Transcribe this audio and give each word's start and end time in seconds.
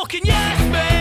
fucking 0.00 0.24
yes, 0.24 0.72
mate. 0.72 0.99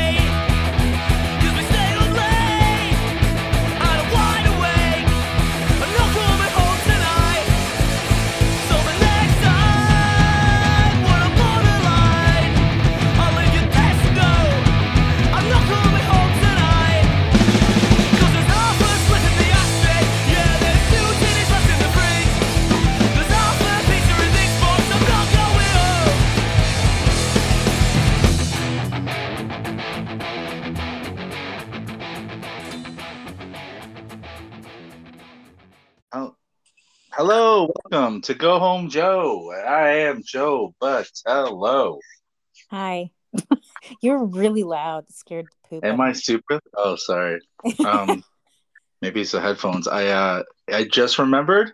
Hello, 37.60 37.74
welcome 37.92 38.22
to 38.22 38.34
Go 38.34 38.58
Home 38.58 38.90
Joe. 38.90 39.52
I 39.52 39.90
am 40.08 40.22
Joe 40.26 40.74
but 40.80 41.10
hello. 41.26 42.00
Hi. 42.72 43.12
You're 44.02 44.24
really 44.24 44.64
loud, 44.64 45.10
scared 45.10 45.48
to 45.52 45.70
poop. 45.70 45.84
Am 45.86 46.00
I 46.00 46.14
super? 46.14 46.62
Oh, 46.74 46.96
sorry. 46.96 47.42
Um, 47.86 48.24
maybe 49.02 49.20
it's 49.22 49.32
the 49.34 49.42
headphones. 49.42 49.90
I 49.90 50.08
uh, 50.08 50.44
I 50.72 50.86
just 50.86 51.20
remembered 51.20 51.74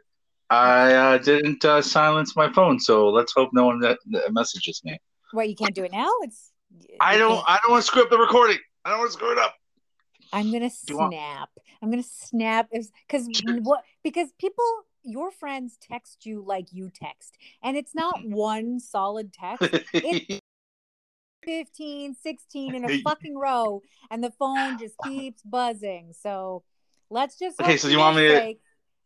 I 0.50 0.94
uh, 0.94 1.18
didn't 1.20 1.64
uh, 1.64 1.84
silence 1.84 2.36
my 2.36 2.52
phone, 2.52 2.80
so 2.80 3.10
let's 3.10 3.34
hope 3.34 3.52
no 3.54 3.66
one 3.68 3.80
that, 3.82 4.00
that 4.10 4.34
messages 4.34 4.82
me. 4.84 4.98
What 5.34 5.50
you 5.50 5.56
can't 5.56 5.76
do 5.76 5.84
it 5.84 5.92
now? 5.92 6.10
It's 6.22 6.52
I 7.00 7.18
don't. 7.20 7.36
can't- 7.36 7.46
I 7.48 7.60
don't 7.62 7.74
want 7.74 7.84
to 7.84 7.88
screw 7.88 8.02
up 8.02 8.10
the 8.10 8.18
recording. 8.18 8.58
I 8.84 8.90
don't 8.90 9.00
want 9.00 9.12
to 9.12 9.18
screw 9.18 9.32
it 9.34 9.38
up. 9.38 9.54
I'm 10.34 10.52
gonna 10.52 10.72
you 10.88 10.98
want- 10.98 11.14
snap. 11.14 11.50
I'm 11.84 11.92
gonna 11.92 12.02
snap 12.04 12.70
because 12.72 13.30
what 13.62 13.84
because 14.04 14.30
people 14.40 14.66
your 15.06 15.32
friends 15.32 15.78
text 15.80 16.26
you 16.26 16.42
like 16.46 16.68
you 16.72 16.90
text 16.94 17.38
and 17.64 17.78
it's 17.78 17.96
not 17.96 18.20
Mm-hmm. 18.20 18.34
one 18.34 18.80
solid 18.80 19.32
text 19.34 19.70
15 21.44 22.16
16 22.16 22.76
in 22.76 22.86
a 22.86 22.90
fucking 23.04 23.38
row 23.38 23.82
and 24.10 24.24
the 24.24 24.32
phone 24.32 24.78
just 24.78 24.98
keeps 24.98 25.42
buzzing 25.44 26.12
so 26.20 26.64
let's 27.10 27.38
just 27.38 27.60
Okay, 27.62 27.78
so 27.78 27.88
you 27.88 28.00
want 28.00 28.16
me 28.18 28.28
to- 28.28 28.56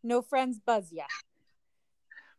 no 0.04 0.22
friends 0.22 0.60
buzz 0.66 0.92
ya 0.94 1.04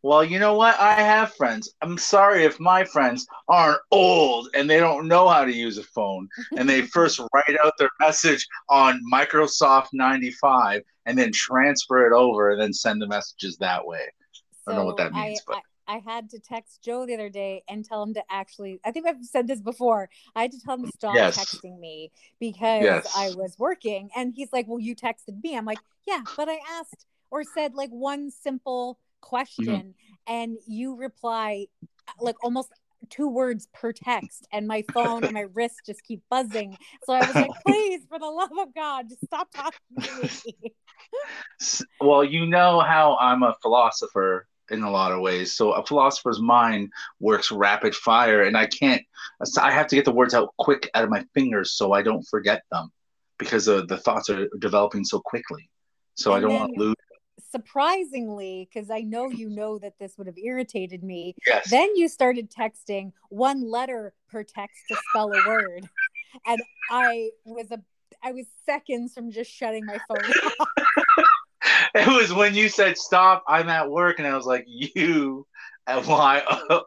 Well, 0.02 0.24
you 0.24 0.38
know 0.38 0.54
what? 0.54 0.80
I 0.80 0.94
have 0.94 1.34
friends. 1.34 1.74
I'm 1.82 1.98
sorry 1.98 2.44
if 2.44 2.58
my 2.58 2.84
friends 2.84 3.26
aren't 3.48 3.80
old 3.90 4.48
and 4.54 4.68
they 4.68 4.78
don't 4.80 5.06
know 5.08 5.28
how 5.28 5.44
to 5.44 5.52
use 5.52 5.76
a 5.76 5.82
phone 5.82 6.26
and 6.56 6.66
they 6.66 6.80
first 6.96 7.20
write 7.34 7.56
out 7.62 7.74
their 7.78 7.90
message 8.00 8.46
on 8.70 8.98
Microsoft 9.12 9.88
95 9.92 10.80
and 11.10 11.18
then 11.18 11.32
transfer 11.32 12.06
it 12.06 12.12
over 12.16 12.50
and 12.52 12.60
then 12.60 12.72
send 12.72 13.02
the 13.02 13.06
messages 13.08 13.56
that 13.58 13.84
way. 13.86 14.06
I 14.66 14.72
don't 14.72 14.80
know 14.80 14.84
what 14.86 14.96
that 14.98 15.12
means, 15.12 15.40
I, 15.40 15.42
but- 15.46 15.56
I, 15.88 15.94
I 15.96 15.98
had 15.98 16.30
to 16.30 16.38
text 16.38 16.82
Joe 16.84 17.04
the 17.04 17.14
other 17.14 17.28
day 17.28 17.64
and 17.68 17.84
tell 17.84 18.00
him 18.04 18.14
to 18.14 18.22
actually. 18.30 18.78
I 18.84 18.92
think 18.92 19.08
I've 19.08 19.24
said 19.24 19.48
this 19.48 19.60
before. 19.60 20.08
I 20.36 20.42
had 20.42 20.52
to 20.52 20.60
tell 20.60 20.74
him 20.76 20.86
to 20.86 20.92
stop 20.92 21.14
Yes. 21.16 21.36
texting 21.36 21.80
me 21.80 22.12
because 22.38 22.84
Yes. 22.84 23.12
I 23.16 23.30
was 23.34 23.58
working, 23.58 24.08
and 24.14 24.32
he's 24.32 24.52
like, 24.52 24.68
"Well, 24.68 24.78
you 24.78 24.94
texted 24.94 25.42
me." 25.42 25.56
I'm 25.56 25.64
like, 25.64 25.80
"Yeah, 26.06 26.20
but 26.36 26.48
I 26.48 26.60
asked 26.78 27.06
or 27.32 27.42
said 27.42 27.74
like 27.74 27.90
one 27.90 28.30
simple 28.30 29.00
question, 29.20 29.64
Mm-hmm. 29.66 30.32
and 30.32 30.58
you 30.68 30.94
reply 30.94 31.66
like 32.20 32.36
almost." 32.44 32.68
Two 33.08 33.28
words 33.28 33.68
per 33.72 33.92
text, 33.92 34.46
and 34.52 34.68
my 34.68 34.84
phone 34.92 35.24
and 35.24 35.32
my 35.32 35.40
wrist 35.54 35.80
just 35.86 36.02
keep 36.02 36.22
buzzing. 36.30 36.76
So 37.04 37.12
I 37.12 37.20
was 37.26 37.34
like, 37.34 37.50
"Please, 37.66 38.02
for 38.08 38.18
the 38.18 38.26
love 38.26 38.50
of 38.58 38.74
God, 38.74 39.08
just 39.08 39.24
stop 39.24 39.48
talking 39.54 39.80
to 40.00 40.30
me." 40.44 40.74
Well, 42.00 42.24
you 42.24 42.46
know 42.46 42.80
how 42.80 43.16
I'm 43.20 43.42
a 43.42 43.54
philosopher 43.62 44.46
in 44.70 44.82
a 44.82 44.90
lot 44.90 45.12
of 45.12 45.20
ways. 45.20 45.54
So 45.54 45.72
a 45.72 45.84
philosopher's 45.84 46.40
mind 46.40 46.90
works 47.18 47.50
rapid 47.50 47.94
fire, 47.94 48.44
and 48.44 48.56
I 48.56 48.66
can't. 48.66 49.02
I 49.58 49.70
have 49.70 49.86
to 49.88 49.96
get 49.96 50.04
the 50.04 50.12
words 50.12 50.34
out 50.34 50.54
quick 50.58 50.90
out 50.94 51.04
of 51.04 51.10
my 51.10 51.24
fingers 51.34 51.72
so 51.72 51.92
I 51.92 52.02
don't 52.02 52.22
forget 52.22 52.62
them 52.70 52.90
because 53.38 53.68
uh, 53.68 53.82
the 53.88 53.96
thoughts 53.96 54.30
are 54.30 54.48
developing 54.58 55.04
so 55.04 55.20
quickly. 55.20 55.68
So 56.14 56.32
I 56.32 56.40
don't 56.40 56.54
want 56.54 56.74
to 56.74 56.80
lose. 56.80 56.94
Surprisingly, 57.50 58.68
because 58.72 58.90
I 58.90 59.00
know 59.00 59.30
you 59.30 59.48
know 59.50 59.78
that 59.78 59.98
this 59.98 60.16
would 60.18 60.26
have 60.26 60.38
irritated 60.38 61.02
me, 61.02 61.34
Yes. 61.46 61.70
then 61.70 61.94
you 61.96 62.08
started 62.08 62.50
texting 62.50 63.12
one 63.28 63.68
letter 63.70 64.14
per 64.28 64.42
text 64.44 64.76
to 64.88 64.96
spell 65.10 65.30
a 65.32 65.48
word. 65.48 65.88
And 66.46 66.60
I 66.90 67.30
was 67.44 67.70
a 67.70 67.80
I 68.22 68.32
was 68.32 68.46
seconds 68.66 69.14
from 69.14 69.30
just 69.30 69.50
shutting 69.50 69.86
my 69.86 69.98
phone 70.06 70.18
off. 70.18 70.68
it 71.94 72.06
was 72.06 72.32
when 72.32 72.54
you 72.54 72.68
said 72.68 72.98
stop. 72.98 73.42
I'm 73.48 73.68
at 73.68 73.90
work, 73.90 74.18
and 74.18 74.28
I 74.28 74.36
was 74.36 74.46
like, 74.46 74.64
you, 74.66 75.46
and 75.86 76.06
why? 76.06 76.42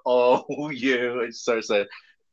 Oh, 0.06 0.70
you. 0.70 1.22
It 1.22 1.34
starts 1.36 1.68
to 1.68 1.88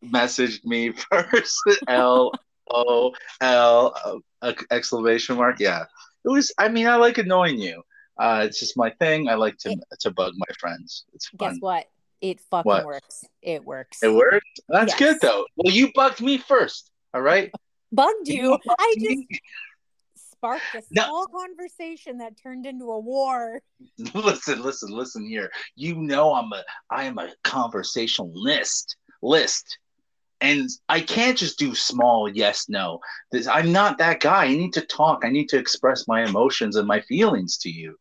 messaged 0.05 0.65
me 0.65 0.91
first. 1.11 1.61
L 1.89 2.33
O 2.71 3.13
L 3.41 4.23
uh, 4.43 4.53
exclamation 4.71 5.37
mark. 5.37 5.59
Yeah, 5.61 5.85
it 6.25 6.29
was. 6.29 6.53
I 6.59 6.69
mean, 6.69 6.87
I 6.87 6.97
like 6.97 7.19
annoying 7.19 7.59
you. 7.59 7.83
Uh, 8.21 8.43
it's 8.47 8.61
just 8.61 8.77
my 8.77 8.91
thing. 9.01 9.29
I 9.29 9.35
like 9.35 9.57
to 9.59 9.75
to 10.01 10.11
bug 10.11 10.35
my 10.37 10.55
friends. 10.59 11.05
It's 11.15 11.29
fun. 11.29 11.53
Guess 11.55 11.61
what? 11.61 11.87
It 12.21 12.39
fucking 12.51 12.69
What? 12.69 12.85
works. 12.85 13.25
It 13.41 13.65
works. 13.65 14.03
It 14.03 14.11
works. 14.13 14.45
That's 14.69 14.93
Yes. 14.93 14.99
good 14.99 15.17
though. 15.23 15.47
Well, 15.57 15.73
you 15.75 15.91
bugged 15.95 16.21
me 16.21 16.37
first. 16.37 16.91
All 17.15 17.23
right. 17.23 17.51
Bugged 17.93 18.29
you. 18.29 18.51
bugged 18.51 18.79
I 18.79 18.95
me. 18.99 19.27
just 19.33 19.43
sparked 20.33 20.63
a 20.75 20.83
No. 20.93 21.03
small 21.05 21.27
conversation 21.27 22.19
that 22.19 22.37
turned 22.41 22.67
into 22.67 22.85
a 22.93 23.01
war. 23.01 23.63
listen, 24.15 24.63
listen, 24.63 24.91
listen 24.91 25.27
here. 25.27 25.51
You 25.75 25.95
know 25.97 26.35
I'm 26.35 26.53
a 26.53 26.63
I 26.91 27.05
am 27.05 27.19
a 27.19 27.33
conversationalist 27.43 28.97
list. 29.23 29.79
And 30.41 30.69
I 30.89 31.01
can't 31.01 31.37
just 31.37 31.59
do 31.59 31.75
small 31.75 32.29
yes 32.29 32.67
no. 32.69 33.01
This, 33.31 33.47
I'm 33.47 33.73
not 33.73 33.99
that 33.99 34.21
guy. 34.21 34.45
I 34.47 34.49
need 34.57 34.73
to 34.75 34.81
talk. 34.81 35.25
I 35.25 35.29
need 35.31 35.49
to 35.51 35.59
express 35.59 36.09
my 36.09 36.25
emotions 36.25 36.77
and 36.77 36.89
my 36.89 37.01
feelings 37.03 37.59
to 37.59 37.71
you. 37.71 37.97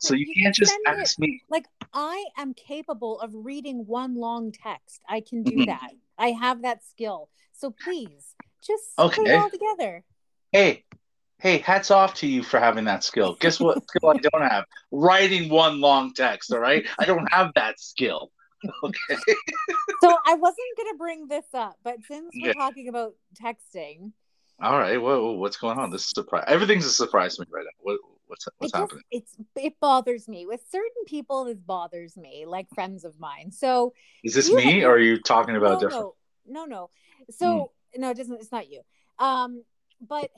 So 0.00 0.10
but 0.10 0.18
you, 0.18 0.26
you 0.28 0.42
can't 0.42 0.54
can 0.56 0.64
just 0.64 0.72
send 0.72 0.82
it- 0.86 1.00
ask 1.00 1.18
me. 1.18 1.42
Like 1.50 1.66
I 1.92 2.24
am 2.36 2.54
capable 2.54 3.20
of 3.20 3.30
reading 3.34 3.86
one 3.86 4.14
long 4.16 4.50
text. 4.50 5.02
I 5.08 5.20
can 5.20 5.42
do 5.42 5.56
Mhm. 5.58 5.66
that. 5.66 5.90
I 6.18 6.28
have 6.32 6.62
that 6.62 6.84
skill. 6.84 7.28
So 7.52 7.70
please, 7.70 8.34
just 8.66 8.96
put 8.96 9.06
Okay. 9.18 9.22
it 9.22 9.34
all 9.34 9.50
together. 9.50 10.04
Hey, 10.52 10.84
hey, 11.38 11.58
hats 11.58 11.90
off 11.90 12.14
to 12.14 12.26
you 12.26 12.42
for 12.42 12.58
having 12.58 12.84
that 12.84 13.04
skill. 13.04 13.34
Guess 13.38 13.60
what 13.60 13.78
skill 13.88 14.10
I 14.10 14.16
don't 14.18 14.42
have? 14.48 14.64
Writing 14.90 15.48
one 15.50 15.80
long 15.80 16.14
text. 16.14 16.52
All 16.52 16.58
right, 16.60 16.84
I 16.98 17.04
don't 17.04 17.30
have 17.32 17.52
that 17.54 17.78
skill. 17.78 18.30
Okay. 18.82 19.16
So 20.00 20.16
I 20.26 20.34
wasn't 20.34 20.58
gonna 20.76 20.94
bring 20.98 21.28
this 21.28 21.46
up, 21.54 21.76
but 21.82 21.96
since 22.08 22.34
we're 22.34 22.48
Yeah. 22.48 22.52
talking 22.54 22.88
about 22.88 23.14
texting, 23.42 24.12
All 24.62 24.78
right. 24.78 24.98
Whoa, 25.00 25.32
what's 25.32 25.56
going 25.56 25.78
on? 25.78 25.90
This 25.90 26.02
is 26.02 26.12
a 26.16 26.20
surprise. 26.20 26.44
Everything's 26.46 26.86
a 26.86 26.90
surprise 26.90 27.36
to 27.36 27.42
me 27.42 27.46
right 27.50 27.64
now. 27.64 27.70
What, 27.80 27.98
what's 28.26 28.46
what's 28.46 28.56
it 28.60 28.62
just 28.62 28.74
happening? 28.74 29.02
it's 29.10 29.34
it 29.56 29.74
bothers 29.80 30.28
me. 30.28 30.46
With 30.46 30.60
certain 30.70 31.04
people, 31.06 31.44
this 31.44 31.58
bothers 31.58 32.16
me, 32.16 32.44
like 32.46 32.68
friends 32.74 33.04
of 33.04 33.18
mine. 33.18 33.50
So 33.50 33.94
Is 34.22 34.34
this 34.34 34.52
me, 34.52 34.80
have- 34.80 34.90
or 34.90 34.94
are 34.94 34.98
you 34.98 35.20
talking 35.20 35.56
about 35.56 35.74
no, 35.74 35.88
different? 35.88 36.06
no, 36.46 36.64
no, 36.64 36.64
no. 36.66 36.90
So 37.30 37.72
no, 37.96 38.10
it 38.10 38.16
doesn't. 38.16 38.40
It's 38.40 38.52
not 38.52 38.70
you. 38.70 38.82
Um, 39.18 39.64
but 40.00 40.30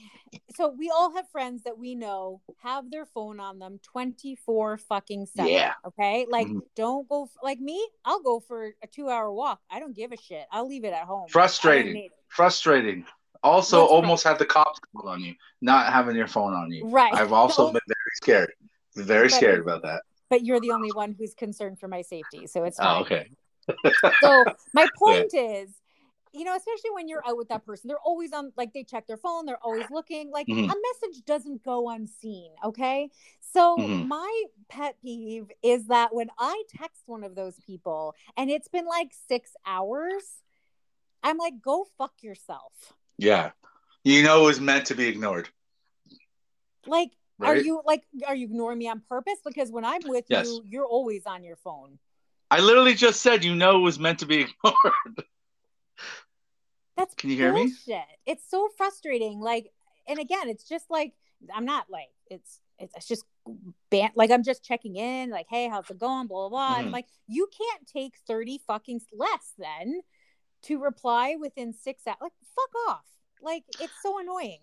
so 0.55 0.69
we 0.69 0.91
all 0.91 1.15
have 1.15 1.29
friends 1.31 1.63
that 1.65 1.79
we 1.79 1.95
know 1.95 2.41
have 2.63 2.91
their 2.91 3.07
phone 3.07 3.41
on 3.41 3.59
them 3.59 3.79
twenty 3.83 4.37
four 4.37 4.77
fucking 4.79 5.27
seven. 5.27 5.53
Yeah. 5.53 5.75
Okay, 5.87 6.27
like 6.29 6.47
Mhm. 6.49 6.61
don't 6.75 7.09
go 7.09 7.29
like 7.43 7.61
me. 7.61 7.87
I'll 8.05 8.23
go 8.23 8.41
for 8.41 8.75
a 8.83 8.87
two 8.87 9.09
hour 9.09 9.33
walk. 9.33 9.61
I 9.71 9.81
don't 9.81 9.95
give 9.95 10.13
a 10.13 10.17
shit. 10.17 10.47
I'll 10.53 10.67
leave 10.69 10.85
it 10.85 10.93
at 10.93 11.05
home. 11.05 11.29
Frustrating. 11.29 12.09
Frustrating. 12.29 13.05
Also, 13.43 13.81
What's 13.83 13.93
almost 13.93 14.25
had 14.25 14.39
the 14.39 14.47
cops 14.47 14.81
on 15.05 15.21
you, 15.21 15.35
not 15.61 15.93
having 15.93 16.17
your 16.17 16.27
phone 16.27 16.53
on 16.55 16.73
you. 16.73 16.87
Right. 16.89 17.13
I've 17.15 17.33
also 17.33 17.69
Oh, 17.69 17.73
been 17.73 17.81
very 17.87 18.15
scared. 18.17 18.53
Very 18.97 19.29
But- 19.29 19.35
scared 19.37 19.61
about 19.61 19.83
that. 19.83 20.03
but 20.31 20.45
you're 20.45 20.59
the 20.61 20.73
only 20.73 20.91
one 20.93 21.13
who's 21.17 21.35
concerned 21.35 21.79
for 21.79 21.87
my 21.87 22.03
safety, 22.03 22.47
so 22.47 22.65
it's 22.65 22.79
fine. 22.79 22.97
Oh, 22.97 23.01
okay. 23.03 23.31
So 24.23 24.45
my 24.75 24.87
point 24.99 25.33
is, 25.35 25.71
you 26.37 26.45
know, 26.45 26.55
especially 26.55 26.91
when 26.93 27.09
you're 27.09 27.27
out 27.27 27.37
with 27.37 27.49
that 27.49 27.65
person, 27.65 27.89
they're 27.89 27.99
always 27.99 28.33
on 28.33 28.53
like 28.57 28.73
they 28.73 28.85
check 28.85 29.07
their 29.07 29.17
phone, 29.17 29.47
they're 29.47 29.63
always 29.63 29.91
looking. 29.91 30.31
Like 30.31 30.47
Mhm. 30.47 30.65
a 30.71 30.75
message 31.03 31.25
doesn't 31.25 31.65
go 31.65 31.89
unseen, 31.91 32.53
okay? 32.65 33.11
So 33.41 33.79
Mhm. 33.79 34.07
my 34.09 34.45
pet 34.69 35.01
peeve 35.01 35.51
is 35.63 35.87
that 35.87 36.15
when 36.15 36.31
I 36.39 36.63
text 36.69 37.03
one 37.07 37.25
of 37.25 37.35
those 37.35 37.59
people 37.61 38.15
and 38.37 38.51
it's 38.51 38.69
been 38.69 38.87
like 38.87 39.13
6 39.29 39.57
hours, 39.65 40.43
I'm 41.23 41.39
like 41.39 41.61
go 41.61 41.87
fuck 41.97 42.23
yourself. 42.23 42.73
Yeah. 43.19 43.53
You 44.05 44.23
know 44.23 44.43
it 44.43 44.47
was 44.47 44.61
meant 44.61 44.87
to 44.87 44.95
be 44.95 45.09
ignored. 45.09 45.49
Like 46.87 47.11
are 47.41 47.57
you 47.57 47.83
like 47.85 48.05
are 48.27 48.35
you 48.35 48.47
ignoring 48.47 48.79
me 48.79 48.89
on 48.89 49.01
purpose 49.09 49.39
because 49.45 49.71
when 49.71 49.85
I'm 49.85 50.03
with 50.05 50.25
Yes. 50.29 50.47
you, 50.47 50.63
you're 50.67 50.87
always 50.87 51.27
on 51.27 51.43
your 51.45 51.57
phone. 51.57 51.99
I 52.51 52.61
literally 52.61 52.95
just 52.95 53.21
said 53.23 53.45
you 53.45 53.55
know 53.57 53.77
it 53.77 53.83
was 53.83 53.99
meant 53.99 54.21
to 54.21 54.27
be 54.27 54.41
ignored. 54.65 55.25
That's 56.97 57.15
Can 57.15 57.31
you 57.31 57.37
hear 57.37 57.53
me? 57.53 57.67
bullshit. 57.67 58.07
It's 58.25 58.49
so 58.49 58.69
frustrating. 58.77 59.41
Like, 59.41 59.71
and 60.09 60.19
again, 60.19 60.49
it's 60.49 60.69
just 60.69 60.87
like 60.91 61.13
I'm 61.55 61.65
not 61.65 61.87
like 61.91 62.09
it's 62.31 62.61
it's, 62.79 62.95
it's 62.97 63.09
just 63.09 63.25
ban- 63.91 64.13
like 64.15 64.31
I'm 64.31 64.43
just 64.43 64.65
checking 64.65 64.97
in, 64.97 65.31
like, 65.31 65.47
hey, 65.49 65.69
how's 65.69 65.91
it 65.91 65.99
going? 65.99 66.27
Blah 66.27 66.49
blah 66.49 66.49
blah. 66.49 66.67
And 66.69 66.77
I'm 66.77 66.85
mm-hmm. 66.85 66.93
like, 66.95 67.07
you 67.27 67.49
can't 67.57 67.87
take 67.87 68.15
thirty 68.27 68.61
fucking 68.67 69.01
less 69.13 69.53
then 69.59 70.01
to 70.63 70.79
reply 70.79 71.37
within 71.39 71.73
six 71.73 72.03
hours. 72.07 72.17
Like, 72.21 72.33
fuck 72.55 72.89
off. 72.89 73.05
Like, 73.43 73.65
it's 73.81 73.93
so 74.03 74.19
annoying. 74.19 74.61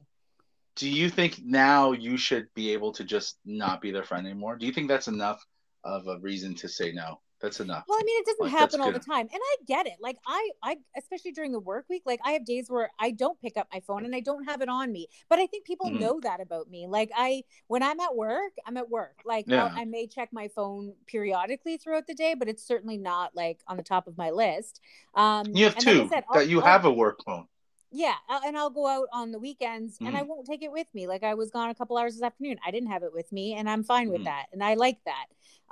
Do 0.76 0.90
you 0.90 1.10
think 1.10 1.40
now 1.44 1.92
you 1.92 2.18
should 2.18 2.48
be 2.56 2.74
able 2.74 2.92
to 2.94 3.04
just 3.04 3.38
not 3.46 3.80
be 3.80 3.92
their 3.92 4.04
friend 4.04 4.26
anymore? 4.26 4.58
Do 4.58 4.66
you 4.66 4.74
think 4.74 4.88
that's 4.88 5.08
enough 5.08 5.46
of 5.84 6.08
a 6.08 6.18
reason 6.20 6.56
to 6.56 6.68
say 6.68 6.92
no? 6.92 7.20
That's 7.44 7.60
enough. 7.60 7.84
Well, 7.90 7.98
I 8.00 8.04
mean, 8.06 8.20
it 8.22 8.26
doesn't 8.26 8.46
Like, 8.46 8.58
happen 8.58 8.80
all 8.80 8.94
the 8.94 9.00
time, 9.00 9.28
and 9.30 9.42
I 9.42 9.56
get 9.68 9.86
it. 9.86 9.98
Like 10.00 10.18
I, 10.26 10.50
I, 10.64 10.78
especially 10.98 11.34
during 11.34 11.52
the 11.52 11.60
work 11.60 11.86
week, 11.90 12.04
like 12.06 12.22
I 12.24 12.32
have 12.32 12.46
days 12.46 12.70
where 12.70 12.90
I 12.98 13.12
don't 13.12 13.38
pick 13.42 13.58
up 13.58 13.68
my 13.74 13.82
phone 13.82 14.06
and 14.06 14.16
I 14.16 14.22
don't 14.22 14.46
have 14.46 14.62
it 14.62 14.70
on 14.70 14.94
me. 14.94 15.08
But 15.30 15.40
I 15.40 15.48
think 15.48 15.66
people 15.66 15.90
Mhm. 15.92 16.00
know 16.00 16.20
that 16.22 16.40
about 16.40 16.70
me. 16.70 16.88
Like 16.88 17.12
I, 17.14 17.44
when 17.68 17.84
I'm 17.84 18.00
at 18.00 18.16
work, 18.16 18.54
I'm 18.66 18.78
at 18.78 18.90
work. 18.90 19.18
Like 19.26 19.44
Yeah. 19.50 19.66
I'll, 19.66 19.78
I 19.82 19.84
may 19.84 20.08
check 20.08 20.30
my 20.32 20.48
phone 20.48 20.94
periodically 21.06 21.76
throughout 21.76 22.08
the 22.08 22.14
day, 22.16 22.34
but 22.34 22.48
it's 22.48 22.64
certainly 22.66 22.98
not 22.98 23.36
like 23.36 23.60
on 23.68 23.76
the 23.76 23.84
top 23.84 24.08
of 24.08 24.18
my 24.18 24.30
list. 24.32 24.80
Um, 25.14 25.48
You 25.54 25.66
have 25.66 25.76
and 25.76 25.86
like 25.86 25.96
two 25.96 26.08
said, 26.08 26.24
that 26.34 26.48
you 26.48 26.62
I'll- 26.62 26.66
have 26.66 26.86
a 26.86 26.94
work 26.94 27.26
phone. 27.26 27.48
yeah, 27.92 28.16
and 28.46 28.58
I'll 28.58 28.70
go 28.70 28.88
out 28.88 29.10
on 29.12 29.32
the 29.32 29.40
weekends 29.40 29.98
and 30.00 30.16
I 30.16 30.22
Mhm. 30.24 30.28
won't 30.28 30.48
take 30.48 30.64
it 30.64 30.72
with 30.72 30.88
me. 30.94 31.08
Like 31.08 31.24
I 31.24 31.34
was 31.34 31.52
gone 31.52 31.70
a 31.70 31.76
couple 31.76 31.98
hours 31.98 32.14
this 32.16 32.24
afternoon. 32.24 32.58
I 32.66 32.72
didn't 32.72 32.90
have 32.90 33.04
it 33.04 33.12
with 33.14 33.30
me 33.34 33.56
and 33.56 33.70
I'm 33.70 33.84
fine 33.84 34.10
with 34.10 34.22
Mhm. 34.22 34.26
that. 34.32 34.46
And 34.54 34.64
I 34.64 34.76
like 34.76 35.00
that. 35.04 35.26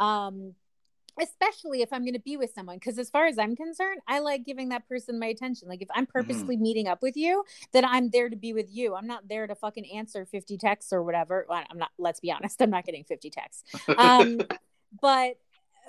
Um 0.03 0.53
especially 1.21 1.81
if 1.81 1.93
I'm 1.93 2.01
going 2.01 2.13
to 2.15 2.19
be 2.19 2.35
with 2.37 2.51
someone 2.53 2.77
because 2.77 2.97
as 2.97 3.09
far 3.09 3.27
as 3.27 3.37
I'm 3.37 3.55
concerned, 3.55 4.01
I 4.07 4.19
like 4.19 4.43
giving 4.45 4.69
that 4.69 4.87
person 4.89 5.19
my 5.19 5.27
attention. 5.27 5.67
Like 5.67 5.81
if 5.81 5.87
I'm 5.93 6.05
purposely 6.05 6.57
meeting 6.57 6.87
up 6.87 7.01
with 7.01 7.15
you, 7.15 7.43
then 7.71 7.85
I'm 7.85 8.09
there 8.09 8.29
to 8.29 8.35
be 8.35 8.53
with 8.53 8.67
you. 8.71 8.95
I'm 8.95 9.07
not 9.07 9.27
there 9.29 9.47
to 9.47 9.55
fucking 9.55 9.85
answer 9.93 10.25
50 10.25 10.57
texts 10.57 10.91
or 10.91 11.03
whatever. 11.03 11.45
Well, 11.47 11.63
I'm 11.69 11.77
not 11.77 11.91
let's 11.97 12.19
be 12.19 12.31
honest, 12.31 12.61
I'm 12.61 12.69
not 12.71 12.85
getting 12.85 13.03
50 13.03 13.29
texts. 13.29 13.63
Um 13.97 14.39
but 15.01 15.37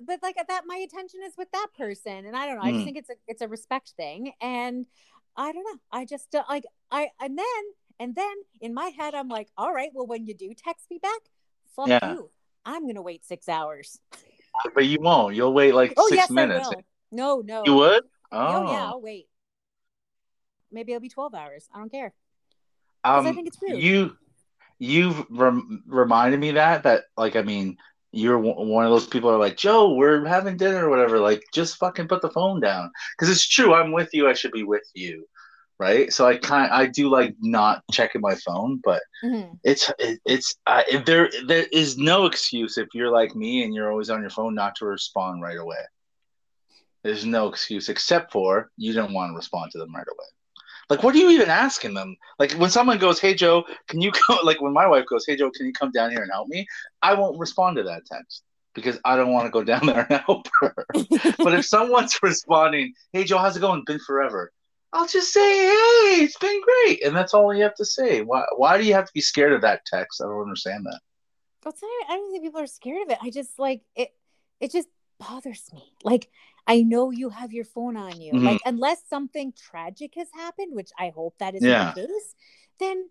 but 0.05 0.21
like 0.23 0.37
that 0.49 0.63
my 0.67 0.77
attention 0.77 1.21
is 1.27 1.35
with 1.37 1.51
that 1.53 1.69
person 1.77 2.25
and 2.25 2.35
i 2.37 2.47
don't 2.47 2.57
know 2.57 2.63
i 2.63 2.71
just 2.73 2.81
Mm. 2.83 2.85
think 2.85 2.97
it's 2.97 3.11
a 3.11 3.15
it's 3.29 3.43
a 3.43 3.49
respect 3.49 3.93
thing 3.97 4.33
and 4.41 4.87
i 5.37 5.53
don't 5.53 5.65
know 5.65 5.79
i 5.93 6.05
just 6.05 6.35
uh, 6.35 6.43
like 6.49 6.65
i 6.91 7.09
and 7.21 7.37
then 7.37 7.63
and 8.01 8.15
then 8.15 8.33
in 8.61 8.73
my 8.73 8.91
head 8.97 9.15
i'm 9.15 9.29
like 9.29 9.49
all 9.59 9.73
right 9.73 9.91
well 9.93 10.07
when 10.07 10.25
you 10.25 10.35
do 10.35 10.53
text 10.57 10.87
me 10.91 10.99
back 10.99 11.21
fuck 11.77 11.89
Yeah. 11.89 12.13
you 12.15 12.31
i'm 12.65 12.87
gonna 12.87 13.03
wait 13.03 13.25
six 13.25 13.49
hours 13.49 13.99
but 14.75 14.85
you 14.87 14.99
won't. 15.01 15.35
You'll 15.35 15.53
wait 15.55 15.75
like 15.75 15.95
oh 15.97 16.09
six 16.09 16.17
yes 16.19 16.31
minutes. 16.31 16.67
i 16.71 16.75
will 16.77 16.83
no 17.11 17.43
no 17.45 17.63
You 17.67 17.75
would? 17.75 18.03
oh 18.33 18.67
Oh, 18.67 18.73
yeah 18.73 18.87
i'll 18.87 19.01
wait 19.03 19.29
maybe 20.71 20.93
it'll 20.93 21.03
be 21.03 21.09
12 21.09 21.35
hours 21.35 21.69
i 21.75 21.79
don't 21.79 21.91
care 21.91 22.13
because 23.03 23.21
Um, 23.21 23.27
i 23.27 23.33
think 23.33 23.47
it's 23.49 23.59
rude 23.61 23.83
you 23.83 24.17
you've 24.79 25.27
rem- 25.31 25.85
reminded 25.87 26.41
me 26.41 26.53
that 26.53 26.83
that 26.85 27.05
like 27.17 27.37
I 27.37 27.43
mean 27.43 27.77
you're 28.11 28.37
w- 28.43 28.71
one 28.73 28.85
of 28.85 28.91
those 28.91 29.07
people 29.07 29.31
are 29.31 29.39
like 29.39 29.57
Joe, 29.57 29.95
we're 29.95 30.25
having 30.27 30.57
dinner 30.59 30.87
or 30.87 30.91
whatever. 30.91 31.19
Like 31.19 31.43
just 31.55 31.77
fucking 31.79 32.09
put 32.09 32.21
the 32.21 32.29
phone 32.31 32.61
down 32.61 32.91
because 33.17 33.31
it's 33.31 33.47
true. 33.47 33.73
I'm 33.75 33.91
with 33.93 34.11
you. 34.13 34.29
I 34.29 34.35
should 34.35 34.53
be 34.53 34.65
with 34.65 34.83
you, 34.93 35.27
right? 35.79 36.13
So 36.13 36.27
I 36.27 36.37
kind 36.37 36.71
I 36.71 36.87
do 36.87 37.09
like 37.09 37.35
not 37.41 37.83
checking 37.91 38.21
my 38.21 38.35
phone, 38.35 38.81
but 38.85 39.03
Mhm. 39.25 39.59
it's 39.65 39.91
it, 39.99 40.21
it's 40.25 40.55
uh, 40.67 40.83
there 41.07 41.31
there 41.47 41.67
is 41.73 41.97
no 41.99 42.27
excuse 42.27 42.79
if 42.79 42.89
you're 42.95 43.11
like 43.11 43.35
me 43.35 43.63
and 43.65 43.75
you're 43.75 43.91
always 43.91 44.11
on 44.11 44.21
your 44.21 44.31
phone 44.31 44.55
not 44.55 44.75
to 44.77 44.87
respond 44.87 45.43
right 45.43 45.59
away. 45.59 45.83
There's 47.03 47.25
no 47.25 47.49
excuse 47.49 47.89
except 47.89 48.33
for 48.33 48.71
you 48.77 48.93
don't 48.93 49.13
want 49.13 49.31
to 49.33 49.37
respond 49.37 49.73
to 49.73 49.79
them 49.79 49.95
right 49.95 50.07
away. 50.07 50.27
Like, 50.89 51.03
what 51.03 51.15
are 51.15 51.19
you 51.19 51.31
even 51.31 51.49
asking 51.49 51.95
them? 51.95 52.17
Like, 52.39 52.53
when 52.53 52.71
someone 52.71 52.99
goes, 52.99 53.19
"Hey 53.19 53.35
Joe, 53.35 53.65
can 53.89 54.01
you 54.01 54.13
come?" 54.13 54.39
Like 54.45 54.61
when 54.61 54.73
my 54.73 54.87
wife 54.87 55.07
goes, 55.07 55.25
"Hey 55.27 55.37
Joe, 55.37 55.51
can 55.51 55.67
you 55.67 55.73
come 55.73 55.91
down 55.91 56.11
here 56.11 56.23
and 56.23 56.31
help 56.31 56.49
me?" 56.49 56.67
I 57.03 57.15
won't 57.15 57.39
respond 57.39 57.77
to 57.77 57.83
that 57.85 58.05
text 58.07 58.43
because 58.75 58.99
I 59.05 59.17
don't 59.17 59.33
want 59.33 59.47
to 59.47 59.51
go 59.51 59.65
down 59.73 59.87
there 59.87 60.07
and 60.09 60.21
help 60.27 60.47
her. 60.61 60.75
but 61.43 61.55
if 61.55 61.65
someone's 61.65 62.19
responding, 62.23 62.93
"Hey 63.13 63.25
Joe, 63.25 63.39
how's 63.39 63.57
it 63.57 63.61
going? 63.61 63.83
Been 63.87 64.01
forever," 64.01 64.53
I'll 64.93 65.07
just 65.07 65.33
say, 65.33 65.41
"Hey, 65.41 66.23
it's 66.25 66.37
been 66.39 66.61
great," 66.61 67.03
and 67.05 67.17
that's 67.17 67.33
all 67.35 67.55
you 67.55 67.63
have 67.63 67.75
to 67.77 67.85
say. 67.85 68.21
Why? 68.23 68.45
Why 68.57 68.77
do 68.79 68.85
you 68.85 68.95
have 68.95 69.07
to 69.07 69.13
be 69.15 69.21
scared 69.23 69.53
of 69.53 69.63
that 69.63 69.85
text? 69.87 70.21
I 70.21 70.27
don't 70.27 70.43
understand 70.43 70.85
that. 70.87 71.01
Well, 71.65 71.73
it's 71.73 71.83
not, 71.83 72.11
I 72.11 72.17
don't 72.17 72.31
think 72.33 72.45
people 72.45 72.61
are 72.61 72.67
scared 72.67 73.03
of 73.03 73.11
it. 73.11 73.19
I 73.23 73.31
just 73.31 73.59
like 73.59 73.83
it. 73.97 74.11
It 74.61 74.71
just 74.73 74.89
bothers 75.19 75.65
me. 75.73 75.93
Like 76.05 76.29
I 76.67 76.83
know 76.83 77.11
you 77.11 77.29
have 77.31 77.53
your 77.53 77.65
phone 77.65 77.97
on 77.97 78.21
you. 78.21 78.33
Mhm. 78.33 78.45
Like 78.45 78.61
unless 78.67 79.03
something 79.09 79.53
tragic 79.57 80.13
has 80.17 80.29
happened, 80.35 80.75
which 80.75 80.91
I 80.99 81.09
hope 81.15 81.35
that 81.39 81.55
isn't 81.55 81.69
Yeah. 81.69 81.93
the 81.95 82.03
case, 82.07 82.35
then 82.79 83.09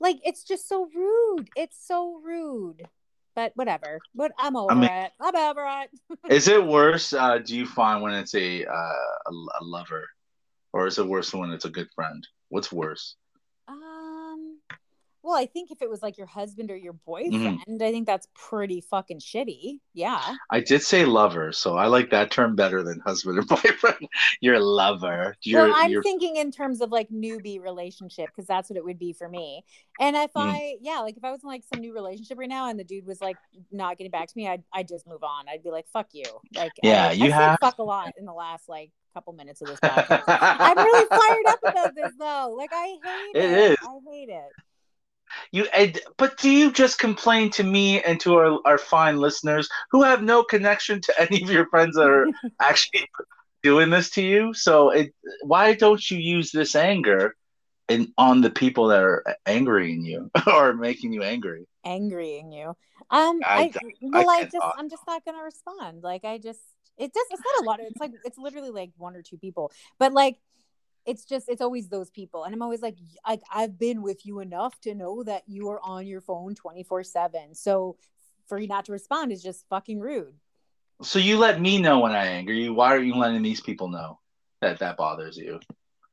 like 0.00 0.18
it's 0.24 0.44
just 0.44 0.68
so 0.68 0.86
rude. 0.94 1.48
It's 1.56 1.78
so 1.86 2.20
rude. 2.22 2.86
But 3.34 3.52
whatever. 3.56 3.98
But 4.14 4.32
I'm 4.38 4.54
over 4.56 4.74
mean- 4.74 4.84
it. 4.90 5.12
I'm 5.20 5.34
over 5.34 5.66
it. 5.82 5.90
Is 6.32 6.46
it 6.48 6.64
worse? 6.64 7.12
Uh, 7.12 7.38
do 7.38 7.56
you 7.56 7.66
find 7.66 8.02
when 8.02 8.12
it's 8.14 8.34
a, 8.34 8.64
uh, 8.64 8.72
a 9.26 9.30
a 9.60 9.62
lover, 9.64 10.06
or 10.74 10.86
is 10.88 10.98
it 10.98 11.06
worse 11.06 11.32
when 11.32 11.50
it's 11.50 11.64
a 11.64 11.70
good 11.70 11.88
friend? 11.94 12.26
What's 12.48 12.72
worse? 12.72 13.14
Um. 13.68 14.58
Well, 15.22 15.34
I 15.36 15.46
think 15.46 15.70
if 15.70 15.80
it 15.80 15.88
was 15.88 16.02
like 16.02 16.18
your 16.18 16.26
husband 16.26 16.70
or 16.70 16.76
your 16.76 16.92
Mm-hmm. 16.92 17.30
boyfriend, 17.30 17.82
I 17.82 17.90
think 17.92 18.06
that's 18.06 18.28
pretty 18.34 18.82
fucking 18.82 19.20
shitty. 19.20 19.78
Yeah. 19.94 20.34
I 20.50 20.60
did 20.60 20.82
say 20.82 21.06
lover, 21.06 21.50
so 21.52 21.78
I 21.78 21.86
like 21.86 22.10
that 22.10 22.30
term 22.30 22.54
better 22.56 22.82
than 22.82 23.00
husband 23.00 23.38
or 23.38 23.42
boyfriend. 23.56 24.06
You're 24.42 24.56
a 24.56 24.60
lover. 24.60 25.34
You're, 25.42 25.68
well, 25.68 25.74
I'm 25.78 26.02
thinking 26.02 26.36
in 26.36 26.50
terms 26.50 26.82
of 26.82 26.92
like 26.92 27.08
newbie 27.08 27.58
relationship 27.58 28.26
because 28.26 28.46
that's 28.46 28.68
what 28.68 28.76
it 28.76 28.84
would 28.84 28.98
be 28.98 29.14
for 29.14 29.26
me. 29.28 29.64
And 29.98 30.14
if 30.14 30.30
Mm. 30.34 30.42
I, 30.42 30.76
yeah, 30.82 30.98
like 30.98 31.16
if 31.16 31.24
I 31.24 31.30
was 31.30 31.42
in 31.42 31.48
like 31.48 31.62
some 31.72 31.80
new 31.80 31.94
relationship 31.94 32.36
right 32.36 32.48
now 32.48 32.68
and 32.68 32.78
the 32.78 32.84
dude 32.84 33.06
was 33.06 33.22
like 33.22 33.36
not 33.72 33.96
getting 33.96 34.10
back 34.10 34.28
to 34.28 34.34
me, 34.36 34.46
I'd, 34.46 34.62
I'd 34.74 34.88
just 34.88 35.06
move 35.06 35.22
on. 35.22 35.48
I'd 35.48 35.62
be 35.62 35.70
like, 35.70 35.86
fuck 35.90 36.08
you. 36.12 36.24
Like, 36.54 36.72
Yeah, 36.82 37.08
I, 37.08 37.12
you 37.12 37.26
I 37.28 37.30
have- 37.30 37.58
fuck 37.62 37.78
a 37.78 37.82
lot 37.82 38.12
in 38.18 38.26
the 38.26 38.34
last 38.34 38.68
like 38.68 38.90
couple 39.14 39.32
minutes 39.32 39.62
of 39.62 39.68
this 39.68 39.80
podcast. 39.80 40.24
I'm 40.26 40.76
really 40.76 41.06
fired 41.10 41.46
up 41.48 41.58
about 41.64 41.94
this 41.94 42.12
though. 42.18 42.54
Like, 42.58 42.70
I 42.72 42.96
hate 43.02 43.36
It 43.36 43.50
it. 43.50 43.70
is. 43.72 43.76
I 43.82 43.98
hate 44.10 44.28
it. 44.28 44.50
You, 45.52 45.64
and, 45.74 45.98
but 46.16 46.36
do 46.36 46.50
you 46.50 46.70
just 46.70 46.98
complain 46.98 47.50
to 47.52 47.64
me 47.64 48.02
and 48.02 48.20
to 48.20 48.34
our, 48.36 48.58
our 48.64 48.78
fine 48.78 49.16
listeners 49.18 49.68
who 49.90 50.02
have 50.02 50.22
no 50.22 50.44
connection 50.44 51.00
to 51.00 51.20
any 51.20 51.42
of 51.42 51.50
your 51.50 51.66
friends 51.68 51.96
that 51.96 52.08
are 52.08 52.26
actually 52.60 53.08
doing 53.62 53.90
this 53.90 54.10
to 54.10 54.22
you? 54.22 54.52
So, 54.54 54.90
it, 54.90 55.12
why 55.42 55.74
don't 55.74 56.08
you 56.10 56.18
use 56.18 56.52
this 56.52 56.74
anger 56.76 57.34
in, 57.88 58.12
on 58.18 58.42
the 58.42 58.50
people 58.50 58.88
that 58.88 59.02
are 59.02 59.24
angering 59.46 60.04
you 60.04 60.30
or 60.46 60.74
making 60.74 61.12
you 61.12 61.22
angry? 61.22 61.66
Angrying 61.86 62.52
you. 62.52 62.76
Um, 63.10 63.40
I- 63.44 63.72
I, 63.74 63.92
well, 64.02 64.30
I, 64.30 64.38
can't 64.40 64.52
just. 64.52 64.66
I'm 64.78 64.88
just 64.90 65.02
not 65.06 65.24
gonna 65.24 65.42
respond. 65.42 66.02
Like, 66.02 66.24
I 66.24 66.38
just, 66.38 66.60
it 66.98 67.12
does. 67.12 67.26
It's 67.30 67.42
not 67.44 67.64
a 67.64 67.66
lot. 67.66 67.80
Of, 67.80 67.86
It's 67.86 68.00
like, 68.00 68.12
it's 68.24 68.38
literally 68.38 68.70
like 68.70 68.90
one 68.96 69.16
or 69.16 69.22
two 69.22 69.38
people, 69.38 69.72
but 69.98 70.12
like, 70.12 70.38
it's 71.06 71.24
just, 71.24 71.48
it's 71.50 71.60
always 71.60 71.88
those 71.88 72.08
people, 72.10 72.44
and 72.44 72.54
I'm 72.54 72.62
always 72.62 72.80
like, 72.80 72.96
like 73.26 73.42
I've 73.52 73.78
been 73.78 74.00
with 74.02 74.24
you 74.24 74.40
enough 74.40 74.80
to 74.82 74.94
know 74.94 75.22
that 75.24 75.42
you 75.46 75.68
are 75.68 75.80
on 75.82 76.06
your 76.06 76.22
phone 76.22 76.54
24 76.54 77.04
seven. 77.04 77.54
So 77.54 77.96
for 78.46 78.58
you 78.58 78.66
not 78.66 78.86
to 78.86 78.92
respond 78.92 79.32
is 79.32 79.42
just 79.42 79.66
fucking 79.68 80.00
rude. 80.00 80.34
So 81.02 81.18
you 81.18 81.38
let 81.38 81.60
me 81.60 81.78
know 81.78 82.00
when 82.00 82.12
I 82.12 82.26
anger 82.26 82.52
you. 82.52 82.72
Why 82.72 82.94
are 82.94 83.02
you 83.02 83.14
letting 83.14 83.42
these 83.42 83.60
people 83.60 83.88
know 83.88 84.20
that 84.60 84.78
that 84.78 84.96
bothers 84.96 85.36
you? 85.36 85.60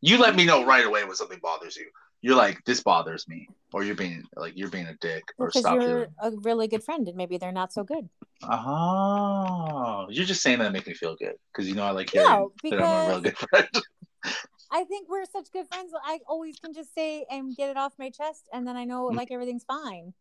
You 0.02 0.18
let 0.18 0.36
me 0.36 0.46
know 0.46 0.66
right 0.66 0.86
away 0.86 1.04
when 1.04 1.16
something 1.16 1.40
bothers 1.42 1.78
you. 1.78 1.86
You're 2.22 2.36
like, 2.36 2.64
this 2.66 2.82
bothers 2.84 3.28
me, 3.28 3.48
or 3.74 3.84
you're 3.84 3.96
being 3.96 4.24
like 4.36 4.54
you're 4.56 4.70
being 4.70 4.88
a 4.88 4.96
dick, 5.02 5.24
or 5.40 5.48
Because 5.48 5.62
stop 5.62 5.76
you're 5.76 6.06
doing. 6.06 6.16
a 6.20 6.32
really 6.32 6.68
good 6.68 6.84
friend, 6.84 7.08
and 7.08 7.18
maybe 7.18 7.38
they're 7.38 7.52
not 7.52 7.74
so 7.74 7.84
good. 7.84 8.10
Oh, 8.44 10.08
you're 10.10 10.26
just 10.26 10.42
saying 10.42 10.60
that 10.60 10.66
to 10.66 10.72
make 10.72 10.88
me 10.88 10.94
feel 10.94 11.16
good 11.16 11.36
because 11.52 11.68
you 11.68 11.76
know 11.76 11.84
I 11.84 11.92
like 11.92 12.10
hearing 12.12 12.28
No, 12.30 12.52
that 12.64 12.82
I'm 12.82 13.06
a 13.06 13.10
real 13.10 13.22
good 13.22 13.38
friend. 13.38 13.68
I 14.72 14.84
think 14.86 15.10
we're 15.10 15.26
such 15.26 15.52
good 15.52 15.68
friends. 15.68 15.92
I 16.04 16.20
always 16.28 16.58
can 16.58 16.74
just 16.74 16.94
say 16.96 17.26
and 17.30 17.56
get 17.56 17.70
it 17.70 17.78
off 17.78 17.94
my 18.00 18.10
chest, 18.10 18.48
and 18.54 18.68
then 18.68 18.76
I 18.78 18.86
know 18.86 19.10
Mm. 19.10 19.16
like 19.16 19.32
everything's 19.32 19.64
fine. 19.66 20.14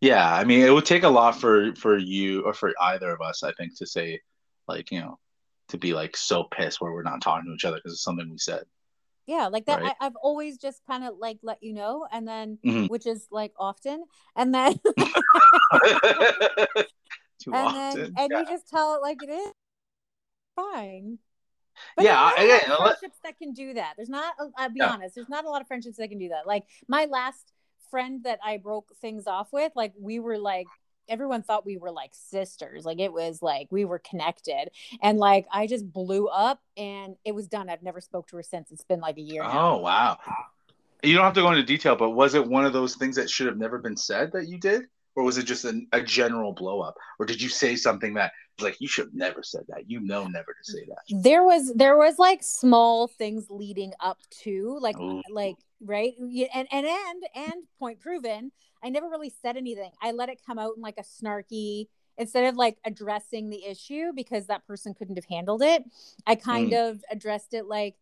yeah, 0.00 0.32
I 0.34 0.44
mean, 0.44 0.60
it 0.60 0.70
would 0.72 0.86
take 0.86 1.02
a 1.02 1.08
lot 1.08 1.38
for 1.40 1.74
for 1.74 1.96
you 1.98 2.42
or 2.42 2.54
for 2.54 2.72
either 2.80 3.10
of 3.10 3.20
us, 3.20 3.42
I 3.42 3.52
think, 3.52 3.76
to 3.78 3.86
say 3.86 4.20
like 4.68 4.90
you 4.90 5.00
know 5.00 5.18
to 5.68 5.78
be 5.78 5.92
like 5.94 6.16
so 6.16 6.44
pissed 6.44 6.80
where 6.80 6.92
we're 6.92 7.02
not 7.02 7.20
talking 7.22 7.46
to 7.50 7.54
each 7.54 7.64
other 7.64 7.76
because 7.76 7.92
it's 7.92 8.02
something 8.04 8.28
we 8.30 8.38
said. 8.38 8.64
Yeah, 9.30 9.46
like 9.46 9.66
that. 9.66 9.80
Right. 9.80 9.94
I, 10.00 10.06
I've 10.06 10.16
always 10.20 10.58
just 10.58 10.80
kind 10.88 11.04
of 11.04 11.14
like 11.20 11.38
let 11.44 11.58
you 11.62 11.72
know, 11.72 12.04
and 12.10 12.26
then 12.26 12.58
Mhm. 12.66 12.88
which 12.90 13.06
is 13.06 13.28
like 13.30 13.52
often, 13.56 14.04
and 14.34 14.52
then 14.52 14.74
Too 17.38 17.52
and 17.54 17.66
often. 17.68 18.00
then 18.02 18.12
and 18.18 18.28
yeah. 18.32 18.40
you 18.40 18.46
just 18.46 18.68
tell 18.68 18.96
it 18.96 19.02
like 19.02 19.22
it 19.22 19.30
is. 19.30 19.52
Fine. 20.56 21.18
But 21.96 22.04
Yeah, 22.04 22.32
there's 22.36 22.38
not 22.38 22.38
a 22.38 22.48
lot 22.50 22.60
again, 22.60 22.72
of 22.72 22.80
let- 22.80 22.98
friendships 22.98 23.18
that 23.22 23.38
can 23.38 23.52
do 23.52 23.74
that. 23.74 23.94
There's 23.96 24.08
not. 24.08 24.34
a- 24.40 24.50
I'll 24.56 24.68
be 24.70 24.80
Yeah. 24.80 24.90
honest. 24.90 25.14
There's 25.14 25.28
not 25.28 25.44
a 25.44 25.48
lot 25.48 25.60
of 25.62 25.68
friendships 25.68 25.96
that 25.98 26.08
can 26.08 26.18
do 26.18 26.28
that. 26.30 26.46
Like 26.46 26.64
my 26.88 27.04
last 27.04 27.52
friend 27.90 28.22
that 28.24 28.40
I 28.44 28.56
broke 28.58 28.94
things 29.00 29.26
off 29.28 29.52
with, 29.52 29.72
like 29.76 29.92
we 29.98 30.18
were 30.18 30.38
like 30.38 30.66
everyone 31.10 31.42
thought 31.42 31.66
we 31.66 31.76
were 31.76 31.90
like 31.90 32.12
sisters. 32.12 32.84
Like 32.86 33.00
it 33.00 33.12
was 33.12 33.42
like 33.42 33.68
we 33.70 33.84
were 33.84 33.98
connected. 33.98 34.70
And 35.02 35.18
like 35.18 35.46
I 35.52 35.66
just 35.66 35.92
blew 35.92 36.28
up 36.28 36.62
and 36.76 37.16
it 37.24 37.34
was 37.34 37.46
done. 37.46 37.68
I've 37.68 37.82
never 37.82 38.00
spoke 38.00 38.28
to 38.28 38.36
her 38.36 38.42
since. 38.42 38.70
It's 38.70 38.84
been 38.84 39.00
like 39.00 39.18
a 39.18 39.22
year 39.22 39.42
now. 39.42 39.74
Oh 39.74 39.78
wow. 39.78 40.18
You 41.02 41.14
don't 41.14 41.24
have 41.24 41.34
to 41.34 41.42
go 41.42 41.50
into 41.50 41.62
detail, 41.62 41.96
but 41.96 42.10
was 42.10 42.34
it 42.34 42.46
one 42.46 42.64
of 42.64 42.72
those 42.72 42.94
things 42.94 43.16
that 43.16 43.28
should 43.28 43.46
have 43.46 43.56
never 43.56 43.78
been 43.78 43.96
said 43.96 44.32
that 44.32 44.48
you 44.48 44.58
did? 44.58 44.84
Or 45.16 45.24
was 45.24 45.38
it 45.38 45.44
just 45.44 45.64
an, 45.64 45.86
a 45.92 46.00
general 46.00 46.52
blow 46.52 46.80
up? 46.80 46.96
Or 47.18 47.26
did 47.26 47.42
you 47.42 47.48
say 47.48 47.76
something 47.76 48.14
that 48.14 48.32
like 48.60 48.80
you 48.80 48.88
should 48.88 49.06
have 49.06 49.14
never 49.14 49.42
said 49.42 49.62
that? 49.68 49.90
You 49.90 50.00
know 50.00 50.26
never 50.26 50.52
to 50.52 50.72
say 50.72 50.84
that. 50.88 51.22
There 51.22 51.42
was 51.42 51.72
there 51.74 51.96
was 51.96 52.18
like 52.18 52.42
small 52.42 53.06
things 53.06 53.46
leading 53.50 53.92
up 54.00 54.18
to 54.42 54.78
like 54.80 54.98
Ooh. 54.98 55.22
like 55.30 55.56
right 55.80 56.12
and 56.20 56.68
and 56.70 56.86
and 56.86 57.24
and 57.34 57.54
point 57.78 58.00
proven. 58.00 58.52
I 58.82 58.88
never 58.88 59.08
really 59.08 59.32
said 59.42 59.56
anything. 59.56 59.90
I 60.00 60.12
let 60.12 60.28
it 60.28 60.40
come 60.46 60.58
out 60.58 60.74
in 60.76 60.82
like 60.82 60.98
a 60.98 61.02
snarky 61.02 61.88
instead 62.16 62.44
of 62.44 62.56
like 62.56 62.78
addressing 62.84 63.50
the 63.50 63.64
issue 63.64 64.12
because 64.14 64.46
that 64.46 64.66
person 64.66 64.94
couldn't 64.94 65.16
have 65.16 65.24
handled 65.24 65.62
it. 65.62 65.84
I 66.26 66.34
kind 66.34 66.72
mm. 66.72 66.90
of 66.90 67.02
addressed 67.10 67.54
it 67.54 67.66
like 67.66 67.96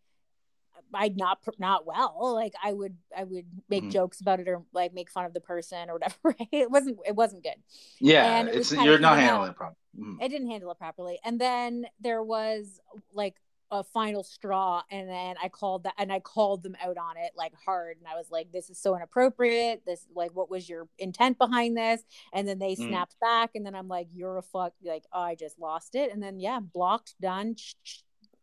I'd 0.94 1.16
not 1.16 1.38
not 1.58 1.86
well. 1.86 2.32
Like 2.34 2.54
I 2.62 2.72
would 2.72 2.96
I 3.16 3.24
would 3.24 3.46
make 3.68 3.84
Mhm. 3.84 3.92
jokes 3.92 4.20
about 4.20 4.40
it 4.40 4.48
or 4.48 4.62
like 4.72 4.92
make 4.94 5.10
fun 5.10 5.24
of 5.24 5.34
the 5.34 5.40
person 5.40 5.90
or 5.90 5.94
whatever. 5.94 6.34
It 6.52 6.70
wasn't 6.70 6.98
it 7.06 7.14
wasn't 7.16 7.42
good. 7.44 7.62
Yeah, 8.00 8.24
And 8.38 8.48
it 8.48 8.56
it's 8.56 8.72
you're 8.72 8.98
not 8.98 9.18
handling 9.18 9.50
it 9.50 9.56
properly. 9.56 9.76
Mhm. 9.98 10.22
I 10.22 10.28
didn't 10.28 10.50
handle 10.50 10.70
it 10.70 10.78
properly. 10.78 11.18
And 11.24 11.40
then 11.40 11.86
there 12.00 12.22
was 12.22 12.80
like 13.12 13.36
a 13.70 13.84
final 13.84 14.22
straw 14.22 14.82
and 14.90 15.10
then 15.10 15.36
I 15.42 15.50
called 15.50 15.82
that 15.82 15.92
and 15.98 16.10
I 16.10 16.20
called 16.20 16.62
them 16.62 16.74
out 16.82 16.96
on 16.96 17.18
it 17.18 17.32
like 17.36 17.52
hard 17.66 17.98
and 17.98 18.06
I 18.08 18.14
was 18.16 18.30
like 18.30 18.50
this 18.50 18.70
is 18.70 18.80
so 18.80 18.96
inappropriate 18.96 19.82
this 19.84 20.06
like 20.14 20.30
what 20.34 20.48
was 20.50 20.70
your 20.70 20.88
intent 20.98 21.36
behind 21.36 21.76
this 21.76 22.02
and 22.32 22.48
then 22.48 22.58
they 22.58 22.74
Mm. 22.76 22.88
snapped 22.88 23.20
back 23.20 23.50
and 23.54 23.66
then 23.66 23.74
I'm 23.74 23.86
like 23.86 24.08
you're 24.14 24.38
a 24.38 24.42
fuck 24.42 24.72
like 24.82 25.04
oh, 25.12 25.20
I 25.20 25.34
just 25.34 25.58
lost 25.58 25.94
it 25.94 26.10
and 26.10 26.22
then 26.22 26.40
yeah 26.40 26.60
blocked 26.60 27.14
done 27.20 27.56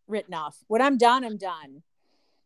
written 0.07 0.35
off 0.35 0.57
when 0.67 0.83
I'm 0.83 0.99
done 0.99 1.23
I'm 1.23 1.37
done 1.37 1.81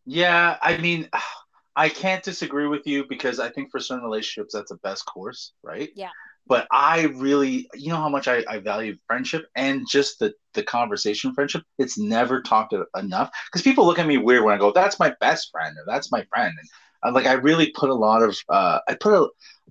Yeah, 0.10 0.58
I 0.62 0.78
mean, 0.78 1.10
I 1.76 1.88
can't 1.88 2.24
disagree 2.24 2.68
with 2.68 2.86
you 2.86 3.06
because 3.08 3.40
I 3.40 3.50
think 3.50 3.72
for 3.72 3.80
certain 3.80 4.04
relationships 4.04 4.54
that's 4.54 4.72
the 4.72 4.78
best 4.78 5.06
course, 5.06 5.54
right? 5.64 5.90
Yeah. 5.96 6.10
But 6.46 6.68
I 6.72 7.04
really, 7.16 7.70
you 7.74 7.90
know, 7.90 7.98
how 7.98 8.10
much 8.10 8.28
I, 8.28 8.44
I 8.50 8.58
value 8.60 8.98
friendship 9.08 9.46
and 9.56 9.86
just 9.90 10.20
the 10.20 10.34
the 10.56 10.64
conversation 10.64 11.34
friendship. 11.34 11.62
It's 11.78 11.98
never 11.98 12.42
talked 12.42 12.74
enough 12.98 13.30
because 13.48 13.62
people 13.62 13.86
look 13.86 14.00
at 14.00 14.08
me 14.08 14.18
weird 14.18 14.44
when 14.44 14.56
I 14.56 14.58
go, 14.58 14.72
"That's 14.74 15.00
my 15.00 15.14
best 15.22 15.52
friend" 15.52 15.78
or 15.78 15.84
"That's 15.86 16.12
my 16.12 16.26
friend," 16.34 16.54
and 16.60 16.68
I'm 17.04 17.14
like, 17.14 17.28
I 17.28 17.34
really 17.34 17.72
put 17.72 17.90
a 17.90 17.96
lot 17.96 18.24
of, 18.24 18.38
uh, 18.50 18.80
I 18.88 18.96
put 18.96 19.14
a, 19.14 19.28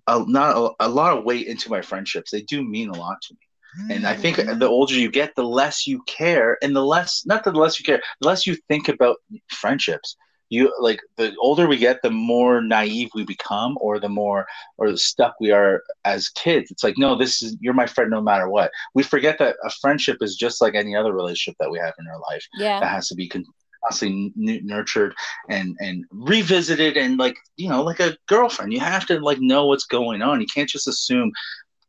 a 0.06 0.24
not 0.28 0.56
a, 0.56 0.86
a 0.86 0.88
lot 0.88 1.16
of 1.16 1.24
weight 1.24 1.46
into 1.46 1.70
my 1.70 1.82
friendships. 1.82 2.30
They 2.30 2.42
do 2.42 2.64
mean 2.64 2.90
a 2.90 2.96
lot 2.96 3.20
to 3.22 3.34
me. 3.34 3.94
And 3.94 4.06
I 4.06 4.14
think 4.14 4.36
the 4.36 4.66
older 4.66 4.94
you 4.94 5.10
get, 5.10 5.34
the 5.36 5.44
less 5.44 5.86
you 5.86 6.02
care, 6.06 6.58
and 6.62 6.74
the 6.74 6.84
less 6.84 7.24
not 7.26 7.44
the 7.44 7.52
less 7.52 7.78
you 7.78 7.84
care, 7.84 8.02
the 8.20 8.26
less 8.26 8.46
you 8.46 8.56
think 8.68 8.88
about 8.88 9.18
friendships. 9.48 10.16
You 10.50 10.72
like 10.80 11.00
the 11.16 11.34
older 11.40 11.66
we 11.66 11.76
get, 11.76 12.02
the 12.02 12.10
more 12.10 12.60
naive 12.60 13.10
we 13.14 13.24
become, 13.24 13.76
or 13.80 13.98
the 13.98 14.08
more 14.08 14.46
or 14.76 14.90
the 14.90 14.98
stuck 14.98 15.34
we 15.40 15.50
are 15.50 15.82
as 16.04 16.28
kids. 16.30 16.70
It's 16.70 16.84
like, 16.84 16.96
no, 16.98 17.16
this 17.16 17.42
is 17.42 17.56
you're 17.60 17.74
my 17.74 17.86
friend 17.86 18.10
no 18.10 18.20
matter 18.20 18.48
what. 18.48 18.70
We 18.94 19.02
forget 19.02 19.38
that 19.38 19.56
a 19.64 19.70
friendship 19.70 20.18
is 20.20 20.36
just 20.36 20.60
like 20.60 20.74
any 20.74 20.96
other 20.96 21.12
relationship 21.12 21.56
that 21.60 21.70
we 21.70 21.78
have 21.78 21.94
in 21.98 22.06
our 22.06 22.20
life. 22.30 22.46
Yeah. 22.58 22.80
That 22.80 22.90
has 22.90 23.08
to 23.08 23.14
be 23.14 23.28
con- 23.28 23.44
constantly 23.84 24.32
n- 24.36 24.66
nurtured 24.66 25.14
and 25.48 25.76
and 25.80 26.04
revisited 26.10 26.96
and 26.96 27.18
like 27.18 27.36
you 27.56 27.68
know 27.68 27.82
like 27.82 28.00
a 28.00 28.16
girlfriend. 28.26 28.72
You 28.72 28.80
have 28.80 29.06
to 29.06 29.20
like 29.20 29.40
know 29.40 29.66
what's 29.66 29.84
going 29.84 30.22
on. 30.22 30.40
You 30.40 30.46
can't 30.46 30.68
just 30.68 30.88
assume 30.88 31.32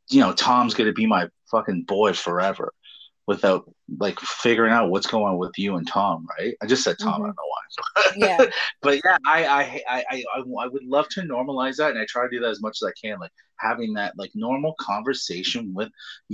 you 0.09 0.19
know 0.19 0.33
tom's 0.33 0.73
gonna 0.73 0.93
be 0.93 1.05
my 1.05 1.27
fucking 1.51 1.83
boy 1.83 2.13
forever 2.13 2.73
without 3.29 3.61
like 4.05 4.19
figuring 4.19 4.73
out 4.77 4.89
what's 4.91 5.07
going 5.13 5.25
on 5.31 5.37
with 5.43 5.55
you 5.63 5.75
and 5.77 5.87
tom 5.87 6.25
right? 6.37 6.53
I 6.61 6.65
just 6.73 6.83
said 6.83 6.97
tom 6.99 7.13
i 7.13 7.17
Mhm. 7.17 7.19
don't 7.27 7.39
know 7.41 7.49
why 7.53 7.63
yeah. 8.25 8.45
But 8.85 8.95
yeah 9.05 9.17
I, 9.35 9.39
I 9.45 9.61
i 9.61 10.03
i 10.09 10.23
i 10.35 10.43
I 10.63 10.67
would 10.73 10.83
love 10.95 11.07
to 11.15 11.21
normalize 11.21 11.77
that 11.77 11.91
and 11.91 11.99
i 11.99 12.05
try 12.09 12.23
to 12.25 12.29
do 12.35 12.39
that 12.41 12.49
as 12.55 12.61
much 12.65 12.77
as 12.81 12.85
i 12.91 12.93
can 13.03 13.19
like 13.19 13.31
having 13.67 13.91
that 13.99 14.11
like 14.21 14.31
normal 14.47 14.73
conversation 14.79 15.73
with 15.77 15.89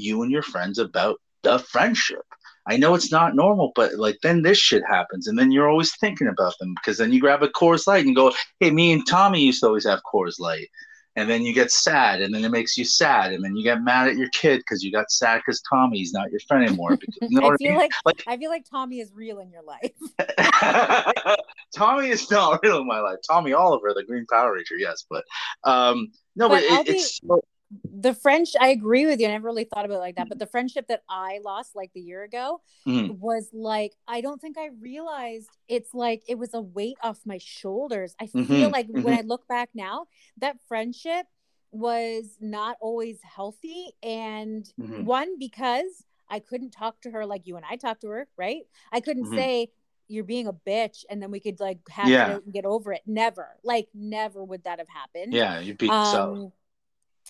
you 0.06 0.22
and 0.24 0.32
your 0.32 0.44
friends 0.54 0.78
about 0.80 1.16
the 1.44 1.60
friendship. 1.60 2.26
I 2.68 2.78
know 2.78 2.96
it's 2.96 3.12
not 3.12 3.36
normal, 3.36 3.72
but 3.76 3.90
like 4.06 4.18
then 4.24 4.42
this 4.42 4.58
shit 4.58 4.84
happens, 4.98 5.28
and 5.28 5.38
then 5.38 5.52
you're 5.52 5.70
always 5.70 5.96
thinking 5.98 6.28
about 6.28 6.56
them 6.60 6.74
because 6.74 6.98
then 6.98 7.12
you 7.14 7.20
grab 7.26 7.44
a 7.44 7.48
Coors 7.60 7.86
Light 7.86 8.06
and 8.08 8.16
go, 8.16 8.34
"Hey, 8.60 8.72
me 8.72 8.92
and 8.94 9.06
Tommy 9.08 9.42
used 9.50 9.60
to 9.62 9.68
always 9.68 9.86
have 9.86 10.02
Coors 10.12 10.40
Light," 10.40 10.68
and 11.16 11.30
then 11.30 11.44
you 11.44 11.54
get 11.54 11.72
sad, 11.72 12.22
and 12.22 12.34
then 12.34 12.44
it 12.44 12.50
makes 12.52 12.78
you 12.78 12.84
sad, 12.86 13.32
and 13.34 13.44
then 13.44 13.56
you 13.56 13.64
get 13.64 13.82
mad 13.82 14.08
at 14.10 14.18
your 14.18 14.30
kid 14.30 14.58
because 14.58 14.84
you 14.84 14.92
got 14.92 15.10
sad 15.12 15.38
because 15.46 15.62
Tommy's 15.72 16.12
not 16.14 16.30
your 16.32 16.40
friend 16.48 16.66
anymore. 16.66 16.98
Because, 16.98 17.16
you 17.30 17.40
know 17.42 17.48
I 17.52 17.56
feel 17.58 17.68
I 17.68 17.72
mean? 17.72 17.78
like 17.78 17.92
Like- 18.06 18.24
I 18.28 18.38
feel 18.38 18.50
like 18.50 18.66
Tommy 18.70 19.00
is 19.00 19.12
real 19.14 19.40
in 19.40 19.50
your 19.52 19.64
life 19.64 19.92
Tommy 21.76 22.10
is 22.10 22.30
not 22.32 22.60
real 22.64 22.80
in 22.80 22.88
my 22.88 23.00
life. 23.00 23.18
Tommy 23.28 23.54
Oliver, 23.54 23.94
the 23.96 24.04
Green 24.04 24.26
Power 24.32 24.54
Ranger, 24.54 24.78
yes, 24.78 25.06
but 25.10 25.24
um, 25.64 26.12
no, 26.36 26.50
but, 26.50 26.64
But 26.70 26.80
it, 26.82 26.86
be- 26.86 26.92
it's 26.94 27.20
so, 27.26 27.42
the 27.72 28.14
French, 28.14 28.50
I 28.60 28.70
agree 28.70 29.06
with 29.06 29.20
you. 29.20 29.28
I 29.28 29.32
never 29.32 29.46
really 29.48 29.64
thought 29.66 29.86
about 29.86 29.96
it 29.96 30.00
like 30.00 30.16
that. 30.16 30.30
But 30.30 30.40
the 30.40 30.46
friendship 30.46 30.88
that 30.88 31.04
I 31.10 31.40
lost 31.44 31.76
like 31.76 31.92
the 31.94 32.02
year 32.02 32.24
ago 32.24 32.62
Mhm. 32.88 33.20
was 33.20 33.50
like, 33.54 33.94
I 34.08 34.22
don't 34.22 34.40
think 34.40 34.58
I 34.58 34.68
realized 34.80 35.50
it's 35.68 35.94
like 35.94 36.24
it 36.28 36.38
was 36.38 36.54
a 36.54 36.62
weight 36.62 36.98
off 37.02 37.20
my 37.26 37.38
shoulders. 37.40 38.16
I 38.20 38.28
feel 38.28 38.70
Mhm, 38.70 38.72
like 38.72 38.88
when 38.90 39.14
I 39.14 39.22
look 39.22 39.48
back 39.48 39.70
now, 39.74 40.08
that 40.38 40.58
friendship 40.68 41.26
was 41.72 42.38
not 42.40 42.78
always 42.82 43.20
healthy. 43.24 43.94
And 44.04 44.66
Mhm. 44.80 45.06
one, 45.06 45.38
because 45.40 46.06
I 46.30 46.40
couldn't 46.40 46.72
talk 46.72 47.02
to 47.02 47.12
her 47.12 47.26
like 47.26 47.46
you 47.46 47.56
and 47.58 47.66
I 47.70 47.76
talked 47.76 48.02
to 48.02 48.10
her, 48.10 48.28
right? 48.38 48.64
I 48.92 49.00
couldn't 49.02 49.26
Mhm. 49.26 49.36
say, 49.36 49.72
you're 50.08 50.24
being 50.24 50.48
a 50.48 50.54
bitch 50.54 51.04
and 51.10 51.22
then 51.22 51.32
we 51.32 51.40
could 51.40 51.60
like 51.60 51.80
hash 51.90 52.10
Yeah. 52.12 52.36
it 52.36 52.44
and 52.46 52.54
get 52.54 52.66
over 52.66 52.94
it. 52.94 53.02
Never. 53.08 53.58
Like 53.64 53.88
never 53.94 54.44
would 54.44 54.64
that 54.64 54.78
have 54.80 54.88
happened 54.90 55.34
yeah, 55.34 55.60
you 55.60 55.74
beat 55.74 55.92
um 55.92 56.52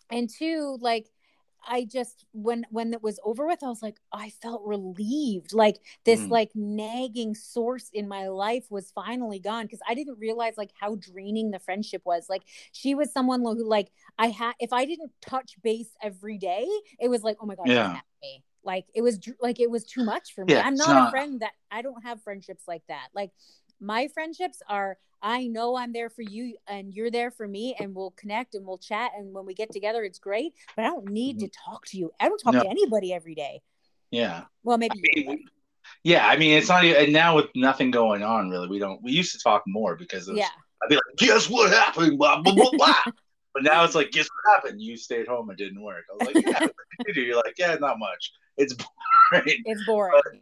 and 0.09 0.29
two 0.29 0.77
like 0.81 1.07
i 1.67 1.83
just 1.83 2.25
when 2.31 2.63
when 2.69 2.93
it 2.93 3.01
was 3.01 3.19
over 3.23 3.47
with 3.47 3.63
i 3.63 3.67
was 3.67 3.81
like 3.81 3.97
i 4.13 4.29
felt 4.29 4.61
relieved. 4.65 5.51
Like 5.53 5.77
this 6.03 6.19
Mm. 6.21 6.29
like 6.29 6.51
nagging 6.55 7.33
source 7.33 7.89
in 7.91 8.07
my 8.07 8.27
life 8.27 8.65
was 8.69 8.91
finally 8.91 9.39
gone 9.39 9.65
because 9.65 9.79
i 9.87 9.95
didn't 9.95 10.19
realize 10.19 10.53
like 10.57 10.71
how 10.79 10.95
draining 10.95 11.49
the 11.51 11.59
friendship 11.59 12.03
was. 12.05 12.27
Like 12.29 12.43
she 12.71 12.93
was 12.93 13.11
someone 13.11 13.41
who 13.41 13.67
like 13.67 13.89
i 14.19 14.27
had 14.27 14.53
if 14.59 14.71
i 14.73 14.85
didn't 14.85 15.11
touch 15.21 15.55
base 15.63 15.89
every 16.01 16.37
day 16.37 16.67
it 16.99 17.09
was 17.09 17.23
like 17.23 17.37
oh 17.41 17.45
my 17.47 17.55
god 17.55 17.67
Yeah. 17.67 17.99
me. 18.21 18.43
Like 18.63 18.85
it 18.95 19.01
was 19.01 19.19
like 19.41 19.59
it 19.59 19.69
was 19.69 19.83
too 19.85 20.03
much 20.03 20.33
for 20.33 20.43
me. 20.45 20.53
Yeah, 20.53 20.63
i'm 20.67 20.75
not, 20.75 20.87
not- 20.89 21.07
a 21.07 21.11
friend 21.11 21.39
that 21.41 21.53
i 21.71 21.81
don't 21.81 22.03
have 22.03 22.21
friendships 22.21 22.63
like 22.67 22.83
that. 22.89 23.07
Like 23.15 23.31
my 23.79 24.07
friendships 24.07 24.61
are 24.67 24.97
I 25.21 25.47
know 25.47 25.75
I'm 25.75 25.91
there 25.91 26.09
for 26.09 26.21
you 26.21 26.55
and 26.67 26.93
you're 26.93 27.09
there 27.09 27.31
for 27.31 27.47
me 27.47 27.75
and 27.79 27.95
we'll 27.95 28.11
connect 28.11 28.53
and 28.53 28.65
we'll 28.65 28.77
chat 28.77 29.11
and 29.17 29.33
when 29.33 29.45
we 29.45 29.53
get 29.53 29.71
together 29.71 30.03
it's 30.03 30.19
great, 30.19 30.53
but 30.75 30.85
I 30.85 30.89
don't 30.89 31.09
need 31.09 31.39
to 31.39 31.45
mm-hmm. 31.45 31.71
talk 31.71 31.85
to 31.87 31.97
you. 31.97 32.11
I 32.19 32.29
don't 32.29 32.37
talk 32.37 32.53
No. 32.53 32.63
to 32.63 32.69
anybody 32.69 33.13
every 33.13 33.35
day. 33.35 33.61
Yeah. 34.11 34.43
Well, 34.63 34.77
maybe 34.77 34.99
I 35.17 35.19
mean, 35.19 35.45
yeah, 36.03 36.27
I 36.27 36.37
mean, 36.37 36.57
it's 36.57 36.69
not 36.69 36.83
even, 36.83 37.03
and 37.03 37.13
now 37.13 37.35
with 37.35 37.49
nothing 37.55 37.91
going 37.91 38.23
on, 38.23 38.49
really, 38.49 38.67
we 38.67 38.79
don't, 38.79 39.01
we 39.03 39.11
used 39.11 39.33
to 39.33 39.39
talk 39.39 39.63
more 39.67 39.95
because 39.95 40.27
was, 40.27 40.37
yeah. 40.37 40.49
I'd 40.83 40.89
be 40.89 40.95
like, 40.95 41.03
guess 41.17 41.49
what 41.49 41.71
happened? 41.71 42.17
Blah, 42.17 42.41
blah, 42.41 42.53
blah, 42.53 42.71
blah. 42.71 42.95
but 43.53 43.63
now 43.63 43.83
it's 43.83 43.95
like, 43.95 44.11
guess 44.11 44.27
what 44.27 44.55
happened? 44.55 44.81
You 44.81 44.97
stayed 44.97 45.27
home, 45.27 45.49
it 45.49 45.57
didn't 45.57 45.81
work. 45.81 46.03
I 46.11 46.25
was 46.25 46.35
like, 46.35 46.45
yeah, 46.45 46.67
you 47.07 47.13
do? 47.13 47.21
You're 47.21 47.37
like, 47.37 47.55
yeah, 47.57 47.75
not 47.75 47.99
much. 47.99 48.31
It's 48.57 48.73
boring. 49.31 49.63
It's 49.65 49.85
boring. 49.85 50.13
But 50.23 50.33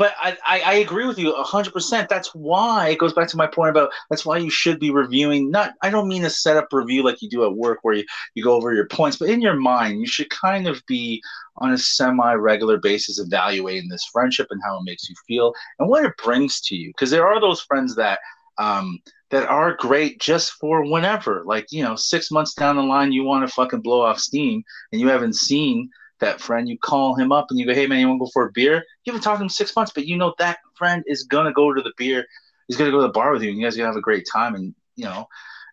I, 0.00 0.36
I, 0.46 0.60
I 0.60 0.74
agree 0.74 1.06
with 1.06 1.18
you 1.18 1.32
100%. 1.32 2.08
That's 2.08 2.34
why 2.34 2.88
it 2.88 2.98
goes 2.98 3.12
back 3.12 3.28
to 3.28 3.36
my 3.36 3.46
point 3.46 3.70
about 3.70 3.92
that's 4.10 4.26
why 4.26 4.38
you 4.38 4.50
should 4.50 4.80
be 4.80 4.90
reviewing. 4.90 5.50
Not, 5.50 5.74
I 5.82 5.90
don't 5.90 6.08
mean 6.08 6.24
a 6.24 6.30
setup 6.30 6.68
review 6.72 7.04
like 7.04 7.22
you 7.22 7.28
do 7.28 7.44
at 7.44 7.54
work 7.54 7.78
where 7.82 7.94
you, 7.94 8.04
you 8.34 8.42
go 8.42 8.54
over 8.54 8.74
your 8.74 8.88
points, 8.88 9.16
but 9.16 9.28
in 9.28 9.40
your 9.40 9.54
mind, 9.54 10.00
you 10.00 10.06
should 10.06 10.30
kind 10.30 10.66
of 10.66 10.82
be 10.86 11.22
on 11.58 11.72
a 11.72 11.78
semi 11.78 12.34
regular 12.34 12.78
basis 12.78 13.20
evaluating 13.20 13.88
this 13.88 14.08
friendship 14.12 14.48
and 14.50 14.60
how 14.64 14.78
it 14.78 14.84
makes 14.84 15.08
you 15.08 15.14
feel 15.26 15.54
and 15.78 15.88
what 15.88 16.04
it 16.04 16.16
brings 16.22 16.60
to 16.62 16.76
you. 16.76 16.88
Because 16.88 17.10
there 17.10 17.26
are 17.26 17.40
those 17.40 17.60
friends 17.60 17.94
that, 17.96 18.18
um, 18.58 18.98
that 19.30 19.48
are 19.48 19.76
great 19.76 20.20
just 20.20 20.52
for 20.52 20.84
whenever. 20.84 21.42
Like, 21.44 21.66
you 21.70 21.82
know, 21.82 21.96
six 21.96 22.30
months 22.30 22.54
down 22.54 22.76
the 22.76 22.82
line, 22.82 23.12
you 23.12 23.24
want 23.24 23.46
to 23.46 23.54
fucking 23.54 23.80
blow 23.80 24.02
off 24.02 24.18
steam 24.18 24.62
and 24.92 25.00
you 25.00 25.08
haven't 25.08 25.36
seen 25.36 25.90
that 26.20 26.40
friend, 26.40 26.68
you 26.68 26.78
call 26.78 27.14
him 27.14 27.32
up 27.32 27.46
and 27.50 27.58
you 27.58 27.66
go, 27.66 27.74
"Hey 27.74 27.86
man, 27.86 28.00
you 28.00 28.08
want 28.08 28.18
to 28.20 28.24
go 28.26 28.30
for 28.32 28.46
a 28.46 28.52
beer?" 28.52 28.76
You 29.04 29.12
haven't 29.12 29.22
talked 29.22 29.38
to 29.38 29.44
him 29.44 29.48
six 29.48 29.74
months, 29.76 29.92
but 29.94 30.06
you 30.06 30.16
know 30.16 30.34
that 30.38 30.58
friend 30.76 31.02
is 31.06 31.24
gonna 31.24 31.52
go 31.52 31.72
to 31.72 31.82
the 31.82 31.92
beer. 31.96 32.24
He's 32.68 32.76
gonna 32.76 32.90
go 32.90 32.98
to 32.98 33.06
the 33.06 33.12
bar 33.12 33.32
with 33.32 33.42
you, 33.42 33.50
and 33.50 33.58
you 33.58 33.64
guys 33.64 33.74
are 33.74 33.78
gonna 33.78 33.88
have 33.90 33.96
a 33.96 34.02
great 34.02 34.26
time. 34.32 34.54
And 34.54 34.74
you 34.96 35.04
know, 35.04 35.26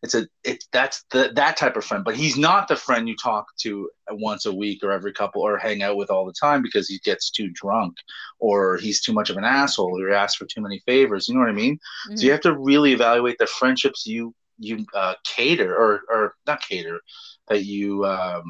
it's 0.03 0.13
a 0.15 0.27
it 0.43 0.63
that's 0.71 1.03
the 1.11 1.31
that 1.35 1.57
type 1.57 1.75
of 1.75 1.85
friend. 1.85 2.03
But 2.03 2.15
he's 2.15 2.37
not 2.37 2.67
the 2.67 2.75
friend 2.75 3.07
you 3.07 3.15
talk 3.21 3.47
to 3.61 3.89
once 4.11 4.45
a 4.45 4.53
week 4.53 4.83
or 4.83 4.91
every 4.91 5.13
couple 5.13 5.41
or 5.41 5.57
hang 5.57 5.81
out 5.83 5.97
with 5.97 6.09
all 6.11 6.25
the 6.25 6.33
time 6.39 6.61
because 6.61 6.87
he 6.87 6.99
gets 7.03 7.29
too 7.31 7.49
drunk 7.53 7.95
or 8.39 8.77
he's 8.77 9.01
too 9.01 9.13
much 9.13 9.29
of 9.29 9.37
an 9.37 9.43
asshole 9.45 10.01
or 10.01 10.11
asks 10.13 10.37
for 10.37 10.45
too 10.45 10.61
many 10.61 10.79
favors. 10.85 11.27
You 11.27 11.35
know 11.35 11.41
what 11.41 11.49
I 11.49 11.53
mean? 11.53 11.79
So 12.15 12.25
Mhm. 12.25 12.25
you 12.25 12.31
have 12.31 12.41
to 12.41 12.57
really 12.57 12.93
evaluate 12.93 13.37
the 13.39 13.47
friendships 13.47 14.05
you 14.05 14.33
you 14.59 14.85
uh, 14.95 15.15
cater 15.25 15.75
or 15.75 16.01
or 16.09 16.35
not 16.47 16.61
cater 16.61 16.99
that 17.47 17.65
you 17.65 18.05
um, 18.05 18.43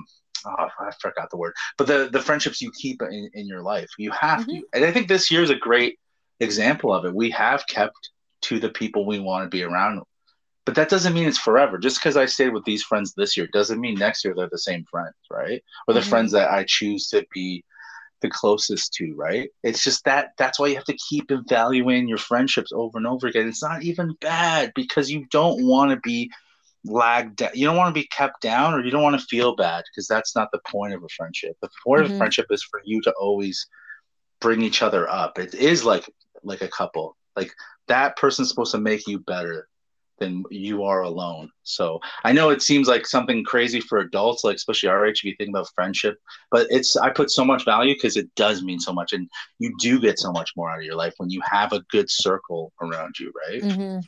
oh, 0.45 0.67
I 0.79 0.91
forgot 0.99 1.29
the 1.29 1.37
word, 1.37 1.53
but 1.77 1.87
the 1.87 2.09
the 2.11 2.21
friendships 2.21 2.61
you 2.61 2.71
keep 2.71 3.01
in, 3.01 3.29
in 3.33 3.47
your 3.47 3.61
life, 3.61 3.89
you 3.97 4.11
have 4.11 4.41
Mhm. 4.41 4.47
to, 4.49 4.63
and 4.73 4.85
I 4.85 4.91
think 4.91 5.07
this 5.07 5.31
year 5.31 5.43
is 5.43 5.49
a 5.49 5.55
great 5.55 5.99
example 6.39 6.93
of 6.93 7.05
it. 7.05 7.13
We 7.13 7.29
have 7.31 7.65
kept 7.67 8.11
to 8.43 8.59
the 8.59 8.69
people 8.69 9.05
we 9.05 9.19
want 9.19 9.43
to 9.45 9.49
be 9.49 9.63
around, 9.63 10.01
but 10.65 10.75
that 10.75 10.89
doesn't 10.89 11.13
mean 11.13 11.27
it's 11.27 11.37
forever. 11.37 11.77
Just 11.77 11.99
because 11.99 12.17
I 12.17 12.25
stayed 12.25 12.53
with 12.53 12.65
these 12.65 12.83
friends 12.83 13.13
this 13.13 13.37
year 13.37 13.47
doesn't 13.53 13.79
mean 13.79 13.95
next 13.95 14.23
year 14.25 14.33
they're 14.35 14.49
the 14.51 14.57
same 14.57 14.85
friends, 14.89 15.15
right? 15.29 15.63
Or 15.87 15.93
the 15.93 16.01
Mhm. 16.01 16.05
friends 16.09 16.31
that 16.33 16.51
I 16.51 16.63
choose 16.67 17.07
to 17.09 17.25
be 17.33 17.63
the 18.21 18.29
closest 18.29 18.93
to, 18.93 19.13
right? 19.15 19.49
It's 19.63 19.83
just 19.83 20.03
that 20.05 20.33
that's 20.37 20.59
why 20.59 20.67
you 20.67 20.75
have 20.75 20.85
to 20.85 20.97
keep 21.09 21.31
evaluating 21.31 22.07
your 22.07 22.19
friendships 22.19 22.71
over 22.71 22.97
and 22.97 23.07
over 23.07 23.27
again. 23.27 23.47
It's 23.47 23.63
not 23.63 23.83
even 23.83 24.15
bad 24.21 24.71
because 24.75 25.11
you 25.11 25.25
don't 25.31 25.65
want 25.65 25.91
to 25.91 25.97
be 25.97 26.31
lagged 26.85 27.37
down. 27.37 27.51
You 27.53 27.65
don't 27.65 27.77
want 27.77 27.93
to 27.93 27.99
be 27.99 28.07
kept 28.07 28.41
down 28.41 28.73
or 28.73 28.83
you 28.83 28.91
don't 28.91 29.03
want 29.03 29.19
to 29.19 29.25
feel 29.27 29.55
bad 29.55 29.83
because 29.91 30.07
that's 30.07 30.35
not 30.35 30.49
the 30.51 30.61
point 30.67 30.93
of 30.93 31.03
a 31.03 31.09
friendship. 31.15 31.55
The 31.61 31.69
point 31.85 32.01
of 32.01 32.07
Mhm. 32.07 32.15
a 32.15 32.17
friendship 32.17 32.47
is 32.49 32.63
for 32.63 32.81
you 32.83 33.01
to 33.01 33.11
always 33.19 33.67
bring 34.39 34.61
each 34.61 34.81
other 34.81 35.09
up. 35.09 35.37
It 35.39 35.53
is 35.55 35.83
like 35.85 36.09
like 36.43 36.61
a 36.61 36.67
couple. 36.67 37.15
Like 37.35 37.53
that 37.87 38.17
person's 38.17 38.49
supposed 38.49 38.71
to 38.71 38.79
make 38.79 39.05
you 39.07 39.19
better 39.19 39.67
than 40.17 40.43
you 40.49 40.83
are 40.83 41.01
alone. 41.01 41.49
So 41.63 41.99
I 42.23 42.31
know 42.31 42.49
it 42.49 42.61
seems 42.61 42.87
like 42.87 43.05
something 43.07 43.43
crazy 43.43 43.79
for 43.79 43.99
adults, 43.99 44.43
like 44.43 44.55
especially 44.55 44.89
our 44.89 45.05
age, 45.05 45.19
if 45.19 45.23
you 45.23 45.35
think 45.37 45.49
about 45.49 45.67
friendship, 45.73 46.17
but 46.51 46.67
it's 46.69 46.95
I 46.95 47.09
put 47.09 47.31
so 47.31 47.43
much 47.45 47.65
value 47.65 47.95
because 47.95 48.17
it 48.17 48.33
does 48.35 48.63
mean 48.63 48.79
so 48.79 48.93
much, 48.93 49.13
and 49.13 49.27
you 49.59 49.73
do 49.79 49.99
get 49.99 50.19
so 50.19 50.31
much 50.31 50.51
more 50.55 50.69
out 50.69 50.79
of 50.79 50.85
your 50.85 50.95
life 50.95 51.13
when 51.17 51.29
you 51.29 51.41
have 51.43 51.73
a 51.73 51.81
good 51.89 52.09
circle 52.09 52.71
around 52.81 53.17
you, 53.19 53.31
right? 53.47 53.63
Mhm. 53.63 54.03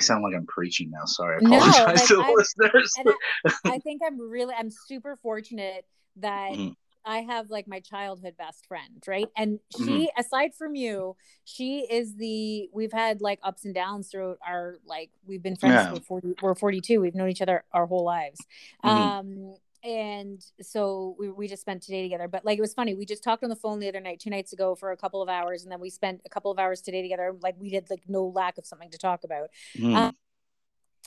I 0.00 0.02
sound 0.02 0.24
like 0.24 0.34
I'm 0.34 0.46
preaching 0.46 0.90
now. 0.90 1.04
Sorry, 1.04 1.36
I 1.36 1.40
No, 1.46 1.58
apologize 1.58 1.86
like, 1.86 2.08
to 2.08 2.16
the 2.16 2.22
I- 2.22 2.32
listeners. 2.34 2.94
I, 3.66 3.70
I 3.74 3.78
think 3.80 4.00
I'm 4.04 4.18
really 4.18 4.54
I'm 4.58 4.70
super 4.70 5.16
fortunate 5.16 5.84
that 6.16 6.52
Mhm. 6.52 6.74
I 7.04 7.18
have 7.18 7.50
like 7.50 7.68
my 7.68 7.80
childhood 7.80 8.34
best 8.38 8.66
friend, 8.66 9.02
right? 9.06 9.28
And 9.36 9.58
she, 9.76 9.84
Mm-hmm. 9.84 10.20
aside 10.20 10.54
from 10.54 10.74
you, 10.74 11.16
she 11.44 11.80
is 11.80 12.14
the 12.16 12.70
we've 12.72 12.92
had 12.92 13.20
like 13.20 13.40
ups 13.42 13.64
and 13.66 13.74
downs 13.74 14.08
throughout 14.10 14.38
our 14.46 14.76
like 14.86 15.10
we've 15.26 15.42
been 15.42 15.56
friends 15.56 15.74
Yeah. 15.74 15.94
for 15.94 16.00
40 16.00 16.34
we're 16.40 16.54
42. 16.54 17.00
We've 17.00 17.14
known 17.14 17.28
each 17.28 17.42
other 17.42 17.64
our 17.72 17.86
whole 17.86 18.04
lives. 18.04 18.40
Mhm. 18.82 18.88
Um 18.90 19.54
and 19.82 20.44
so 20.60 21.16
we, 21.18 21.30
we 21.30 21.48
just 21.48 21.62
spent 21.62 21.82
today 21.82 22.02
together 22.02 22.28
but 22.28 22.44
like 22.44 22.58
it 22.58 22.60
was 22.60 22.74
funny 22.74 22.94
we 22.94 23.06
just 23.06 23.22
talked 23.24 23.42
on 23.42 23.50
the 23.50 23.56
phone 23.56 23.80
the 23.80 23.88
other 23.88 24.00
night 24.00 24.20
two 24.20 24.30
nights 24.30 24.52
ago 24.52 24.74
for 24.74 24.92
a 24.92 24.96
couple 24.96 25.22
of 25.22 25.28
hours 25.28 25.62
and 25.62 25.72
then 25.72 25.80
we 25.80 25.90
spent 25.90 26.20
a 26.26 26.28
couple 26.28 26.50
of 26.50 26.58
hours 26.58 26.80
today 26.80 27.02
together 27.02 27.34
like 27.42 27.54
we 27.58 27.70
did 27.70 27.88
like 27.90 28.02
no 28.08 28.26
lack 28.26 28.58
of 28.58 28.66
something 28.66 28.90
to 28.90 28.98
talk 28.98 29.24
about 29.24 29.48
Mhm. 29.76 29.94
um, 29.96 30.16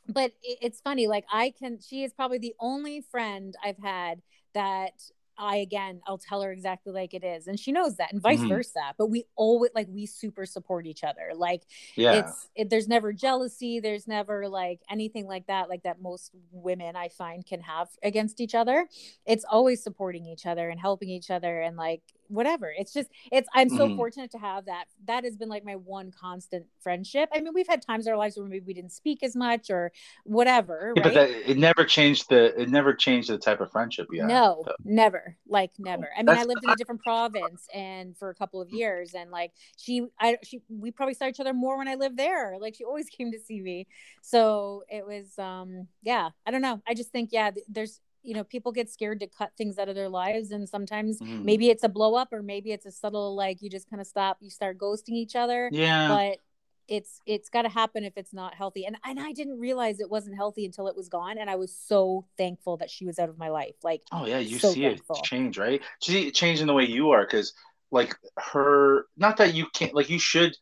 but 0.08 0.32
it, 0.44 0.58
it's 0.62 0.82
funny 0.82 1.08
like 1.08 1.26
i 1.32 1.54
can 1.58 1.80
she 1.80 2.04
is 2.04 2.14
probably 2.14 2.38
the 2.38 2.56
only 2.60 3.02
friend 3.02 3.56
i've 3.64 3.78
had 3.78 4.22
that 4.54 4.94
i 5.38 5.58
again 5.58 6.02
i'll 6.08 6.18
tell 6.18 6.42
her 6.42 6.52
exactly 6.52 6.92
like 6.94 7.14
it 7.14 7.24
is 7.24 7.48
and 7.48 7.60
she 7.60 7.72
knows 7.72 7.98
that 7.98 8.12
and 8.14 8.22
vice 8.22 8.40
Mhm. 8.42 8.50
versa 8.50 8.94
but 8.98 9.08
we 9.08 9.26
always 9.36 9.72
like 9.76 9.88
we 9.90 10.06
super 10.06 10.46
support 10.46 10.86
each 10.86 11.04
other 11.04 11.32
like 11.36 11.64
yeah, 11.96 12.20
it's 12.20 12.50
it, 12.56 12.70
there's 12.70 12.88
never 12.88 13.14
jealousy 13.14 13.80
there's 13.80 14.08
never 14.08 14.48
like 14.48 14.82
anything 14.90 15.26
like 15.28 15.48
that 15.48 15.70
like 15.70 15.84
that 15.84 16.02
most 16.02 16.32
women 16.52 16.96
i 16.96 17.08
find 17.10 17.46
can 17.46 17.62
have 17.62 17.88
against 18.04 18.40
each 18.42 18.56
other 18.56 18.88
it's 19.26 19.46
always 19.50 19.82
supporting 19.84 20.26
each 20.26 20.46
other 20.46 20.70
and 20.70 20.80
helping 20.80 21.10
each 21.10 21.30
other 21.32 21.62
and 21.62 21.78
like 21.78 22.02
whatever 22.28 22.74
it's 22.76 22.94
just 22.94 23.10
it's 23.32 23.48
i'm 23.54 23.70
so 23.70 23.88
Mhm. 23.90 23.96
fortunate 23.96 24.32
to 24.32 24.38
have 24.40 24.66
that 24.66 24.86
that 25.06 25.24
has 25.24 25.36
been 25.36 25.50
like 25.50 25.64
my 25.64 25.76
one 25.76 26.10
constant 26.12 26.66
friendship 26.82 27.30
i 27.34 27.40
mean 27.40 27.54
we've 27.54 27.68
had 27.68 27.82
times 27.82 28.08
in 28.08 28.12
our 28.12 28.18
lives 28.18 28.38
where 28.38 28.48
maybe 28.48 28.66
we 28.66 28.74
didn't 28.74 28.92
speak 28.94 29.22
as 29.24 29.36
much 29.36 29.70
or 29.70 29.92
whatever 30.24 30.94
Yeah, 30.96 31.04
right 31.04 31.14
but 31.14 31.28
that, 31.28 31.50
it 31.52 31.58
never 31.58 31.84
changed 31.86 32.30
the 32.30 32.60
it 32.60 32.70
never 32.70 32.94
changed 32.94 33.30
the 33.30 33.38
type 33.38 33.62
of 33.62 33.72
friendship 33.72 34.08
you 34.12 34.22
had. 34.22 34.30
no, 34.30 34.64
though. 34.66 34.74
never. 34.84 35.23
Like 35.48 35.72
never. 35.78 36.10
I 36.18 36.24
mean, 36.24 36.36
I 36.36 36.44
lived 36.44 36.64
in 36.64 36.70
a 36.70 36.76
different 36.76 37.02
province 37.02 37.68
and 37.74 38.18
for 38.18 38.30
a 38.30 38.36
couple 38.36 38.62
of 38.62 38.72
years 38.72 39.14
and 39.14 39.32
like 39.32 39.52
she 39.78 40.06
I 40.20 40.38
she 40.44 40.62
we 40.70 40.92
probably 40.92 41.14
saw 41.14 41.26
each 41.28 41.40
other 41.40 41.54
more 41.54 41.78
when 41.78 41.88
I 41.88 41.96
lived 41.96 42.18
there. 42.18 42.58
Like 42.60 42.76
she 42.76 42.84
always 42.86 43.10
came 43.18 43.32
to 43.32 43.40
see 43.40 43.62
me. 43.62 43.88
So 44.22 44.84
it 44.90 45.06
was 45.06 45.38
um 45.40 45.88
yeah, 46.02 46.30
I 46.46 46.52
don't 46.52 46.62
know. 46.62 46.82
I 46.88 46.94
just 46.94 47.12
think 47.12 47.30
yeah, 47.32 47.52
there's 47.68 48.02
you 48.26 48.34
know, 48.34 48.46
people 48.46 48.72
get 48.72 48.90
scared 48.90 49.20
to 49.20 49.28
cut 49.28 49.52
things 49.58 49.78
out 49.78 49.90
of 49.90 49.96
their 49.96 50.08
lives 50.08 50.52
and 50.52 50.68
sometimes 50.70 51.20
Mhm. 51.22 51.44
maybe 51.44 51.70
it's 51.70 51.84
a 51.84 51.90
blow 51.90 52.16
up 52.16 52.30
or 52.32 52.42
maybe 52.42 52.72
it's 52.72 52.86
a 52.86 52.92
subtle 52.92 53.36
like 53.36 53.62
you 53.62 53.70
just 53.70 53.90
kind 53.90 54.00
of 54.00 54.08
stop, 54.08 54.38
you 54.40 54.50
start 54.50 54.78
ghosting 54.78 55.10
each 55.16 55.36
other 55.36 55.74
Yeah, 55.74 56.08
but 56.08 56.38
it's 56.88 57.22
it's 57.26 57.50
got 57.50 57.64
to 57.64 57.70
happen 57.70 58.04
if 58.04 58.14
it's 58.18 58.34
not 58.34 58.54
healthy 58.54 58.86
and 58.86 58.98
and 59.06 59.20
I 59.20 59.32
didn't 59.32 59.60
realize 59.60 60.00
it 60.00 60.10
wasn't 60.10 60.36
healthy 60.36 60.66
until 60.66 60.88
it 60.88 60.96
was 60.96 61.10
gone 61.10 61.38
and 61.38 61.50
I 61.50 61.56
was 61.56 61.76
so 61.76 62.26
thankful 62.38 62.78
that 62.78 62.90
she 62.90 63.06
was 63.06 63.20
out 63.20 63.30
of 63.30 63.38
my 63.38 63.50
life 63.50 63.76
like 63.84 64.02
Oh 64.12 64.26
yeah, 64.26 64.40
you 64.40 64.60
so 64.60 64.72
see 64.74 64.82
thankful. 64.82 65.16
it 65.18 65.24
change, 65.24 65.58
right? 65.58 65.82
See 66.02 66.28
it 66.28 66.34
change 66.36 66.62
in 66.62 66.68
the 66.68 66.74
way 66.74 66.86
you 66.86 67.12
are, 67.12 67.26
because 67.26 67.54
like 67.92 68.16
her, 68.38 69.06
not 69.18 69.38
that 69.38 69.54
you 69.54 69.68
can't, 69.74 69.94
like 69.94 70.10
you 70.10 70.20
should 70.20 70.56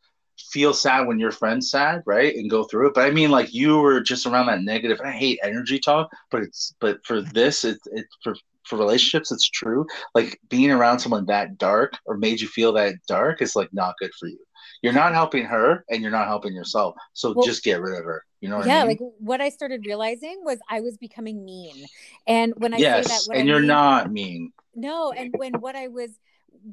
feel 0.52 0.74
sad 0.74 1.08
when 1.08 1.20
your 1.20 1.32
friend's 1.32 1.70
sad, 1.70 2.02
right, 2.06 2.36
and 2.36 2.50
go 2.50 2.64
through 2.64 2.88
it. 2.88 2.94
But 2.94 3.06
I 3.06 3.12
mean, 3.12 3.30
like 3.32 3.54
you 3.54 3.78
were 3.80 4.00
just 4.02 4.26
around 4.26 4.48
that 4.48 4.64
negative. 4.64 5.00
And 5.00 5.10
I 5.10 5.12
hate 5.14 5.40
energy 5.44 5.80
talk, 5.80 6.10
but 6.30 6.44
it's 6.44 6.74
but 6.80 7.00
for 7.06 7.22
this, 7.34 7.64
it's 7.66 7.86
it 7.88 8.06
for 8.24 8.36
for 8.64 8.78
relationships, 8.78 9.32
it's 9.32 9.50
true. 9.50 9.86
Like 10.16 10.40
being 10.50 10.72
around 10.72 11.00
someone 11.00 11.26
that 11.26 11.58
dark 11.58 11.94
or 12.06 12.18
made 12.18 12.40
you 12.40 12.48
feel 12.48 12.72
that 12.74 12.96
dark 13.08 13.42
is 13.42 13.56
like 13.56 13.70
not 13.74 13.96
good 14.00 14.12
for 14.20 14.28
you. 14.28 14.40
You're 14.82 14.94
not 14.94 15.14
helping 15.14 15.46
her, 15.46 15.86
and 15.90 16.02
you're 16.02 16.12
not 16.12 16.28
helping 16.28 16.54
yourself. 16.54 16.96
So 17.14 17.36
Well, 17.36 17.46
just 17.46 17.64
get 17.64 17.82
rid 17.82 17.98
of 18.00 18.06
her. 18.06 18.26
You 18.42 18.50
know 18.50 18.58
what 18.58 18.66
yeah 18.66 18.84
I 18.84 18.88
mean? 18.88 18.88
like 18.88 19.00
what 19.20 19.42
I 19.42 19.50
started 19.50 19.86
realizing 19.86 20.42
was 20.44 20.60
I 20.70 20.82
was 20.82 20.98
becoming 20.98 21.44
mean 21.46 21.88
and 22.28 22.54
when 22.58 22.74
I 22.74 22.82
yes, 22.82 23.06
say 23.06 23.06
that 23.06 23.28
and 23.34 23.48
I 23.48 23.48
you're 23.48 23.60
mean, 23.60 23.68
not 23.68 24.12
mean. 24.12 24.54
no 24.76 25.12
and 25.12 25.34
when 25.38 25.60
what 25.62 25.76
I 25.76 25.88
was 25.88 26.12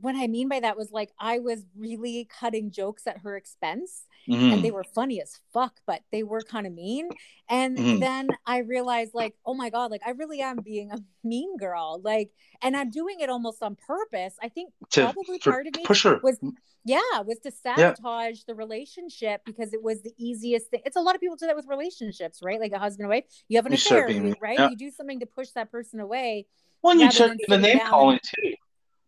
what 0.01 0.14
I 0.16 0.27
mean 0.27 0.48
by 0.48 0.61
that 0.61 0.77
was 0.77 0.90
like 0.92 1.11
I 1.18 1.38
was 1.38 1.64
really 1.77 2.29
cutting 2.40 2.70
jokes 2.70 3.07
at 3.07 3.18
her 3.18 3.37
expense 3.37 4.05
Mhm. 4.29 4.53
and 4.53 4.62
they 4.64 4.70
were 4.70 4.85
funny 4.85 5.20
as 5.22 5.38
fuck, 5.53 5.81
but 5.87 6.03
they 6.12 6.22
were 6.22 6.42
kind 6.42 6.66
of 6.66 6.72
mean. 6.74 7.09
And 7.48 7.79
Mhm. 7.79 8.01
then 8.01 8.29
I 8.46 8.59
realized, 8.59 9.14
like, 9.14 9.35
oh 9.46 9.55
my 9.55 9.70
god, 9.70 9.90
like 9.90 10.03
I 10.07 10.11
really 10.11 10.40
am 10.42 10.59
being 10.59 10.90
a 10.92 10.98
mean 11.24 11.57
girl, 11.57 12.01
like, 12.05 12.31
and 12.62 12.77
I'm 12.77 12.90
doing 12.90 13.20
it 13.20 13.31
almost 13.31 13.62
on 13.62 13.74
purpose. 13.77 14.35
I 14.42 14.48
think 14.48 14.72
to 14.90 15.03
probably 15.03 15.38
for- 15.38 15.53
part 15.53 15.66
of 15.66 15.74
me 15.77 15.85
push 15.85 16.03
her. 16.05 16.20
was, 16.22 16.38
yeah, 16.85 17.20
was 17.24 17.38
to 17.40 17.51
sabotage 17.51 18.42
the 18.44 18.55
relationship 18.55 19.42
because 19.46 19.72
it 19.72 19.83
was 19.83 20.03
the 20.03 20.12
easiest 20.18 20.70
thing. 20.70 20.81
It's 20.85 20.96
a 20.96 21.01
lot 21.01 21.14
of 21.14 21.20
people 21.20 21.37
do 21.37 21.46
that 21.46 21.57
with 21.57 21.66
relationships, 21.66 22.40
right? 22.42 22.61
Like 22.61 22.72
a 22.72 22.79
husband 22.79 23.05
and 23.05 23.11
wife, 23.11 23.24
you 23.48 23.57
have 23.57 23.66
an 23.66 23.72
You 23.72 23.77
affair, 23.79 24.09
right? 24.40 24.59
yeah. 24.59 24.68
You 24.68 24.77
do 24.77 24.90
something 24.90 25.20
to 25.20 25.27
push 25.27 25.51
that 25.51 25.70
person 25.70 26.01
away. 26.01 26.46
Well, 26.83 26.92
and 26.92 27.01
you 27.01 27.07
rather 27.07 27.37
the 27.48 27.59
name 27.59 27.81
calling 27.81 28.20
too. 28.22 28.55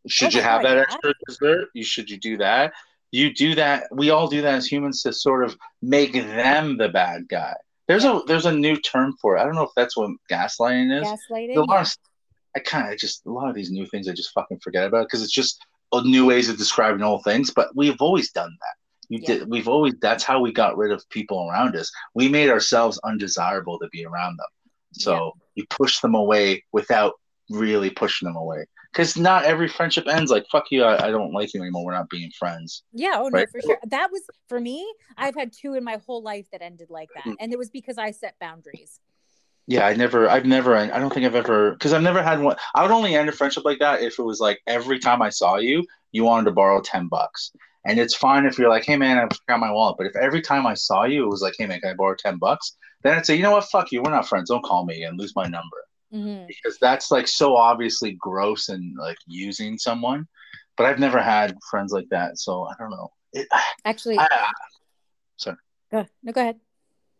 Should 0.08 0.34
Oh 0.34 0.38
you 0.38 0.42
have 0.42 0.62
God, 0.62 0.68
that 0.70 0.76
yeah. 0.76 0.82
extra 0.82 1.14
dessert? 1.26 1.68
You 1.74 1.84
should 1.84 2.08
you 2.10 2.16
do 2.18 2.36
that? 2.38 2.72
You 3.12 3.34
do 3.34 3.54
that. 3.56 3.84
We 3.92 4.10
all 4.10 4.28
do 4.28 4.40
that 4.42 4.54
as 4.54 4.66
humans 4.66 5.02
to 5.02 5.12
sort 5.12 5.44
of 5.44 5.56
make 5.82 6.12
them 6.12 6.76
the 6.78 6.88
bad 6.88 7.28
guy. 7.28 7.54
There's 7.88 8.04
Yeah. 8.04 8.20
a 8.20 8.24
there's 8.24 8.46
a 8.46 8.52
new 8.52 8.76
term 8.76 9.16
for 9.20 9.36
it. 9.36 9.40
I 9.40 9.44
don't 9.44 9.54
know 9.56 9.64
if 9.64 9.72
that's 9.76 9.96
what 9.96 10.10
gaslighting 10.30 11.00
is. 11.02 11.08
Gaslighting. 11.08 11.66
yeah. 11.68 11.84
I 12.56 12.60
kind 12.60 12.92
of 12.92 12.98
just 12.98 13.26
a 13.26 13.30
lot 13.30 13.48
of 13.48 13.54
these 13.54 13.70
new 13.70 13.86
things 13.86 14.08
I 14.08 14.12
just 14.12 14.32
fucking 14.32 14.58
forget 14.60 14.84
about 14.86 15.06
because 15.06 15.22
it's 15.22 15.32
just 15.32 15.64
a 15.92 16.02
new 16.02 16.26
ways 16.26 16.48
of 16.48 16.56
describing 16.56 17.02
old 17.02 17.22
things. 17.24 17.50
But 17.50 17.68
we've 17.74 18.00
always 18.00 18.30
done 18.32 18.50
that. 18.60 18.74
You 19.08 19.18
Yeah. 19.22 19.26
did. 19.40 19.50
We've 19.50 19.68
always. 19.68 19.94
That's 20.00 20.24
how 20.24 20.40
we 20.40 20.52
got 20.52 20.76
rid 20.76 20.92
of 20.92 21.08
people 21.10 21.48
around 21.50 21.76
us. 21.76 21.90
We 22.14 22.28
made 22.28 22.48
ourselves 22.48 22.98
undesirable 23.04 23.78
to 23.80 23.88
be 23.92 24.04
around 24.04 24.38
them. 24.38 24.46
So 24.92 25.32
you 25.56 25.64
push 25.68 25.98
them 26.00 26.14
away 26.14 26.64
without 26.72 27.14
really 27.50 27.90
pushing 27.90 28.26
them 28.26 28.36
away. 28.36 28.64
Because 28.92 29.16
not 29.16 29.44
every 29.44 29.68
friendship 29.68 30.08
ends 30.08 30.30
like 30.30 30.46
fuck 30.50 30.64
you. 30.70 30.82
I, 30.82 31.06
I 31.06 31.10
don't 31.10 31.32
like 31.32 31.54
you 31.54 31.60
anymore. 31.60 31.84
We're 31.84 31.94
not 31.94 32.10
being 32.10 32.30
friends. 32.38 32.82
Yeah, 32.92 33.14
oh 33.16 33.28
no, 33.28 33.46
for 33.46 33.60
sure. 33.60 33.78
That 33.86 34.10
was 34.10 34.22
for 34.48 34.60
me. 34.60 34.92
I've 35.16 35.36
had 35.36 35.52
two 35.52 35.74
in 35.74 35.84
my 35.84 36.00
whole 36.04 36.22
life 36.22 36.46
that 36.50 36.60
ended 36.60 36.90
like 36.90 37.08
that, 37.14 37.24
mm. 37.24 37.36
and 37.38 37.52
it 37.52 37.58
was 37.58 37.70
because 37.70 37.98
I 37.98 38.10
set 38.10 38.34
boundaries. 38.40 38.98
Yeah, 39.66 39.86
I 39.86 39.94
never. 39.94 40.28
I've 40.28 40.46
never. 40.46 40.76
I 40.76 40.86
don't 40.98 41.14
think 41.14 41.24
I've 41.24 41.36
ever. 41.36 41.72
Because 41.72 41.92
I've 41.92 42.02
never 42.02 42.22
had 42.22 42.40
one. 42.40 42.56
I 42.74 42.82
would 42.82 42.90
only 42.90 43.14
end 43.14 43.28
a 43.28 43.32
friendship 43.32 43.64
like 43.64 43.78
that 43.78 44.02
if 44.02 44.18
it 44.18 44.22
was 44.24 44.40
like 44.40 44.58
every 44.66 44.98
time 44.98 45.22
I 45.22 45.28
saw 45.28 45.58
you, 45.58 45.86
you 46.10 46.24
wanted 46.24 46.46
to 46.46 46.52
borrow 46.52 46.80
ten 46.80 47.06
bucks. 47.06 47.52
And 47.86 47.98
it's 47.98 48.14
fine 48.14 48.44
if 48.44 48.58
you're 48.58 48.68
like, 48.68 48.84
hey 48.84 48.96
man, 48.96 49.18
I 49.18 49.22
forgot 49.22 49.60
my 49.60 49.70
wallet. 49.70 49.96
But 49.96 50.08
if 50.08 50.16
every 50.16 50.42
time 50.42 50.66
I 50.66 50.74
saw 50.74 51.04
you, 51.04 51.24
it 51.24 51.30
was 51.30 51.40
like, 51.40 51.54
hey 51.56 51.66
man, 51.66 51.80
can 51.80 51.90
I 51.90 51.94
borrow 51.94 52.16
ten 52.16 52.36
bucks? 52.38 52.76
Then 53.02 53.16
I'd 53.16 53.24
say, 53.24 53.36
you 53.36 53.42
know 53.42 53.52
what, 53.52 53.64
fuck 53.70 53.92
you. 53.92 54.02
We're 54.02 54.10
not 54.10 54.28
friends. 54.28 54.50
Don't 54.50 54.64
call 54.64 54.84
me 54.84 55.04
and 55.04 55.18
lose 55.18 55.34
my 55.34 55.44
number. 55.44 55.86
Mhm. 56.12 56.46
because 56.48 56.78
that's 56.80 57.10
like 57.10 57.28
so 57.28 57.56
obviously 57.56 58.12
gross 58.18 58.68
and 58.68 58.96
like 58.96 59.18
using 59.26 59.78
someone. 59.78 60.26
But 60.76 60.86
I've 60.86 60.98
never 60.98 61.20
had 61.20 61.56
friends 61.70 61.92
like 61.92 62.08
that, 62.10 62.38
so 62.38 62.64
I 62.64 62.74
don't 62.78 62.90
know. 62.90 63.12
It, 63.32 63.46
Actually, 63.84 64.18
I, 64.18 64.26
go, 65.92 66.06
no, 66.22 66.32
go 66.32 66.40
ahead. 66.40 66.60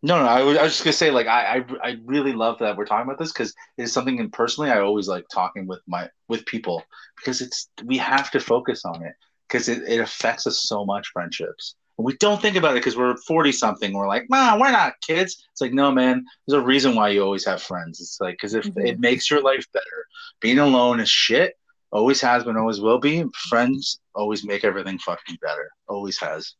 no, 0.02 0.18
no, 0.18 0.26
I 0.26 0.42
was, 0.42 0.56
I 0.58 0.62
was 0.62 0.72
just 0.72 0.84
gonna 0.84 0.92
say 0.92 1.10
like 1.10 1.26
I, 1.26 1.58
I 1.58 1.88
I 1.88 1.96
really 2.04 2.32
love 2.32 2.58
that 2.60 2.76
we're 2.76 2.86
talking 2.86 3.06
about 3.06 3.18
this 3.18 3.32
because 3.32 3.54
it 3.76 3.82
is 3.82 3.92
something. 3.92 4.18
And 4.18 4.32
personally, 4.32 4.70
I 4.70 4.80
always 4.80 5.08
like 5.08 5.26
talking 5.32 5.66
with 5.66 5.80
my 5.86 6.08
with 6.28 6.46
people 6.46 6.82
because 7.16 7.40
it's 7.40 7.68
we 7.84 7.98
have 7.98 8.30
to 8.32 8.40
focus 8.40 8.84
on 8.84 9.04
it 9.04 9.12
because 9.48 9.68
it, 9.68 9.82
it 9.86 10.00
affects 10.00 10.46
us 10.46 10.62
so 10.62 10.84
much 10.84 11.08
friendships. 11.12 11.74
We 12.00 12.16
don't 12.16 12.40
think 12.40 12.56
about 12.56 12.72
it 12.72 12.80
because 12.80 12.96
we're 12.96 13.16
40 13.16 13.52
something. 13.52 13.92
We're 13.92 14.08
like, 14.08 14.28
nah, 14.28 14.58
we're 14.58 14.70
not 14.70 14.94
kids. 15.00 15.46
It's 15.52 15.60
like, 15.60 15.72
no, 15.72 15.90
man, 15.92 16.24
there's 16.46 16.60
a 16.60 16.64
reason 16.64 16.94
why 16.94 17.10
you 17.10 17.22
always 17.22 17.44
have 17.46 17.62
friends. 17.62 18.00
It's 18.00 18.18
like, 18.20 18.34
because 18.34 18.54
if 18.54 18.64
Mhm. 18.66 18.86
it 18.86 19.00
makes 19.00 19.30
your 19.30 19.42
life 19.42 19.66
better, 19.72 20.06
being 20.40 20.58
alone 20.58 21.00
is 21.00 21.10
shit. 21.10 21.56
Always 21.92 22.20
has 22.20 22.44
been, 22.44 22.56
always 22.56 22.80
will 22.80 22.98
be. 23.00 23.24
Friends 23.48 24.00
always 24.14 24.44
make 24.44 24.64
everything 24.64 24.98
fucking 24.98 25.38
better. 25.42 25.70
Always 25.88 26.18
has. 26.20 26.54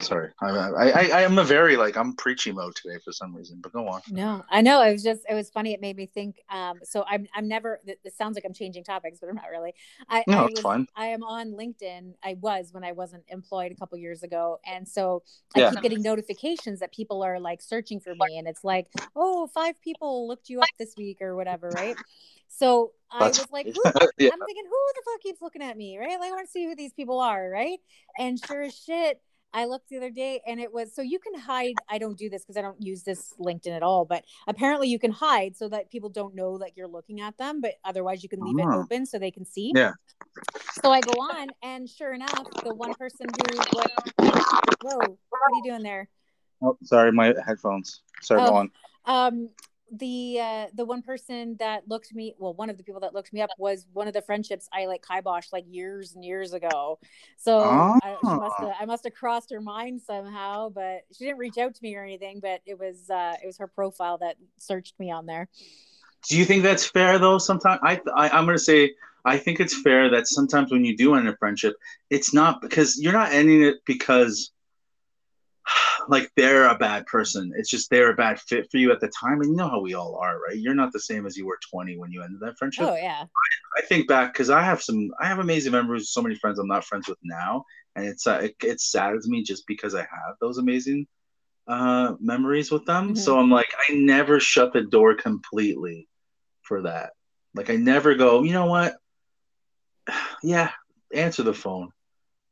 Sorry, 0.00 0.30
I, 0.40 0.48
I, 0.48 0.88
I, 0.88 1.08
I 1.14 1.22
am 1.22 1.38
a 1.38 1.44
very 1.44 1.76
like 1.76 1.96
I'm 1.96 2.14
preachy 2.16 2.50
mode 2.50 2.74
today 2.74 2.98
for 3.04 3.12
some 3.12 3.34
reason, 3.34 3.60
but 3.62 3.72
go 3.72 3.86
on. 3.86 4.00
No, 4.10 4.44
I 4.50 4.60
know. 4.60 4.82
It 4.82 4.90
was 4.92 5.04
just, 5.04 5.22
it 5.30 5.34
was 5.34 5.50
funny. 5.50 5.72
It 5.72 5.80
made 5.80 5.96
me 5.96 6.06
think. 6.06 6.42
Um, 6.50 6.80
so 6.82 7.04
I'm, 7.08 7.28
I'm 7.34 7.46
never, 7.46 7.80
th- 7.86 7.98
this 8.02 8.16
sounds 8.16 8.34
like 8.34 8.44
I'm 8.44 8.52
changing 8.52 8.82
topics, 8.82 9.20
but 9.20 9.28
I'm 9.28 9.36
not 9.36 9.50
really. 9.52 9.72
I, 10.08 10.24
No, 10.26 10.42
I 10.42 10.44
it's 10.46 10.54
was, 10.54 10.60
fine. 10.60 10.88
I 10.96 11.06
am 11.06 11.22
on 11.22 11.52
LinkedIn. 11.52 12.14
I 12.24 12.34
was 12.40 12.70
when 12.72 12.82
I 12.82 12.90
wasn't 12.90 13.22
employed 13.28 13.70
a 13.70 13.76
couple 13.76 13.96
years 13.96 14.24
ago. 14.24 14.58
And 14.66 14.86
so 14.86 15.22
I 15.54 15.60
Yeah. 15.60 15.70
keep 15.70 15.82
getting 15.82 16.02
notifications 16.02 16.80
that 16.80 16.92
people 16.92 17.22
are 17.22 17.38
like 17.38 17.62
searching 17.62 18.00
for 18.00 18.14
me. 18.16 18.36
And 18.38 18.48
it's 18.48 18.64
like, 18.64 18.88
oh, 19.14 19.46
five 19.46 19.80
people 19.80 20.26
looked 20.26 20.48
you 20.50 20.60
up 20.60 20.68
this 20.76 20.94
week 20.96 21.22
or 21.22 21.36
whatever. 21.36 21.68
Right. 21.70 21.96
So 22.48 22.92
I 23.12 23.20
That's- 23.20 23.38
was 23.38 23.50
like, 23.52 23.66
yeah. 24.18 24.30
I'm 24.32 24.40
thinking, 24.40 24.64
who 24.68 24.78
the 24.96 25.02
fuck 25.04 25.20
keeps 25.22 25.40
looking 25.40 25.62
at 25.62 25.76
me, 25.76 25.98
right? 25.98 26.18
Like, 26.18 26.30
I 26.30 26.34
want 26.34 26.46
to 26.46 26.52
see 26.52 26.64
who 26.64 26.74
these 26.74 26.92
people 26.92 27.20
are, 27.20 27.48
right? 27.48 27.78
And 28.18 28.44
sure 28.44 28.62
as 28.62 28.76
shit, 28.76 29.20
I 29.54 29.66
looked 29.66 29.88
the 29.88 29.96
other 29.96 30.10
day 30.10 30.40
and 30.46 30.58
it 30.60 30.72
was 30.72 30.92
so 30.92 31.00
you 31.00 31.18
can 31.20 31.38
hide. 31.38 31.76
I 31.88 31.98
don't 31.98 32.18
do 32.18 32.28
this 32.28 32.42
because 32.42 32.56
I 32.56 32.62
don't 32.62 32.82
use 32.82 33.04
this 33.04 33.32
LinkedIn 33.38 33.74
at 33.74 33.82
all, 33.84 34.04
but 34.04 34.24
apparently 34.48 34.88
you 34.88 34.98
can 34.98 35.12
hide 35.12 35.56
so 35.56 35.68
that 35.68 35.90
people 35.90 36.10
don't 36.10 36.34
know 36.34 36.58
that 36.58 36.76
you're 36.76 36.88
looking 36.88 37.20
at 37.20 37.38
them, 37.38 37.60
but 37.60 37.74
otherwise 37.84 38.22
you 38.24 38.28
can 38.28 38.40
leave 38.40 38.58
it 38.58 38.66
Oh. 38.68 38.80
open 38.80 39.06
so 39.06 39.18
they 39.18 39.30
can 39.30 39.44
see. 39.44 39.72
Yeah. 39.74 39.92
So 40.82 40.90
I 40.90 41.00
go 41.00 41.12
on, 41.12 41.48
and 41.62 41.88
sure 41.88 42.12
enough, 42.12 42.46
the 42.64 42.74
one 42.74 42.94
person 42.94 43.26
who, 43.28 43.56
what, 43.72 43.90
whoa, 44.82 44.98
what 44.98 45.40
are 45.40 45.54
you 45.54 45.62
doing 45.64 45.82
there? 45.84 46.08
Oh, 46.60 46.76
sorry, 46.82 47.12
my 47.12 47.32
headphones. 47.46 48.02
Sorry, 48.22 48.42
Oh. 48.42 48.46
go 48.50 48.54
on. 48.56 48.70
um 49.06 49.50
the 49.92 50.38
uh 50.40 50.66
the 50.74 50.84
one 50.84 51.02
person 51.02 51.56
that 51.58 51.86
looked 51.88 52.14
me 52.14 52.34
well 52.38 52.54
one 52.54 52.70
of 52.70 52.76
the 52.78 52.82
people 52.82 53.00
that 53.00 53.12
looked 53.12 53.32
me 53.32 53.40
up 53.42 53.50
was 53.58 53.86
one 53.92 54.08
of 54.08 54.14
the 54.14 54.22
friendships 54.22 54.68
i 54.72 54.86
like 54.86 55.02
kiboshed 55.02 55.52
like 55.52 55.64
years 55.68 56.14
and 56.14 56.24
years 56.24 56.52
ago 56.54 56.98
so 57.36 57.60
I, 58.02 58.16
must 58.22 58.56
have 58.58 58.72
i 58.80 58.84
must 58.86 59.04
have 59.04 59.14
crossed 59.14 59.52
her 59.52 59.60
mind 59.60 60.00
somehow 60.00 60.70
but 60.70 61.02
she 61.12 61.24
didn't 61.24 61.38
reach 61.38 61.58
out 61.58 61.74
to 61.74 61.82
me 61.82 61.94
or 61.96 62.02
anything 62.02 62.40
but 62.40 62.60
it 62.66 62.78
was 62.78 63.10
uh 63.10 63.34
it 63.42 63.46
was 63.46 63.58
her 63.58 63.68
profile 63.68 64.18
that 64.18 64.36
searched 64.58 64.94
me 64.98 65.10
on 65.10 65.26
there 65.26 65.48
Do 66.28 66.38
you 66.38 66.44
think 66.46 66.62
that's 66.62 66.86
fair 66.86 67.18
though? 67.18 67.38
Sometimes 67.38 67.80
I, 67.82 68.00
I 68.16 68.30
I'm 68.30 68.46
gonna 68.46 68.58
say 68.58 68.94
I 69.26 69.38
think 69.38 69.60
it's 69.60 69.80
fair 69.82 70.10
that 70.10 70.26
sometimes 70.26 70.70
when 70.70 70.84
you 70.84 70.96
do 70.96 71.14
end 71.14 71.28
a 71.28 71.36
friendship, 71.36 71.76
it's 72.10 72.34
not 72.34 72.60
because 72.60 72.98
you're 73.00 73.12
not 73.12 73.32
ending 73.32 73.62
it 73.62 73.76
because 73.86 74.50
like 76.08 76.30
they're 76.36 76.68
a 76.68 76.76
bad 76.76 77.06
person. 77.06 77.52
It's 77.56 77.70
just 77.70 77.90
they're 77.90 78.10
a 78.10 78.16
bad 78.16 78.40
fit 78.40 78.70
for 78.70 78.78
you 78.78 78.92
at 78.92 79.00
the 79.00 79.08
time, 79.08 79.40
and 79.40 79.50
you 79.50 79.56
know 79.56 79.68
how 79.68 79.80
we 79.80 79.94
all 79.94 80.16
are, 80.16 80.38
right? 80.40 80.56
You're 80.56 80.74
not 80.74 80.92
the 80.92 81.00
same 81.00 81.26
as 81.26 81.36
you 81.36 81.46
were 81.46 81.58
20 81.70 81.96
when 81.96 82.10
you 82.12 82.22
ended 82.22 82.40
that 82.40 82.58
friendship. 82.58 82.88
oh 82.90 82.94
yeah 82.94 83.24
I 83.76 83.82
think 83.82 84.06
back 84.08 84.32
because 84.32 84.50
I 84.50 84.62
have 84.62 84.82
some, 84.82 85.10
I 85.20 85.26
have 85.26 85.40
amazing 85.40 85.72
memories. 85.72 86.10
So 86.10 86.22
many 86.22 86.36
friends 86.36 86.58
I'm 86.58 86.68
not 86.68 86.84
friends 86.84 87.08
with 87.08 87.18
now, 87.24 87.64
and 87.96 88.06
it's 88.06 88.26
uh, 88.26 88.40
it, 88.42 88.54
it 88.62 88.80
saddens 88.80 89.28
me 89.28 89.42
just 89.42 89.66
because 89.66 89.94
I 89.94 90.00
have 90.02 90.36
those 90.40 90.58
amazing 90.58 91.06
uh, 91.66 92.14
memories 92.20 92.70
with 92.70 92.84
them. 92.84 93.14
Mhm. 93.14 93.18
So 93.18 93.38
I'm 93.38 93.50
like, 93.50 93.68
I 93.88 93.94
never 93.94 94.38
shut 94.38 94.72
the 94.72 94.82
door 94.82 95.14
completely 95.14 96.08
for 96.62 96.82
that. 96.82 97.12
Like 97.54 97.70
I 97.70 97.76
never 97.76 98.14
go, 98.14 98.42
you 98.42 98.52
know 98.52 98.66
what? 98.66 98.96
Yeah, 100.42 100.70
answer 101.14 101.42
the 101.42 101.54
phone. 101.54 101.90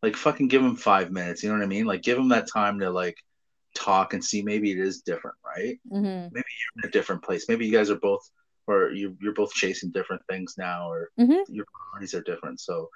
Like 0.02 0.16
fucking 0.16 0.48
give 0.48 0.62
them 0.62 0.76
five 0.76 1.10
minutes. 1.12 1.42
You 1.42 1.50
know 1.50 1.56
what 1.58 1.64
I 1.64 1.68
mean? 1.68 1.86
Like 1.86 2.02
give 2.02 2.16
them 2.16 2.28
that 2.30 2.48
time 2.52 2.80
to 2.80 2.90
like 2.90 3.16
talk 3.74 4.14
and 4.14 4.24
see 4.24 4.42
maybe 4.42 4.72
it 4.72 4.78
is 4.78 5.02
different, 5.02 5.36
right? 5.44 5.78
hmm 5.90 6.26
Maybe 6.30 6.44
you're 6.60 6.84
in 6.84 6.88
a 6.88 6.92
different 6.92 7.22
place. 7.22 7.46
Maybe 7.48 7.66
you 7.66 7.72
guys 7.72 7.90
are 7.90 7.96
both, 7.98 8.28
or 8.66 8.90
you 8.90 9.16
you're 9.20 9.34
both 9.34 9.52
chasing 9.52 9.90
different 9.92 10.22
things 10.28 10.54
now, 10.58 10.90
or 10.90 11.10
Mhm. 11.18 11.44
your 11.48 11.66
priorities 11.72 12.14
are 12.14 12.22
different. 12.22 12.60
So, 12.60 12.88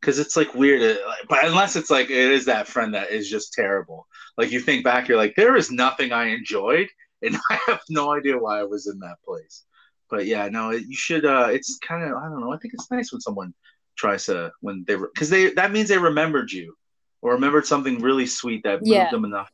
because 0.00 0.18
it's 0.18 0.36
like 0.36 0.54
weird, 0.54 0.80
like, 1.06 1.28
but 1.28 1.44
unless 1.44 1.76
it's 1.76 1.90
like 1.90 2.10
it 2.10 2.30
is 2.32 2.44
that 2.46 2.68
friend 2.68 2.94
that 2.94 3.10
is 3.10 3.28
just 3.30 3.52
terrible. 3.52 4.06
Like 4.36 4.50
you 4.52 4.60
think 4.60 4.84
back, 4.84 5.08
you're 5.08 5.16
like, 5.18 5.34
there 5.36 5.56
is 5.56 5.70
nothing 5.70 6.12
I 6.12 6.26
enjoyed, 6.26 6.88
and 7.22 7.36
I 7.50 7.58
have 7.66 7.80
no 7.88 8.12
idea 8.12 8.38
why 8.38 8.60
I 8.60 8.64
was 8.64 8.86
in 8.86 8.98
that 9.00 9.16
place. 9.24 9.64
But 10.10 10.26
yeah, 10.26 10.48
no, 10.48 10.70
it- 10.70 10.86
you 10.86 10.96
should. 10.96 11.24
uh 11.24 11.48
It's 11.50 11.78
kind 11.78 12.02
of 12.04 12.16
I 12.16 12.28
don't 12.28 12.40
know. 12.40 12.52
I 12.52 12.58
think 12.58 12.74
it's 12.74 12.90
nice 12.90 13.12
when 13.12 13.20
someone 13.20 13.54
tries 14.02 14.26
to 14.26 14.50
when 14.60 14.76
they 14.86 14.96
because 14.96 15.30
they 15.30 15.52
that 15.54 15.70
means 15.72 15.88
they 15.88 15.98
remembered 16.10 16.50
you 16.58 16.74
or 17.22 17.32
remembered 17.34 17.64
something 17.66 18.00
really 18.08 18.26
sweet 18.26 18.62
that 18.64 18.80
moved 18.82 18.88
Yeah. 18.88 19.10
them 19.10 19.24
enough 19.24 19.50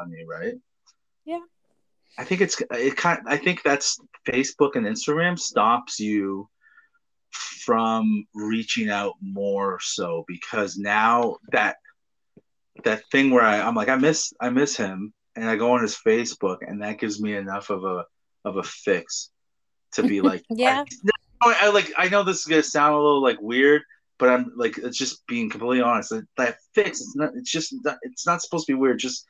on 0.00 0.10
you, 0.10 0.26
right? 0.26 0.54
Yeah. 1.26 1.44
I 2.18 2.24
think 2.24 2.40
it's 2.40 2.56
it 2.86 2.96
kind. 2.96 3.20
I 3.26 3.36
think 3.36 3.62
that's 3.62 3.98
Facebook 4.26 4.72
and 4.76 4.86
Instagram 4.86 5.38
stops 5.38 6.00
you 6.00 6.48
from 7.66 8.26
reaching 8.34 8.88
out 8.90 9.14
more 9.22 9.78
so 9.80 10.24
because 10.26 10.76
now 10.78 11.36
that 11.52 11.76
that 12.84 13.02
thing 13.12 13.30
where 13.30 13.44
I, 13.44 13.60
I'm 13.60 13.74
like 13.74 13.90
I 13.90 13.96
miss 13.96 14.32
I 14.40 14.48
miss 14.50 14.76
him 14.76 15.12
and 15.36 15.44
I 15.48 15.56
go 15.56 15.72
on 15.72 15.82
his 15.82 15.96
Facebook 15.96 16.58
and 16.66 16.82
that 16.82 16.98
gives 16.98 17.20
me 17.20 17.36
enough 17.36 17.70
of 17.70 17.84
a 17.84 18.04
of 18.44 18.56
a 18.56 18.62
fix 18.62 19.30
to 19.92 20.02
be 20.02 20.20
like 20.30 20.42
Yeah. 20.48 20.84
I, 21.42 21.56
I 21.62 21.70
like 21.70 21.92
I 21.96 22.08
know 22.08 22.22
this 22.22 22.38
is 22.40 22.44
gonna 22.46 22.62
sound 22.62 22.94
a 22.94 22.98
little 22.98 23.22
like 23.22 23.40
weird 23.40 23.82
but 24.18 24.28
I'm 24.28 24.52
like 24.56 24.78
it's 24.78 24.98
just 24.98 25.26
being 25.26 25.48
completely 25.50 25.82
honest 25.82 26.10
that, 26.10 26.26
that 26.36 26.56
fix 26.74 27.00
it's 27.00 27.16
not 27.16 27.30
it's 27.34 27.50
just 27.50 27.74
not, 27.84 27.98
it's 28.02 28.26
not 28.26 28.42
supposed 28.42 28.66
to 28.66 28.72
be 28.72 28.78
weird 28.78 28.98
just 28.98 29.26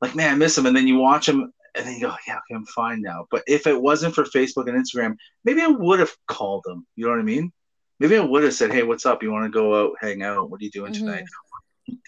like 0.00 0.14
man 0.14 0.32
I 0.34 0.36
miss 0.36 0.56
him 0.56 0.66
and 0.66 0.76
then 0.76 0.86
you 0.86 0.98
watch 0.98 1.28
him 1.28 1.52
and 1.74 1.86
then 1.86 1.94
you 1.94 2.00
go 2.00 2.14
yeah 2.26 2.36
okay 2.36 2.54
I'm 2.54 2.66
fine 2.66 3.02
now 3.02 3.26
but 3.30 3.42
if 3.46 3.66
it 3.66 3.80
wasn't 3.80 4.14
for 4.14 4.24
Facebook 4.24 4.68
and 4.68 4.82
Instagram 4.82 5.16
maybe 5.44 5.60
I 5.60 5.68
would 5.68 6.00
have 6.00 6.12
called 6.26 6.64
him 6.66 6.86
you 6.96 7.04
know 7.04 7.10
what 7.10 7.20
I 7.20 7.24
mean 7.24 7.52
maybe 7.98 8.16
I 8.16 8.20
would 8.20 8.44
have 8.44 8.54
said 8.54 8.72
hey 8.72 8.82
what's 8.82 9.06
up 9.06 9.22
you 9.22 9.30
want 9.30 9.44
to 9.44 9.50
go 9.50 9.86
out 9.86 9.96
hang 10.00 10.22
out 10.22 10.50
what 10.50 10.60
are 10.60 10.64
you 10.64 10.70
doing 10.70 10.92
Mhm. 10.92 10.98
tonight 10.98 11.24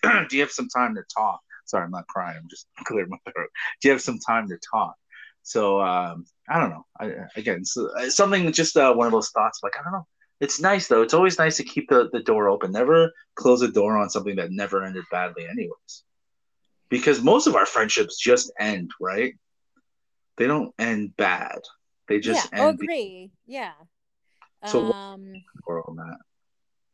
do 0.29 0.37
you 0.37 0.43
have 0.43 0.51
some 0.51 0.69
time 0.69 0.95
to 0.95 1.03
talk? 1.15 1.41
Sorry, 1.67 1.85
I'm 1.85 1.91
not 1.91 2.07
crying. 2.07 2.39
I'm 2.39 2.49
just 2.49 2.67
clearing 2.85 3.11
my 3.11 3.19
throat. 3.33 3.49
Do 3.81 3.89
you 3.89 3.93
have 3.93 4.03
some 4.03 4.19
time 4.19 4.49
to 4.49 4.59
talk? 4.73 4.95
So 5.43 5.81
um, 5.81 6.25
I 6.49 6.59
don't 6.61 6.71
know. 6.71 6.87
I, 7.01 7.13
again, 7.37 7.65
so, 7.65 7.89
uh, 7.99 8.11
something 8.11 8.51
just 8.53 8.77
uh, 8.77 8.93
one 8.95 9.07
of 9.07 9.13
those 9.13 9.31
thoughts. 9.31 9.61
Like 9.63 9.75
I 9.79 9.83
don't 9.83 9.93
know. 9.93 10.07
It's 10.41 10.61
nice 10.61 10.89
though. 10.89 11.03
It's 11.03 11.15
always 11.15 11.39
nice 11.39 11.57
to 11.59 11.65
keep 11.65 11.89
the, 11.89 12.09
the 12.13 12.21
door 12.21 12.49
open. 12.49 12.73
Never 12.73 13.13
close 13.35 13.61
the 13.61 13.69
door 13.69 13.97
on 13.97 14.11
something 14.11 14.37
that 14.37 14.51
never 14.51 14.85
ended 14.85 15.05
badly, 15.11 15.47
anyways. 15.47 16.05
Because 16.89 17.23
most 17.23 17.47
of 17.47 17.55
our 17.55 17.67
friendships 17.67 18.19
just 18.19 18.53
end 18.59 18.91
right. 19.01 19.35
They 20.37 20.47
don't 20.47 20.75
end 20.79 21.17
bad. 21.17 21.61
They 22.09 22.19
just 22.19 22.51
yeah. 22.53 22.61
Oh, 22.61 22.69
end 22.69 22.81
agree. 22.83 23.31
Yeah. 23.47 23.73
So- 24.67 24.93
um, 24.93 25.33
on 25.69 25.97
that. 25.97 26.19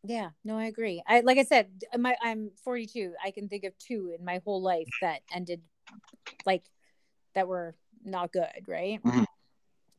Yeah, 0.05 0.31
no, 0.45 0.57
I 0.57 0.67
agree. 0.67 1.03
I 1.07 1.21
like 1.21 1.39
I 1.39 1.45
said, 1.45 1.71
my 1.99 2.17
I'm 2.23 2.53
42. 2.65 3.15
I 3.23 3.33
can 3.33 3.49
think 3.49 3.65
of 3.65 3.77
two 3.79 4.15
in 4.17 4.25
my 4.25 4.41
whole 4.45 4.63
life 4.63 4.89
that 5.03 5.23
ended 5.33 5.61
like 6.47 6.63
that 7.35 7.49
were 7.49 7.75
not 8.05 8.33
good, 8.33 8.65
right? 8.67 9.03
Mhm. 9.03 9.25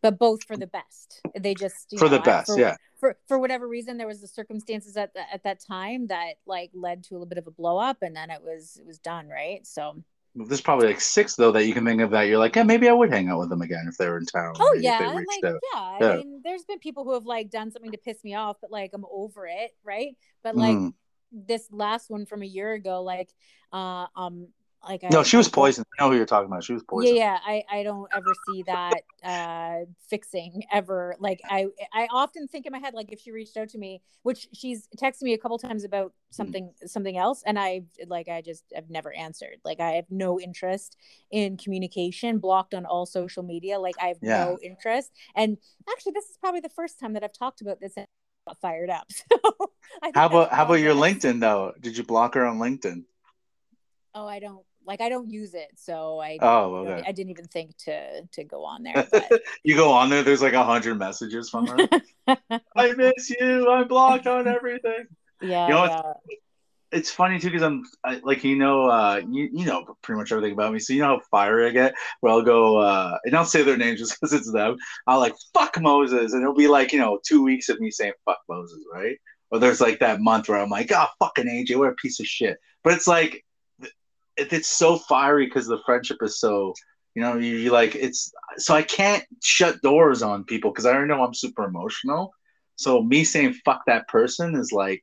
But 0.02 0.18
both 0.18 0.44
for 0.46 0.56
the 0.56 0.68
best. 0.68 1.22
They 1.38 1.54
just 1.54 1.94
For 1.98 2.08
the 2.08 2.18
know, 2.18 2.22
I- 2.22 2.26
best, 2.26 2.48
for, 2.48 2.60
yeah. 2.60 2.76
For 3.00 3.18
for 3.28 3.38
whatever 3.40 3.68
reason, 3.68 3.98
there 3.98 4.08
was 4.08 4.22
the 4.22 4.28
circumstances 4.28 4.96
at 4.98 5.14
the, 5.14 5.22
at 5.34 5.44
that 5.44 5.60
time 5.60 6.08
that 6.08 6.36
like 6.46 6.72
led 6.74 7.04
to 7.06 7.14
a 7.14 7.16
little 7.16 7.26
bit 7.28 7.38
of 7.38 7.48
a 7.48 7.52
blow 7.52 7.78
up, 7.78 7.98
and 8.02 8.16
then 8.16 8.30
it 8.30 8.42
was 8.42 8.78
it 8.78 8.86
was 8.86 9.00
done, 9.00 9.28
right? 9.28 9.66
So 9.68 10.02
There's 10.36 10.62
probably 10.62 10.88
like 10.88 11.02
six 11.02 11.36
though 11.36 11.52
that 11.54 11.66
you 11.66 11.74
can 11.74 11.86
think 11.86 12.02
of 12.02 12.12
that 12.12 12.24
you're 12.24 12.38
like, 12.38 12.56
yeah, 12.56 12.64
maybe 12.64 12.88
I 12.88 12.94
would 12.94 13.10
hang 13.12 13.28
out 13.30 13.40
with 13.40 13.50
them 13.50 13.62
again 13.62 13.86
if 13.90 13.98
they 13.98 14.08
were 14.08 14.18
in 14.20 14.26
town. 14.26 14.54
Oh 14.60 14.78
yeah, 14.80 15.00
they 15.00 15.06
and, 15.06 15.18
reached 15.18 15.44
like 15.44 15.56
yeah, 15.74 15.98
Yeah. 16.00 16.12
I 16.12 16.18
mean, 16.18 16.42
there's 16.44 16.64
been 16.64 16.80
people 16.80 17.04
who 17.04 17.14
have 17.14 17.26
like 17.26 17.50
done 17.50 17.72
something 17.72 17.92
to 17.92 17.98
piss 17.98 18.24
me 18.24 18.36
off, 18.36 18.58
but 18.62 18.72
like 18.72 18.92
I'm 18.94 19.06
over 19.12 19.48
it, 19.48 19.76
right? 19.84 20.16
But 20.44 20.56
like 20.56 20.78
Mhm. 20.78 20.94
this 21.32 21.68
last 21.72 22.10
one 22.10 22.26
from 22.26 22.42
a 22.42 22.46
year 22.46 22.72
ago, 22.74 23.02
like 23.04 23.34
uh 23.74 24.08
um 24.16 24.48
like 24.88 25.04
I, 25.04 25.10
No, 25.12 25.24
she 25.24 25.38
was 25.38 25.48
I 25.48 25.52
poisoned. 25.52 25.86
I 26.00 26.04
know 26.04 26.12
who 26.12 26.18
you're 26.18 26.26
talking 26.26 26.48
about. 26.48 26.64
She 26.64 26.74
was 26.74 26.84
Yeah, 26.84 26.90
poisoned. 26.90 27.18
yeah. 27.18 27.38
I 27.46 27.64
I 27.72 27.84
don't 27.84 28.10
ever 28.14 28.34
see 28.34 28.64
that 28.64 29.02
uh 29.24 29.86
fixing 30.10 30.64
ever. 30.72 31.16
Like 31.20 31.42
I 31.50 31.68
I 31.94 32.08
often 32.12 32.48
think 32.48 32.66
in 32.66 32.72
my 32.72 32.80
head 32.80 32.94
like 32.94 33.12
if 33.12 33.20
she 33.22 33.32
reached 33.32 33.58
out 33.58 33.70
to 33.70 33.78
me, 33.78 34.02
which 34.24 34.48
she's 34.54 34.88
texted 34.98 35.24
me 35.24 35.34
a 35.34 35.38
couple 35.38 35.58
times 35.58 35.84
about 35.84 36.14
something 36.32 36.74
something 36.86 37.18
else, 37.18 37.44
and 37.46 37.60
I 37.60 37.84
like 38.08 38.28
I 38.28 38.42
just 38.42 38.64
have 38.76 38.90
never 38.90 39.14
answered. 39.14 39.58
Like 39.64 39.80
I 39.80 39.92
have 39.92 40.06
no 40.10 40.40
interest 40.40 40.98
in 41.32 41.58
communication, 41.58 42.40
blocked 42.40 42.74
on 42.74 42.86
all 42.86 43.06
social 43.06 43.44
media. 43.44 43.80
Like 43.80 43.96
I 44.02 44.08
have 44.08 44.18
Yeah. 44.22 44.46
no 44.46 44.60
interest. 44.64 45.12
And 45.36 45.58
actually, 45.90 46.14
this 46.14 46.26
is 46.26 46.38
probably 46.38 46.62
the 46.62 46.70
first 46.70 47.00
time 47.00 47.14
that 47.14 47.24
I've 47.24 47.34
talked 47.34 47.62
about 47.62 47.80
this 47.80 47.94
and 47.98 48.08
got 48.48 48.60
fired 48.62 48.90
up. 48.90 49.08
So 49.32 49.72
I 50.04 50.12
How 50.14 50.26
about 50.28 50.52
how 50.52 50.66
about 50.66 50.76
your. 50.76 50.94
LinkedIn 50.94 51.40
though? 51.40 51.74
Did 51.80 51.98
you 51.98 52.04
block 52.04 52.36
her 52.36 52.46
on 52.46 52.60
LinkedIn? 52.60 53.04
Oh, 54.16 54.28
I 54.28 54.40
don't 54.40 54.66
like 54.86 55.02
I 55.02 55.10
don't 55.10 55.30
use 55.30 55.54
it, 55.54 55.70
so 55.76 56.20
I 56.20 56.38
Oh, 56.42 56.76
okay. 56.78 57.04
I 57.06 57.12
didn't 57.12 57.32
even 57.32 57.46
think 57.46 57.78
to 57.86 58.24
to 58.24 58.44
go 58.44 58.64
on 58.66 58.84
there. 58.84 59.08
But 59.12 59.42
You 59.64 59.76
go 59.76 59.92
on 59.92 60.10
there. 60.10 60.24
There's 60.24 60.42
like 60.42 60.54
a 60.54 60.64
hundred 60.64 60.96
messages 60.98 61.50
from 61.50 61.68
her. 61.68 61.88
I 62.76 62.94
miss 62.94 63.30
you. 63.30 63.70
I'm 63.70 63.88
blocked 63.88 64.28
on 64.28 64.48
everything. 64.48 65.08
yeah, 65.42 65.68
You 65.68 65.74
know 65.74 65.86
yeah. 65.86 66.14
it's 66.92 67.12
funny 67.12 67.40
too 67.40 67.50
because 67.50 67.62
I'm 67.62 67.84
I, 68.04 68.20
like 68.24 68.44
you 68.44 68.56
know 68.56 68.90
uh 68.90 69.22
you, 69.30 69.50
you 69.54 69.66
know 69.66 69.96
pretty 70.02 70.18
much 70.18 70.32
everything 70.32 70.54
about 70.54 70.74
me 70.74 70.80
so 70.80 70.94
you 70.94 71.02
know 71.02 71.18
how 71.18 71.22
fiery 71.30 71.68
I 71.68 71.70
get 71.72 71.94
where 72.22 72.34
I'll 72.34 72.42
go 72.42 72.78
uh 72.78 73.16
and 73.26 73.36
I'll 73.36 73.46
say 73.46 73.62
their 73.62 73.78
names 73.78 74.00
just 74.00 74.20
because 74.20 74.34
it's 74.34 74.52
them 74.52 74.78
I'll 75.06 75.20
like 75.20 75.36
fuck 75.54 75.80
Moses 75.80 76.34
and 76.34 76.42
it'll 76.42 76.56
be 76.56 76.68
like 76.68 76.92
you 76.92 77.00
know 77.00 77.20
two 77.24 77.44
weeks 77.44 77.70
of 77.70 77.80
me 77.80 77.92
saying 77.92 78.14
fuck 78.26 78.40
Moses 78.50 78.80
right 78.92 79.18
or 79.52 79.60
there's 79.60 79.82
like 79.82 80.00
that 80.00 80.20
month 80.20 80.50
where 80.50 80.60
I'm 80.60 80.70
like 80.70 80.92
oh 80.92 81.06
fucking 81.20 81.46
AJ 81.46 81.78
what 81.78 81.90
a 81.90 81.94
piece 81.94 82.20
of 82.20 82.26
shit 82.26 82.58
but 82.84 82.94
it's 82.94 83.08
like 83.08 83.46
it's 84.52 84.68
so 84.70 84.98
fiery 84.98 85.46
because 85.46 85.68
the 85.68 85.80
friendship 85.86 86.18
is 86.22 86.40
so 86.40 86.74
you 87.16 87.22
know 87.22 87.36
you, 87.38 87.56
you 87.58 87.72
like 87.72 87.96
it's 87.96 88.32
so 88.58 88.74
I 88.76 88.84
can't 88.84 89.24
shut 89.44 89.82
doors 89.82 90.22
on 90.22 90.44
people 90.44 90.72
because 90.72 90.86
I 90.86 90.92
already 90.94 91.10
know 91.10 91.24
I'm 91.24 91.34
super 91.34 91.66
emotional 91.66 92.34
so 92.76 93.02
me 93.02 93.24
saying 93.24 93.56
fuck 93.66 93.82
that 93.88 94.08
person 94.08 94.56
is 94.56 94.72
like 94.72 95.02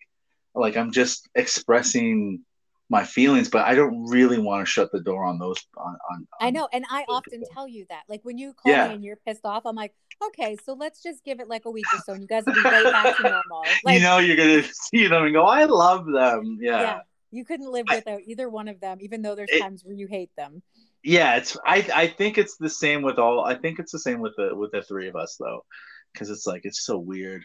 like 0.55 0.77
I'm 0.77 0.91
just 0.93 1.29
expressing 1.35 2.41
my 2.89 3.05
feelings, 3.05 3.49
but 3.49 3.67
I 3.67 3.75
don't 3.75 4.07
really 4.09 4.39
want 4.39 4.65
to 4.65 4.71
shut 4.71 4.93
the 4.93 5.01
door 5.01 5.25
on 5.25 5.39
those. 5.39 5.59
On, 5.77 5.97
on, 6.11 6.27
I 6.41 6.51
know, 6.51 6.69
and 6.73 6.85
I 6.89 7.05
often 7.09 7.41
people. 7.41 7.49
tell 7.53 7.67
you 7.69 7.85
that. 7.89 8.05
Like 8.09 8.21
when 8.23 8.39
you 8.39 8.53
call 8.55 8.73
Yeah. 8.73 8.89
me 8.89 8.95
and 8.95 9.05
you're 9.05 9.17
pissed 9.17 9.45
off, 9.45 9.67
I'm 9.67 9.75
like, 9.75 9.93
okay, 10.25 10.57
so 10.65 10.75
let's 10.75 11.03
just 11.03 11.25
give 11.25 11.41
it 11.41 11.49
like 11.49 11.65
a 11.65 11.71
week 11.71 11.87
or 11.93 11.99
so, 11.99 12.13
and 12.13 12.23
you 12.23 12.29
guys 12.29 12.47
will 12.47 12.55
be 12.55 12.63
right 12.63 12.85
back 12.85 13.17
to 13.17 13.23
normal. 13.51 13.65
Like, 13.85 13.95
you 13.95 14.01
know, 14.01 14.19
you're 14.19 14.37
gonna 14.37 14.63
see 14.73 15.09
them 15.09 15.25
and 15.25 15.35
go, 15.35 15.45
"I 15.45 15.65
love 15.65 16.07
them." 16.07 16.59
Yeah, 16.61 16.81
yeah. 16.81 17.01
You 17.37 17.45
couldn't 17.45 17.71
live 17.71 17.87
I- 17.89 17.97
without 17.97 18.21
either 18.27 18.49
one 18.49 18.69
of 18.69 18.81
them, 18.81 18.99
even 19.01 19.23
though 19.23 19.35
there's 19.35 19.51
It- 19.53 19.61
times 19.61 19.85
where 19.85 19.95
you 19.95 20.07
hate 20.07 20.31
them. 20.37 20.63
Yeah, 21.03 21.37
it's. 21.37 21.57
I 21.65 21.87
I 21.95 22.07
think 22.09 22.37
it's 22.39 22.57
the 22.57 22.69
same 22.71 23.03
with 23.03 23.19
all. 23.19 23.45
I 23.45 23.55
think 23.55 23.79
it's 23.79 23.93
the 23.93 23.99
same 23.99 24.21
with 24.21 24.35
the 24.37 24.55
with 24.57 24.73
the 24.73 24.83
three 24.83 25.09
of 25.09 25.15
us 25.15 25.37
though, 25.39 25.65
because 26.13 26.31
it's 26.31 26.47
like 26.47 26.63
it's 26.65 26.85
so 26.85 26.99
weird, 26.99 27.45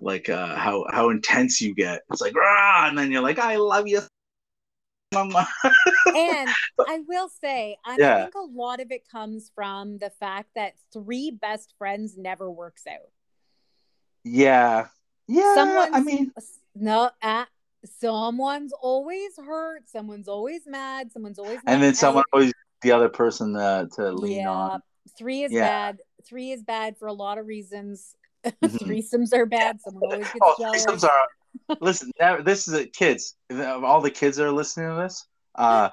like 0.00 0.30
uh, 0.30 0.54
how 0.56 0.86
how 0.90 1.10
intense 1.10 1.60
you 1.60 1.74
get. 1.74 2.02
It's 2.10 2.22
like 2.22 2.34
rah, 2.34 2.88
and 2.88 2.96
then 2.96 3.10
you're 3.12 3.20
like, 3.20 3.38
"I 3.38 3.56
love 3.56 3.86
you." 3.86 4.00
Mama." 5.12 5.46
And 6.16 6.48
I 6.80 7.00
will 7.06 7.28
say, 7.28 7.76
I 7.84 7.96
Yeah. 7.98 8.22
think 8.22 8.34
a 8.34 8.40
lot 8.40 8.80
of 8.80 8.90
it 8.90 9.06
comes 9.08 9.50
from 9.54 9.98
the 9.98 10.10
fact 10.10 10.48
that 10.56 10.74
three 10.92 11.30
best 11.30 11.74
friends 11.78 12.16
never 12.16 12.50
works 12.50 12.86
out. 12.86 13.10
yeah, 14.24 14.88
yeah. 15.28 15.54
Someone's 15.54 15.90
I 15.94 16.00
mean, 16.00 16.32
no, 16.74 17.10
uh, 17.20 17.44
someone's 17.84 18.72
always 18.80 19.32
hurt, 19.36 19.88
someone's 19.88 20.28
always 20.28 20.62
mad, 20.66 21.12
someone's 21.12 21.38
always 21.38 21.60
and 21.66 21.82
then 21.82 21.94
someone 21.94 22.24
always 22.32 22.52
the 22.82 22.92
other 22.92 23.08
person 23.08 23.56
uh, 23.56 23.86
to 23.96 24.12
lean 24.12 24.42
yeah, 24.42 24.50
on. 24.50 24.80
three 25.16 25.42
is 25.42 25.52
Yeah. 25.52 25.66
bad. 25.66 25.98
Three 26.24 26.52
is 26.52 26.62
bad 26.62 26.96
for 26.98 27.08
a 27.08 27.12
lot 27.12 27.38
of 27.38 27.46
reasons. 27.46 28.14
Mhm. 28.62 28.78
Threesomes 28.80 29.32
are 29.32 29.46
bad. 29.46 29.80
Someone 29.80 30.04
always 30.04 30.26
gets 30.26 30.38
Oh, 30.42 30.54
jealous. 30.58 30.84
threesomes 30.84 31.04
are. 31.04 31.76
Listen, 31.80 32.10
never, 32.18 32.42
this 32.42 32.66
is 32.66 32.74
a 32.74 32.86
kids. 32.86 33.36
All 33.50 34.00
the 34.00 34.10
kids 34.10 34.36
that 34.36 34.46
are 34.46 34.52
listening 34.52 34.88
to 34.88 35.02
this, 35.02 35.26
uh, 35.54 35.90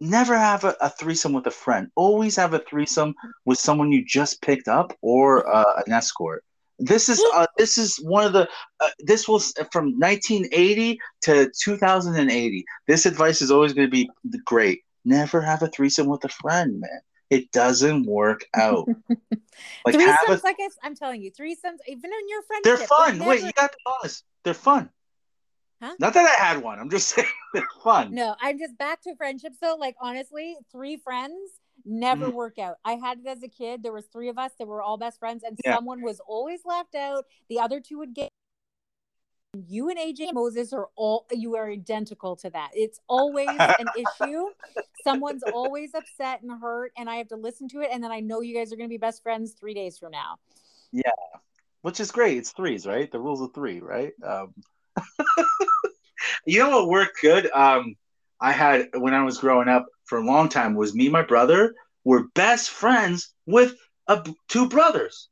never 0.00 0.36
have 0.36 0.64
a, 0.64 0.74
a 0.80 0.90
threesome 0.90 1.32
with 1.32 1.46
a 1.46 1.50
friend. 1.50 1.88
Always 1.94 2.34
have 2.36 2.54
a 2.54 2.58
threesome 2.60 3.14
with 3.44 3.58
someone 3.58 3.92
you 3.92 4.04
just 4.04 4.42
picked 4.42 4.66
up 4.66 4.96
or 5.02 5.48
uh, 5.52 5.82
an 5.86 5.92
escort. 5.92 6.42
This 6.80 7.08
is 7.08 7.22
uh, 7.34 7.46
this 7.58 7.76
is 7.78 7.96
one 7.96 8.24
of 8.24 8.32
the 8.32 8.48
uh, 8.80 8.88
this 9.00 9.28
was 9.28 9.52
from 9.70 9.98
1980 9.98 10.98
to 11.22 11.50
2080. 11.62 12.64
This 12.86 13.06
advice 13.06 13.42
is 13.42 13.50
always 13.50 13.72
going 13.74 13.86
to 13.86 13.90
be 13.90 14.10
great. 14.44 14.82
Never 15.04 15.40
have 15.40 15.62
a 15.62 15.68
threesome 15.68 16.08
with 16.08 16.24
a 16.24 16.28
friend, 16.28 16.80
man. 16.80 17.00
It 17.28 17.52
doesn't 17.52 18.06
work 18.06 18.44
out. 18.54 18.88
Like 19.84 19.94
have 20.00 20.16
a 20.28 20.40
like 20.42 20.56
I, 20.58 20.68
I'm 20.82 20.94
telling 20.94 21.22
you, 21.22 21.30
threesomes, 21.30 21.78
even 21.86 22.10
in 22.12 22.28
your 22.28 22.42
friendship, 22.42 22.64
They're 22.64 22.76
they're 22.78 22.86
fun. 22.86 23.18
Wait, 23.18 23.36
never- 23.36 23.46
you 23.46 23.52
got 23.52 23.72
to 23.72 23.76
be 23.76 23.92
honest. 24.00 24.24
They're 24.44 24.54
fun. 24.54 24.90
Huh? 25.82 25.94
Not 25.98 26.14
that 26.14 26.26
I 26.26 26.44
had 26.44 26.62
one. 26.62 26.78
I'm 26.78 26.90
just 26.90 27.08
saying 27.14 27.28
they're 27.54 27.66
fun. 27.82 28.14
No, 28.14 28.36
I'm 28.40 28.58
just 28.58 28.76
back 28.78 29.02
to 29.02 29.14
friendships 29.16 29.56
though. 29.60 29.76
Like 29.78 29.96
honestly, 30.00 30.56
three 30.72 30.96
friends 30.96 31.34
never 31.84 32.28
Mm. 32.30 32.34
work 32.34 32.58
out. 32.58 32.76
I 32.84 32.94
had 32.94 33.20
it 33.20 33.26
as 33.26 33.42
a 33.42 33.48
kid. 33.48 33.82
There 33.82 33.92
was 33.92 34.06
three 34.06 34.28
of 34.28 34.38
us 34.38 34.52
that 34.58 34.66
were 34.66 34.82
all 34.82 34.96
best 34.96 35.18
friends, 35.18 35.42
and 35.42 35.58
Yeah. 35.64 35.74
someone 35.74 36.00
was 36.02 36.20
always 36.20 36.64
left 36.64 36.94
out. 36.94 37.26
The 37.48 37.58
other 37.60 37.80
two 37.80 37.98
would 37.98 38.14
get. 38.14 38.28
You 39.66 39.88
and 39.88 39.98
AJ 39.98 40.32
Moses 40.32 40.72
are 40.72 40.90
all 40.94 41.26
you 41.32 41.56
are 41.56 41.68
identical 41.68 42.36
to 42.36 42.50
that. 42.50 42.70
It's 42.72 43.00
always 43.08 43.58
an 43.58 43.90
issue. 43.96 44.46
Someone's 45.02 45.42
always 45.42 45.92
upset 45.94 46.42
and 46.42 46.52
hurt, 46.60 46.92
and 46.96 47.10
I 47.10 47.16
have 47.16 47.28
to 47.28 47.36
listen 47.36 47.66
to 47.70 47.80
it. 47.80 47.90
And 47.92 48.02
then 48.02 48.12
I 48.12 48.20
know 48.20 48.42
you 48.42 48.54
guys 48.54 48.72
are 48.72 48.76
going 48.76 48.88
to 48.88 48.92
be 48.92 48.96
best 48.98 49.22
friends 49.24 49.54
three 49.54 49.74
days 49.74 49.98
from 49.98 50.12
now. 50.12 50.38
Yeah, 50.92 51.10
which 51.82 51.98
is 51.98 52.12
great. 52.12 52.38
It's 52.38 52.52
threes, 52.52 52.86
right? 52.86 53.10
The 53.10 53.18
rules 53.18 53.40
of 53.40 53.52
three, 53.52 53.80
right? 53.80 54.12
Um, 54.22 54.54
you 56.46 56.60
know 56.60 56.70
what 56.70 56.88
worked 56.88 57.20
good? 57.20 57.50
Um, 57.50 57.96
I 58.40 58.52
had 58.52 58.88
when 58.94 59.14
I 59.14 59.22
was 59.24 59.38
growing 59.38 59.68
up 59.68 59.86
for 60.10 60.18
a 60.18 60.26
long 60.26 60.48
time 60.48 60.74
was 60.74 60.92
me 60.92 61.06
and 61.06 61.12
my 61.12 61.22
brother 61.22 61.72
were 62.04 62.26
best 62.34 62.68
friends 62.68 63.32
with 63.46 63.76
a, 64.08 64.22
two 64.48 64.68
brothers. 64.68 65.28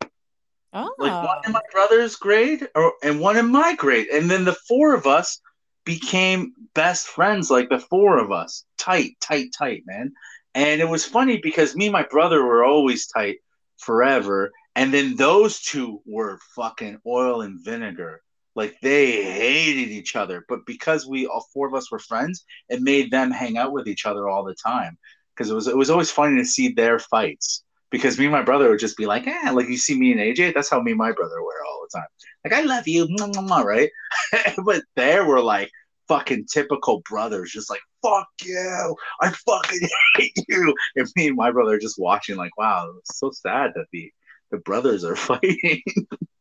Oh, 0.73 0.95
like 0.99 1.27
one 1.27 1.39
in 1.45 1.53
my 1.53 1.63
brother's 1.73 2.15
grade 2.15 2.69
or 2.77 2.93
and 3.03 3.19
one 3.19 3.37
in 3.37 3.51
my 3.51 3.75
grade 3.75 4.07
and 4.09 4.31
then 4.31 4.45
the 4.45 4.57
four 4.69 4.95
of 4.95 5.07
us 5.07 5.41
became 5.85 6.53
best 6.75 7.09
friends 7.09 7.51
like 7.51 7.69
the 7.71 7.81
four 7.81 8.19
of 8.19 8.31
us. 8.31 8.65
Tight 8.79 9.17
tight 9.21 9.49
tight 9.59 9.83
man. 9.85 10.13
And 10.55 10.81
it 10.81 10.89
was 10.89 11.05
funny 11.05 11.39
because 11.43 11.75
me 11.75 11.87
and 11.87 11.93
my 11.93 12.05
brother 12.05 12.45
were 12.45 12.65
always 12.65 13.09
tight 13.09 13.39
forever 13.79 14.53
and 14.77 14.95
then 14.95 15.17
those 15.17 15.61
two 15.61 16.01
were 16.07 16.39
fucking 16.55 17.01
oil 17.05 17.41
and 17.41 17.59
vinegar 17.65 18.23
like 18.55 18.77
they 18.83 19.23
hated 19.23 19.89
each 19.89 20.17
other 20.17 20.45
but 20.49 20.67
because 20.67 21.07
we 21.07 21.27
all 21.27 21.47
four 21.53 21.67
of 21.67 21.75
us 21.75 21.91
were 21.91 21.99
friends 21.99 22.45
it 22.69 22.81
made 22.81 23.11
them 23.11 23.31
hang 23.31 23.57
out 23.57 23.73
with 23.73 23.87
each 23.87 24.07
other 24.07 24.29
all 24.29 24.45
the 24.45 24.55
time 24.55 24.97
because 25.35 25.51
it 25.51 25.55
was 25.55 25.69
it 25.69 25.77
was 25.77 25.91
always 25.91 26.11
funny 26.11 26.37
to 26.37 26.45
see 26.45 26.73
their 26.73 26.99
fights 26.99 27.63
because 27.91 28.19
me 28.19 28.27
and 28.27 28.33
my 28.33 28.43
brother 28.43 28.69
would 28.69 28.79
just 28.79 28.97
be 28.97 29.07
like, 29.07 29.27
eh, 29.27 29.51
like 29.51 29.69
you 29.69 29.77
see 29.77 29.99
me 29.99 30.13
and 30.13 30.21
AJ, 30.21 30.55
that's 30.55 30.69
how 30.69 30.81
me 30.81 30.93
and 30.93 30.99
my 30.99 31.13
brother 31.13 31.43
were 31.43 31.65
all 31.67 31.87
the 31.91 31.99
time. 31.99 32.09
Like, 32.45 32.53
I 32.53 32.61
love 32.67 32.87
you, 32.87 33.07
mwah, 33.07 33.33
mwah, 33.33 33.49
mwah, 33.49 33.65
right? 33.65 33.91
but 34.65 34.83
they 34.97 35.21
were 35.21 35.41
like 35.41 35.71
fucking 36.09 36.47
typical 36.53 37.01
brothers, 37.09 37.51
just 37.51 37.71
like, 37.71 37.81
fuck 38.03 38.29
you, 38.43 38.97
I 39.21 39.31
fucking 39.31 39.89
hate 40.17 40.37
you. 40.49 40.75
And 40.97 41.09
me 41.17 41.29
and 41.29 41.37
my 41.37 41.51
brother 41.51 41.79
just 41.79 41.99
watching, 41.99 42.37
like, 42.37 42.57
wow, 42.59 42.93
it's 42.99 43.19
so 43.19 43.31
sad 43.31 43.73
that 43.75 43.87
the, 43.93 44.11
the 44.51 44.59
brothers 44.59 45.05
are 45.05 45.17
fighting. 45.17 45.83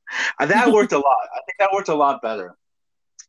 And 0.39 0.49
that 0.51 0.71
worked 0.71 0.91
a 0.93 0.97
lot. 0.99 1.17
I 1.35 1.39
think 1.45 1.57
that 1.59 1.69
worked 1.73 1.89
a 1.89 1.95
lot 1.95 2.21
better 2.21 2.55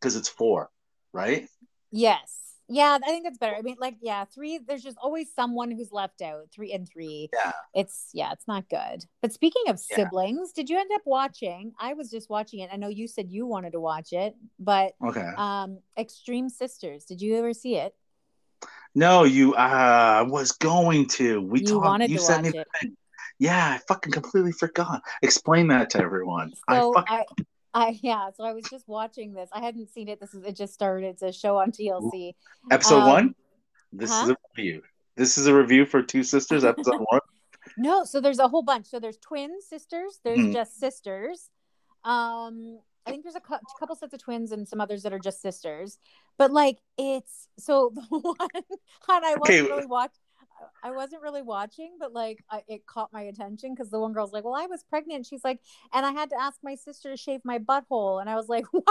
because 0.00 0.16
it's 0.16 0.28
four, 0.28 0.70
right? 1.12 1.48
Yes. 1.90 2.34
Yeah, 2.70 2.98
I 3.02 3.06
think 3.06 3.24
that's 3.24 3.38
better. 3.38 3.56
I 3.56 3.62
mean, 3.62 3.76
like, 3.80 3.96
yeah, 4.02 4.26
three, 4.26 4.58
there's 4.58 4.82
just 4.82 4.98
always 5.02 5.32
someone 5.34 5.70
who's 5.70 5.90
left 5.90 6.20
out. 6.20 6.50
Three 6.52 6.70
and 6.72 6.86
three. 6.86 7.30
Yeah. 7.32 7.52
It's, 7.74 8.10
yeah, 8.12 8.30
it's 8.32 8.46
not 8.46 8.68
good. 8.68 9.06
But 9.22 9.32
speaking 9.32 9.62
of 9.68 9.80
Yeah. 9.90 9.96
siblings, 9.96 10.52
did 10.52 10.68
you 10.68 10.78
end 10.78 10.90
up 10.94 11.00
watching? 11.06 11.72
I 11.80 11.94
was 11.94 12.10
just 12.10 12.28
watching 12.28 12.60
it. 12.60 12.68
I 12.70 12.76
know 12.76 12.88
you 12.88 13.08
said 13.08 13.30
you 13.30 13.46
wanted 13.46 13.72
to 13.72 13.80
watch 13.80 14.12
it, 14.12 14.36
but 14.58 14.92
Okay. 15.02 15.26
um 15.38 15.78
Extreme 15.98 16.50
Sisters, 16.50 17.06
did 17.06 17.22
you 17.22 17.36
ever 17.38 17.54
see 17.54 17.76
it? 17.76 17.94
No, 18.94 19.24
you 19.24 19.54
uh 19.54 20.26
was 20.28 20.52
going 20.52 21.06
to. 21.16 21.40
We 21.40 21.60
you 21.60 21.66
talked. 21.68 21.86
wanted 21.86 22.10
You 22.10 22.18
to 22.18 22.22
sent 22.22 22.44
watch 22.44 22.54
me. 22.54 22.60
it. 22.60 22.92
Yeah, 23.38 23.74
I 23.74 23.78
fucking 23.86 24.12
completely 24.12 24.52
forgot. 24.52 25.02
Explain 25.22 25.68
that 25.68 25.90
to 25.90 25.98
everyone. 26.00 26.52
So 26.70 26.92
I 26.96 27.00
fucking 27.00 27.24
I, 27.74 27.86
I, 27.88 27.98
yeah, 28.02 28.30
so 28.36 28.44
I 28.44 28.52
was 28.52 28.64
just 28.68 28.88
watching 28.88 29.32
this. 29.34 29.48
I 29.52 29.60
hadn't 29.60 29.90
seen 29.90 30.08
it. 30.08 30.20
This 30.20 30.34
is, 30.34 30.42
it 30.44 30.56
just 30.56 30.74
started. 30.74 31.06
It's 31.06 31.22
a 31.22 31.32
show 31.32 31.58
on 31.58 31.70
TLC. 31.70 32.34
episode 32.70 33.00
um, 33.02 33.08
one. 33.08 33.34
This 33.92 34.10
is 34.10 34.30
a 34.30 34.36
review. 34.56 34.82
This 35.16 35.38
is 35.38 35.46
a 35.46 35.54
review 35.54 35.84
for 35.86 36.02
Two 36.02 36.22
Sisters, 36.22 36.64
episode 36.64 37.04
one. 37.10 37.20
No, 37.76 38.02
so 38.04 38.20
there's 38.20 38.38
a 38.38 38.48
whole 38.48 38.62
bunch. 38.62 38.86
So 38.86 38.98
there's 38.98 39.18
twin 39.18 39.60
sisters. 39.60 40.20
There's 40.24 40.38
Mhm. 40.38 40.52
just 40.54 40.80
sisters. 40.80 41.50
Um, 42.02 42.78
I 43.06 43.10
think 43.10 43.24
there's 43.24 43.34
a 43.34 43.40
cou- 43.40 43.58
couple 43.78 43.94
sets 43.94 44.14
of 44.14 44.20
twins 44.22 44.52
and 44.52 44.66
some 44.66 44.80
others 44.80 45.02
that 45.02 45.12
are 45.12 45.18
just 45.18 45.42
sisters. 45.42 45.98
But 46.38 46.50
like 46.50 46.78
it's 46.96 47.46
so 47.58 47.92
the 48.10 48.18
one, 48.18 48.36
and 48.54 48.64
I 49.08 49.34
wasn't 49.36 49.40
Okay. 49.42 49.62
really 49.62 49.86
watch. 49.86 50.12
I 50.82 50.90
wasn't 50.90 51.22
really 51.22 51.42
watching, 51.42 51.96
but 51.98 52.12
like 52.12 52.44
I, 52.50 52.62
it 52.68 52.86
caught 52.86 53.12
my 53.12 53.22
attention 53.22 53.74
because 53.74 53.90
the 53.90 53.98
one 54.00 54.12
girl's 54.12 54.32
like, 54.32 54.44
"Well, 54.44 54.54
I 54.54 54.66
was 54.66 54.84
pregnant." 54.84 55.26
She's 55.26 55.44
like, 55.44 55.60
and 55.92 56.06
I 56.06 56.12
had 56.12 56.30
to 56.30 56.40
ask 56.40 56.58
my 56.62 56.74
sister 56.74 57.10
to 57.10 57.16
shave 57.16 57.40
my 57.44 57.58
butthole, 57.58 58.20
and 58.20 58.30
I 58.30 58.36
was 58.36 58.48
like, 58.48 58.64
"What?" 58.70 58.86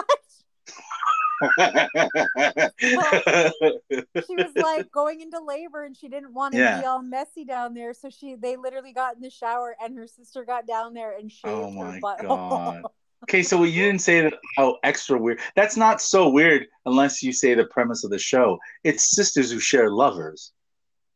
she 4.28 4.36
was 4.36 4.56
like 4.56 4.92
going 4.92 5.22
into 5.22 5.40
labor 5.40 5.84
and 5.84 5.96
she 5.96 6.08
didn't 6.08 6.34
want 6.34 6.54
to 6.54 6.60
Yeah. 6.60 6.80
be 6.80 6.86
all 6.86 7.02
messy 7.02 7.46
down 7.46 7.74
there 7.76 7.94
so 7.94 8.10
she 8.10 8.36
they 8.36 8.58
literally 8.58 8.92
got 8.92 9.16
in 9.16 9.22
the 9.22 9.30
shower 9.30 9.76
and 9.82 9.96
her 9.98 10.08
sister 10.08 10.44
got 10.46 10.66
down 10.66 10.94
there 10.94 11.16
and 11.16 11.32
shaved 11.32 11.54
oh 11.54 11.72
her 11.80 11.92
my 11.92 12.00
butt 12.00 12.22
god. 12.22 12.84
Okay, 13.24 13.42
so 13.42 13.64
you 13.64 13.84
didn't 13.84 14.02
say 14.02 14.22
that 14.22 14.36
how 14.56 14.78
extra 14.84 15.20
weird. 15.20 15.40
That's 15.56 15.76
not 15.76 16.02
so 16.02 16.30
weird 16.30 16.68
unless 16.86 17.24
you 17.24 17.34
say 17.34 17.56
the 17.56 17.66
premise 17.66 18.04
of 18.04 18.12
the 18.12 18.20
show. 18.20 18.60
It's 18.84 19.16
sisters 19.16 19.52
who 19.52 19.60
share 19.60 19.90
lovers, 19.90 20.54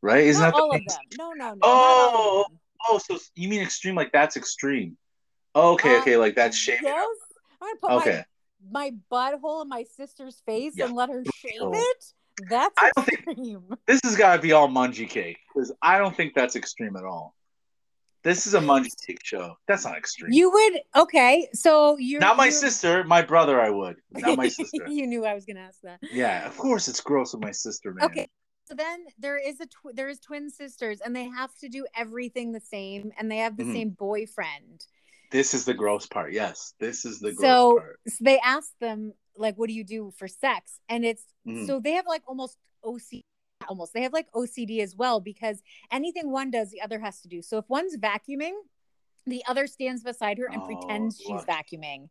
right? 0.02 0.24
Isn't 0.26 0.42
not 0.42 0.54
that 0.54 0.60
the 0.72 0.78
of 0.78 0.86
them 0.86 0.98
no 1.18 1.32
no 1.34 1.54
no 1.54 1.60
Oh, 1.64 2.46
all. 2.48 2.52
Oh, 2.90 2.98
so 2.98 3.18
you 3.36 3.48
mean 3.48 3.62
extreme? 3.62 3.96
Like 3.96 4.12
that's 4.12 4.38
extreme? 4.38 4.98
Okay, 5.56 5.96
Uh, 5.98 6.02
okay, 6.02 6.18
like 6.18 6.36
that's 6.36 6.56
shaming. 6.58 6.84
yes 6.86 7.08
i'm 7.62 7.68
gonna 7.68 7.80
put 8.00 8.08
Okay, 8.08 8.24
my 8.72 8.92
my 9.12 9.32
butthole 9.34 9.62
in 9.64 9.70
my 9.70 9.84
sister's 9.84 10.42
face 10.46 10.74
Yeah. 10.76 10.86
and 10.86 10.96
let 10.96 11.10
her 11.10 11.24
shave 11.36 11.52
it? 11.62 12.04
That's 12.50 12.74
I 12.80 12.92
don't 12.96 13.06
think- 13.06 13.28
extreme. 13.28 13.64
This 13.88 14.00
has 14.04 14.16
got 14.16 14.36
to 14.38 14.42
be 14.42 14.52
all 14.54 14.68
mungie 14.70 15.10
cake 15.10 15.38
because 15.54 15.72
I 15.82 15.98
don't 16.00 16.16
think 16.16 16.34
that's 16.34 16.56
extreme 16.56 16.96
at 16.96 17.04
all. 17.04 17.36
This 18.24 18.46
is 18.48 18.54
a 18.54 18.60
mungie 18.60 18.90
cake 19.06 19.20
show. 19.24 19.58
That's 19.68 19.84
not 19.84 19.98
extreme. 19.98 20.32
You 20.32 20.52
would 20.52 20.80
okay, 20.96 21.50
so 21.54 21.98
you're 21.98 22.22
not 22.22 22.38
my 22.38 22.46
you're- 22.46 22.56
sister, 22.56 23.04
my 23.04 23.22
brother. 23.24 23.60
I 23.60 23.70
would. 23.72 23.98
Not 24.12 24.38
my 24.38 24.48
sister. 24.60 24.88
you 24.88 25.06
knew 25.08 25.26
I 25.26 25.34
was 25.34 25.46
gonna 25.46 25.60
ask 25.62 25.82
that. 25.82 26.00
yeah, 26.12 26.48
of 26.48 26.56
course 26.58 26.88
it's 26.88 27.02
gross 27.02 27.34
with 27.34 27.44
my 27.44 27.52
sister, 27.52 27.94
man. 27.94 28.06
Okay. 28.06 28.28
So 28.72 28.76
then 28.76 29.04
there 29.20 29.38
is 29.38 29.60
a 29.60 29.66
tw- 29.66 29.94
there 29.94 30.08
is 30.08 30.22
twin 30.22 30.50
sisters 30.50 31.02
and 31.04 31.14
they 31.14 31.26
have 31.26 31.54
to 31.58 31.68
do 31.68 31.86
everything 31.94 32.54
the 32.54 32.62
same 32.62 33.12
and 33.18 33.30
they 33.30 33.40
have 33.40 33.58
the 33.58 33.66
Mhm. 33.66 33.74
same 33.74 33.90
boyfriend. 33.90 34.88
This 35.30 35.54
is 35.54 35.66
the 35.66 35.74
gross 35.74 36.06
part. 36.06 36.32
Yes, 36.32 36.74
this 36.80 37.04
is 37.04 37.20
the 37.20 37.34
gross 37.34 37.42
So, 37.42 37.80
part. 37.80 38.00
so 38.08 38.16
they 38.24 38.40
ask 38.40 38.72
them 38.80 39.14
like 39.36 39.58
what 39.58 39.68
do 39.68 39.74
you 39.74 39.84
do 39.84 40.12
for 40.12 40.30
sex? 40.30 40.80
And 40.88 41.04
it's 41.04 41.26
Mhm. 41.46 41.68
so 41.68 41.82
they 41.82 41.92
have 41.92 42.08
like 42.08 42.24
almost 42.30 42.58
OCD 42.82 43.24
almost. 43.68 43.92
They 43.94 44.04
have 44.04 44.14
like 44.14 44.32
OCD 44.34 44.80
as 44.80 44.96
well 44.96 45.20
because 45.20 45.62
anything 45.92 46.32
one 46.32 46.50
does 46.50 46.70
the 46.72 46.80
other 46.82 47.00
has 47.02 47.20
to 47.24 47.28
do. 47.28 47.42
So 47.42 47.58
if 47.58 47.68
one's 47.68 47.98
vacuuming, 47.98 48.54
the 49.26 49.44
other 49.48 49.68
stands 49.68 50.02
beside 50.02 50.38
her 50.38 50.46
and 50.46 50.62
Oh, 50.62 50.66
pretends 50.66 51.18
she's 51.18 51.28
lucky- 51.28 51.76
vacuuming. 51.76 52.10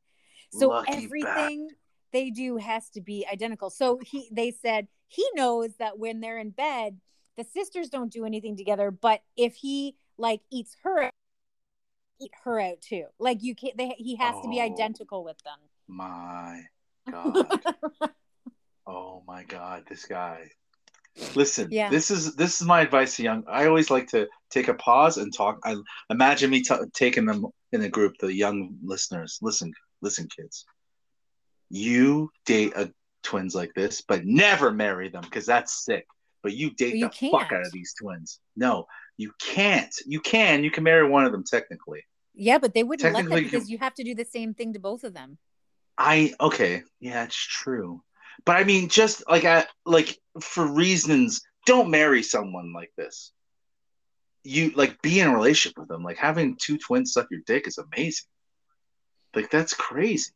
So 0.53 0.69
lucky 0.69 0.93
everything 0.93 1.71
they 2.13 2.31
do 2.31 2.57
has 2.57 2.89
to 2.91 3.01
be 3.01 3.27
identical. 3.31 3.71
So 3.71 3.99
he 4.05 4.29
they 4.33 4.51
said 4.51 4.89
he 5.09 5.25
knows 5.35 5.75
that 5.79 5.99
when 5.99 6.21
they're 6.21 6.39
in 6.39 6.51
bed, 6.51 6.99
the 7.37 7.45
sisters 7.45 7.89
don't 7.89 8.13
do 8.13 8.25
anything 8.25 8.57
together, 8.57 8.91
but 8.91 9.23
if 9.37 9.55
he 9.55 9.97
like 10.19 10.41
eats 10.51 10.77
her 10.83 11.11
eat 12.21 12.33
her 12.45 12.61
out 12.61 12.81
too. 12.81 13.07
Like 13.19 13.43
you 13.43 13.55
can't 13.55 13.77
they 13.77 13.95
he 13.99 14.17
has 14.17 14.35
to 14.43 14.49
be 14.49 14.61
Oh. 14.61 14.65
identical 14.65 15.25
with 15.25 15.39
them. 15.43 15.59
My 15.89 16.61
God. 17.11 17.61
oh 18.87 19.23
my 19.27 19.45
God, 19.45 19.85
this 19.89 20.05
guy. 20.07 20.51
Listen, 21.35 21.69
Yeah. 21.71 21.91
this 21.91 22.11
is 22.11 22.35
this 22.37 22.61
is 22.61 22.67
my 22.67 22.81
advice 22.83 23.17
to 23.17 23.23
young. 23.23 23.45
I 23.49 23.67
always 23.67 23.91
like 23.91 24.09
to 24.09 24.29
take 24.51 24.69
a 24.69 24.75
pause 24.75 25.17
and 25.19 25.35
talk. 25.35 25.59
I 25.65 25.77
imagine 26.09 26.51
me 26.51 26.63
t- 26.63 26.75
taking 26.95 27.27
them 27.27 27.47
in 27.73 27.83
a 27.83 27.89
group, 27.89 28.15
the 28.21 28.33
young 28.33 28.77
listeners. 28.83 29.39
Listen, 29.43 29.73
listen, 30.03 30.29
kids. 30.29 30.65
You 31.71 32.31
date 32.47 32.73
a 32.77 32.93
twins 33.23 33.55
like 33.55 33.73
this, 33.75 34.01
but 34.03 34.25
never 34.25 34.73
marry 34.73 35.09
them 35.09 35.23
because 35.23 35.47
that's 35.47 35.85
sick. 35.85 36.07
But 36.43 36.55
you 36.55 36.71
date 36.71 36.97
You 36.97 37.09
the 37.09 37.29
fuck 37.31 37.53
out 37.53 37.67
of 37.67 37.73
these 37.73 37.95
twins. 38.01 38.41
No, 38.57 38.87
you 39.17 39.33
can't. 39.41 39.95
You 40.07 40.21
can. 40.21 40.65
You 40.65 40.71
can 40.71 40.85
marry 40.85 41.09
one 41.09 41.25
of 41.27 41.33
them 41.33 41.45
technically. 41.45 42.05
Yeah, 42.35 42.59
but 42.59 42.75
they 42.75 42.83
wouldn't 42.83 43.05
let 43.05 43.13
that 43.13 43.19
Technically, 43.19 43.41
you- 43.43 43.51
because 43.51 43.71
you 43.71 43.79
have 43.79 43.95
to 43.95 44.05
do 44.05 44.15
the 44.15 44.25
same 44.25 44.55
thing 44.55 44.73
to 44.73 44.79
both 44.79 45.05
of 45.05 45.13
them. 45.15 45.39
I 45.99 46.35
okay, 46.41 46.83
yeah, 46.99 47.25
it's 47.25 47.37
true. 47.37 48.03
But 48.47 48.57
I 48.57 48.65
mean, 48.65 48.89
just 48.89 49.29
like 49.29 49.45
I 49.45 49.67
like 49.85 50.19
for 50.41 50.67
reasons, 50.67 51.43
don't 51.67 51.91
marry 51.91 52.23
someone 52.23 52.73
like 52.73 52.91
this. 52.97 53.33
You 54.43 54.71
like 54.71 55.03
be 55.03 55.21
in 55.21 55.29
a 55.29 55.35
relationship 55.35 55.79
with 55.79 55.89
them. 55.89 56.03
Like 56.03 56.17
having 56.17 56.57
two 56.57 56.79
twins 56.79 57.13
suck 57.13 57.27
your 57.31 57.41
dick 57.47 57.67
is 57.69 57.77
amazing. 57.77 58.29
Like 59.35 59.51
that's 59.51 59.75
crazy. 59.75 60.33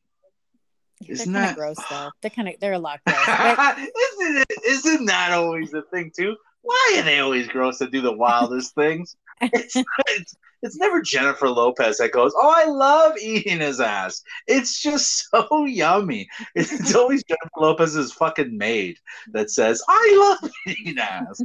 Isn't 1.09 1.33
they're 1.33 1.43
that- 1.43 1.57
gross 1.57 1.77
though. 1.91 2.11
They're 2.21 2.31
kind 2.31 2.49
of 2.49 2.55
they're 2.61 2.73
a 2.73 2.79
lot 2.79 3.01
gross. 3.07 3.19
But 3.27 3.79
isn't 3.79 4.37
it? 4.39 4.47
Isn't 4.67 5.07
that 5.07 5.33
always 5.33 5.71
the 5.71 5.83
thing 5.83 6.11
too? 6.17 6.37
Why 6.63 6.97
are 6.99 7.03
they 7.03 7.19
always 7.19 7.47
gross 7.49 7.79
to 7.79 7.89
do 7.91 8.01
the 8.01 8.13
wildest 8.17 8.75
things? 8.75 9.17
It's, 9.41 9.77
it's 10.09 10.35
it's 10.63 10.77
never 10.79 11.03
Jennifer 11.03 11.49
Lopez 11.51 11.99
that 11.99 12.13
goes, 12.13 12.33
"Oh, 12.37 12.53
I 12.57 12.65
love 12.65 13.19
eating 13.19 13.61
his 13.61 13.81
ass." 13.81 14.23
It's 14.47 14.81
just 14.81 15.29
so 15.31 15.67
yummy. 15.67 16.29
It's 16.55 16.95
always 16.95 17.23
Jennifer 17.25 17.51
Lopez's 17.59 18.13
fucking 18.13 18.57
maid 18.57 18.99
that 19.33 19.51
says, 19.51 19.83
"I 19.89 20.39
love 20.43 20.51
eating 20.67 20.99
ass." 20.99 21.43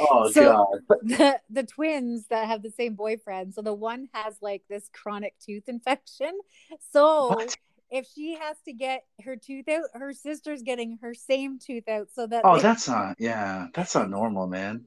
Oh 0.00 0.30
So- 0.30 0.66
god. 0.88 0.98
the 1.02 1.40
the 1.50 1.62
twins 1.64 2.26
that 2.28 2.46
have 2.46 2.62
the 2.62 2.70
same 2.70 2.94
boyfriend. 2.94 3.54
So 3.54 3.62
the 3.62 3.72
one 3.74 4.08
has 4.12 4.36
like 4.42 4.62
this 4.68 4.88
chronic 4.92 5.34
tooth 5.38 5.68
infection. 5.68 6.38
So 6.92 7.28
What? 7.28 7.56
If 7.92 8.06
she 8.14 8.34
has 8.40 8.56
to 8.64 8.72
get 8.72 9.02
her 9.24 9.36
tooth 9.36 9.68
out, 9.68 9.84
her 9.94 10.12
sister's 10.12 10.62
getting 10.62 10.98
her 11.02 11.14
same 11.14 11.58
tooth 11.60 11.86
out 11.88 12.08
so 12.12 12.26
that 12.26 12.42
Oh, 12.44 12.56
they- 12.56 12.62
that's 12.62 12.88
not. 12.88 13.16
Yeah, 13.20 13.66
that's 13.74 13.94
not 13.94 14.10
normal, 14.10 14.46
man. 14.48 14.86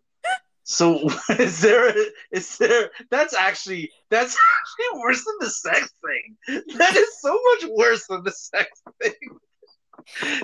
So 0.67 1.07
is 1.29 1.61
there? 1.61 1.93
Is 2.31 2.57
there? 2.57 2.89
That's 3.11 3.35
actually 3.35 3.91
that's 4.09 4.35
actually 4.59 4.99
worse 4.99 5.23
than 5.23 5.35
the 5.39 5.49
sex 5.51 5.93
thing. 6.03 6.63
That 6.77 6.95
is 6.95 7.21
so 7.21 7.39
much 7.51 7.65
worse 7.71 8.07
than 8.07 8.23
the 8.23 8.31
sex 8.31 8.67
thing. 9.01 9.13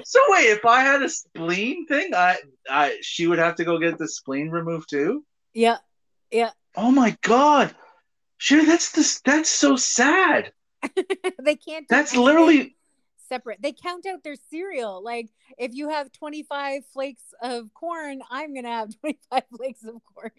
So 0.04 0.20
wait, 0.30 0.46
if 0.52 0.66
I 0.66 0.82
had 0.82 1.02
a 1.04 1.10
spleen 1.10 1.86
thing, 1.88 2.14
I, 2.16 2.38
I, 2.70 2.98
she 3.02 3.28
would 3.28 3.38
have 3.40 3.56
to 3.56 3.66
go 3.66 3.78
get 3.80 3.98
the 3.98 4.08
spleen 4.08 4.50
removed 4.50 4.90
too. 4.90 5.24
yeah, 5.54 5.78
yeah. 6.32 6.52
Oh 6.76 6.92
my 6.92 7.18
god, 7.22 7.76
sure, 8.38 8.66
that's 8.66 8.92
this. 8.92 9.22
That's 9.22 9.50
so 9.50 9.76
sad. 9.76 10.52
they 11.42 11.56
can't. 11.56 11.86
That's 11.90 12.16
literally. 12.16 12.76
separate. 13.30 13.62
They 13.62 13.72
count 13.74 14.06
out 14.06 14.24
their 14.24 14.36
cereal. 14.50 15.04
Like 15.04 15.30
if 15.58 15.74
you 15.74 15.90
have 15.90 16.12
twenty 16.12 16.44
five 16.44 16.84
flakes 16.94 17.24
of 17.42 17.74
corn, 17.74 18.22
I'm 18.30 18.54
gonna 18.54 18.68
have 18.70 18.90
twenty 19.00 19.20
five 19.30 19.44
flakes 19.56 19.84
of 19.84 19.96
corn. 20.14 20.32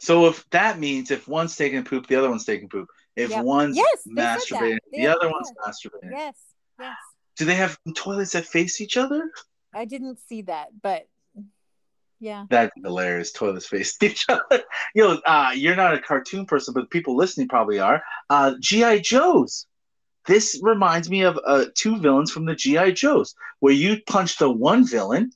So 0.00 0.26
if 0.26 0.48
that 0.50 0.78
means 0.78 1.10
if 1.10 1.26
one's 1.26 1.56
taking 1.56 1.82
poop, 1.84 2.06
the 2.06 2.16
other 2.16 2.28
one's 2.28 2.44
taking 2.44 2.68
poop. 2.68 2.88
If 3.16 3.30
Yep. 3.30 3.44
one's 3.44 3.76
Yes, 3.76 4.02
they 4.04 4.10
said 4.22 4.24
that. 4.26 4.38
masturbating, 4.40 4.78
the 4.92 5.06
other 5.06 5.30
one's 5.30 5.50
masturbating. 5.66 6.10
yes, 6.12 6.34
yes. 6.78 6.96
Do 7.36 7.44
they 7.46 7.54
have 7.54 7.78
toilets 7.94 8.32
that 8.32 8.44
face 8.44 8.80
each 8.80 8.96
other? 8.98 9.30
I 9.74 9.84
didn't 9.86 10.18
see 10.28 10.42
that, 10.42 10.68
but 10.82 11.06
yeah. 12.18 12.46
That's 12.48 12.72
hilarious. 12.82 13.32
Toilets 13.32 13.66
face 13.66 13.96
each 14.02 14.24
other. 14.28 14.62
Yo, 14.94 15.18
uh, 15.26 15.52
you're 15.54 15.76
not 15.76 15.94
a 15.94 16.00
cartoon 16.00 16.46
person, 16.46 16.72
but 16.74 16.90
people 16.90 17.14
listening 17.16 17.48
probably 17.48 17.78
are. 17.78 18.02
Uh, 18.30 18.54
GI 18.60 19.00
Joes. 19.00 19.66
This 20.26 20.58
reminds 20.62 21.08
me 21.08 21.22
of 21.22 21.38
uh, 21.44 21.66
two 21.74 21.98
villains 21.98 22.30
from 22.32 22.44
the 22.46 22.54
GI 22.54 22.92
Joes, 22.92 23.34
where 23.60 23.72
you 23.72 23.98
punch 24.06 24.38
the 24.38 24.50
one 24.50 24.86
villain, 24.86 25.30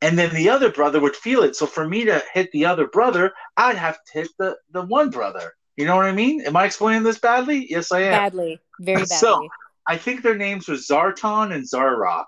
and 0.00 0.18
then 0.18 0.34
the 0.34 0.48
other 0.50 0.70
brother 0.70 1.00
would 1.00 1.16
feel 1.16 1.42
it. 1.42 1.56
So 1.56 1.66
for 1.66 1.88
me 1.88 2.04
to 2.04 2.22
hit 2.32 2.50
the 2.52 2.66
other 2.66 2.86
brother, 2.88 3.32
I'd 3.56 3.76
have 3.76 3.96
to 4.04 4.12
hit 4.12 4.28
the 4.38 4.56
the 4.70 4.82
one 4.82 5.10
brother. 5.10 5.54
You 5.76 5.86
know 5.86 5.96
what 5.96 6.06
I 6.06 6.12
mean? 6.12 6.40
Am 6.42 6.56
I 6.56 6.64
explaining 6.66 7.02
this 7.02 7.18
badly? 7.18 7.66
Yes, 7.70 7.90
I 7.92 8.00
am. 8.02 8.12
Badly, 8.12 8.60
very 8.80 8.98
badly. 9.02 9.16
So- 9.16 9.48
I 9.86 9.98
think 9.98 10.22
their 10.22 10.36
names 10.36 10.66
were 10.66 10.76
Zarton 10.76 11.52
and 11.54 11.64
Zarok. 11.68 12.24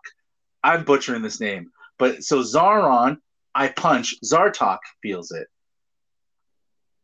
I'm 0.63 0.85
butchering 0.85 1.23
this 1.23 1.41
name, 1.41 1.71
but 1.99 2.23
so 2.23 2.41
Zaron, 2.43 3.17
I 3.55 3.69
punch. 3.69 4.15
Zartok 4.23 4.79
feels 5.03 5.31
it. 5.31 5.47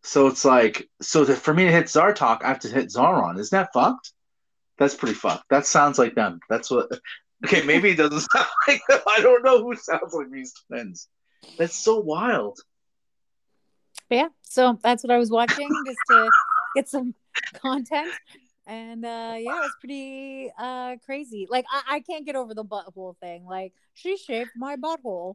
So 0.03 0.27
it's 0.27 0.45
like, 0.45 0.89
so 1.01 1.25
that 1.25 1.37
for 1.39 1.55
me 1.55 1.65
to 1.65 1.73
hit 1.73 1.87
Zartok, 1.87 2.43
I 2.43 2.49
have 2.49 2.59
to 2.61 2.69
hit 2.69 2.89
Zaron. 2.91 3.39
Isn't 3.39 3.57
that 3.57 3.71
fucked? 3.73 4.13
That's 4.83 4.97
pretty 4.97 5.15
fucked. 5.15 5.49
That 5.49 5.65
sounds 5.65 5.97
like 5.97 6.17
them. 6.17 6.41
That's 6.51 6.71
what. 6.71 6.91
Okay, 7.45 7.63
maybe 7.67 7.91
it 7.91 7.97
doesn't 7.97 8.21
sound 8.33 8.47
like 8.69 8.81
them. 8.89 9.01
I 9.05 9.21
don't 9.21 9.43
know 9.43 9.65
who 9.65 9.75
sounds 9.75 10.15
like 10.15 10.31
these 10.31 10.53
twins. 10.69 11.09
That's 11.59 11.75
so 11.75 11.99
wild. 11.99 12.61
Yeah, 14.09 14.29
so 14.43 14.79
that's 14.81 15.03
what 15.03 15.11
I 15.11 15.19
was 15.19 15.29
watching 15.29 15.69
just 15.85 15.99
to 16.11 16.31
get 16.77 16.89
some 16.89 17.17
content. 17.55 18.13
And 18.69 19.05
uh 19.05 19.35
yeah, 19.39 19.57
it 19.57 19.61
was 19.61 19.73
pretty 19.81 20.53
uh 20.57 20.95
crazy. 21.05 21.49
Like 21.51 21.65
I, 21.69 21.97
I 21.97 22.01
can't 22.01 22.25
get 22.25 22.37
over 22.37 22.55
the 22.55 22.65
butthole 22.65 23.17
thing. 23.19 23.45
Like 23.45 23.73
she 23.95 24.17
shaped 24.17 24.53
my 24.55 24.77
butthole. 24.77 25.35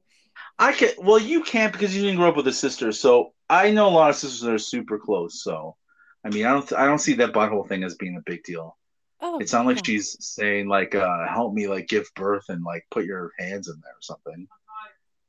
I 0.58 0.72
can. 0.72 0.92
Well, 1.00 1.20
you 1.20 1.44
can't 1.44 1.74
because 1.74 1.94
you 1.94 2.04
didn't 2.04 2.16
grow 2.16 2.30
up 2.30 2.38
with 2.38 2.48
a 2.48 2.54
sister. 2.54 2.94
So 2.94 3.34
I 3.50 3.72
know 3.72 3.90
a 3.90 3.92
lot 3.92 4.12
of 4.12 4.16
sisters 4.16 4.40
that 4.44 4.54
are 4.54 4.58
super 4.58 4.98
close. 4.98 5.44
So, 5.44 5.76
I 6.24 6.30
mean, 6.30 6.46
I 6.46 6.54
don't. 6.54 6.72
I 6.72 6.86
don't 6.86 7.00
see 7.00 7.16
that 7.16 7.34
butthole 7.34 7.68
thing 7.68 7.84
as 7.84 7.96
being 7.96 8.16
a 8.16 8.24
big 8.26 8.44
deal. 8.44 8.78
Oh, 9.20 9.40
It's 9.40 9.54
not 9.54 9.66
like 9.66 9.84
she's 9.86 10.16
saying 10.24 10.68
like, 10.68 10.94
uh, 10.96 11.28
"Help 11.28 11.54
me, 11.54 11.68
like, 11.68 11.88
give 11.88 12.06
birth 12.16 12.46
and 12.50 12.64
like 12.64 12.86
put 12.92 13.06
your 13.06 13.32
hands 13.40 13.68
in 13.68 13.76
there 13.84 13.94
or 13.94 14.02
something," 14.02 14.48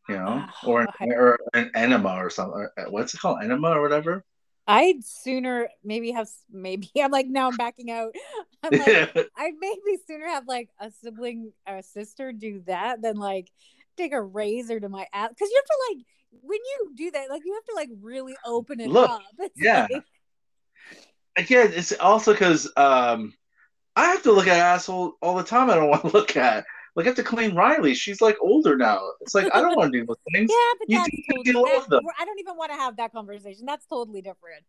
you 0.08 0.16
know, 0.16 0.44
or 0.64 0.86
I- 1.00 1.06
or 1.14 1.38
an 1.54 1.70
enema 1.74 2.16
or 2.16 2.30
something. 2.30 2.68
Uh, 2.76 2.84
What's 2.90 3.14
it 3.14 3.20
called, 3.20 3.42
enema 3.42 3.70
or 3.70 3.80
whatever? 3.82 4.24
I'd 4.66 5.02
sooner 5.02 5.70
maybe 5.82 6.10
have 6.10 6.28
maybe 6.50 6.90
I'm 7.02 7.10
like 7.10 7.26
now 7.26 7.48
I'm 7.48 7.56
backing 7.56 7.90
out. 7.90 8.14
I'm 8.62 8.78
like 8.78 9.16
I'd 9.36 9.54
maybe 9.58 9.98
sooner 10.06 10.26
have 10.26 10.46
like 10.46 10.68
a 10.78 10.90
sibling 10.90 11.52
or 11.66 11.76
a 11.78 11.82
sister 11.82 12.32
do 12.32 12.62
that 12.66 13.00
than 13.00 13.16
like 13.16 13.50
take 13.96 14.12
a 14.12 14.20
razor 14.20 14.78
to 14.78 14.88
my 14.90 15.06
ass 15.14 15.30
because 15.30 15.48
you 15.50 15.56
have 15.62 15.64
to 15.64 15.78
like 15.96 16.06
when 16.42 16.58
you 16.58 16.92
do 16.94 17.10
that 17.12 17.30
like 17.30 17.42
you 17.46 17.54
have 17.54 17.64
to 17.64 17.74
like 17.74 17.88
really 18.02 18.36
open 18.44 18.80
it 18.80 18.90
Look, 18.90 19.08
up. 19.08 19.22
It's 19.38 19.54
yeah. 19.56 19.86
like- 19.90 20.04
Again, 21.36 21.70
it's 21.72 21.92
also 21.92 22.32
because 22.32 22.70
um, 22.76 23.32
I 23.98 24.06
have 24.12 24.22
to 24.22 24.32
look 24.32 24.46
at 24.46 24.56
asshole 24.56 25.14
all 25.20 25.34
the 25.36 25.42
time. 25.42 25.70
I 25.70 25.74
don't 25.74 25.88
want 25.90 26.02
to 26.02 26.08
look 26.08 26.36
at. 26.36 26.64
Like, 26.94 27.06
I 27.06 27.08
have 27.10 27.16
to 27.16 27.22
clean 27.24 27.54
Riley. 27.54 27.94
She's 27.94 28.20
like 28.20 28.36
older 28.40 28.76
now. 28.76 29.00
It's 29.20 29.34
like 29.34 29.48
I 29.52 29.60
don't 29.60 29.76
want 29.76 29.92
to 29.92 30.00
do 30.00 30.06
those 30.06 30.16
things. 30.32 30.50
yeah, 30.50 30.72
but 30.78 30.88
You 30.88 30.98
that's 30.98 31.10
do- 31.10 31.22
you 31.44 31.52
totally. 31.52 31.72
love 31.72 31.82
that- 31.90 31.96
them. 31.96 32.04
I 32.18 32.24
don't 32.24 32.38
even 32.40 32.56
want 32.56 32.70
to 32.72 32.76
have 32.78 32.96
that 32.96 33.12
conversation. 33.12 33.66
That's 33.66 33.86
totally 33.86 34.22
different. 34.22 34.64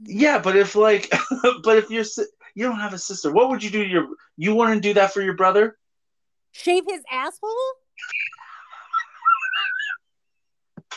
Yeah, 0.00 0.38
but 0.38 0.56
if 0.56 0.74
like, 0.76 1.10
but 1.62 1.76
if 1.78 1.90
you're 1.90 2.04
you 2.54 2.66
don't 2.66 2.80
have 2.80 2.94
a 2.94 2.98
sister, 2.98 3.30
what 3.32 3.50
would 3.50 3.62
you 3.62 3.70
do? 3.70 3.82
To 3.84 3.88
your 3.88 4.06
you 4.36 4.54
want 4.54 4.74
to 4.74 4.80
do 4.80 4.94
that 4.94 5.12
for 5.12 5.20
your 5.20 5.34
brother? 5.34 5.76
Shave 6.52 6.84
his 6.88 7.02
asshole? 7.10 7.50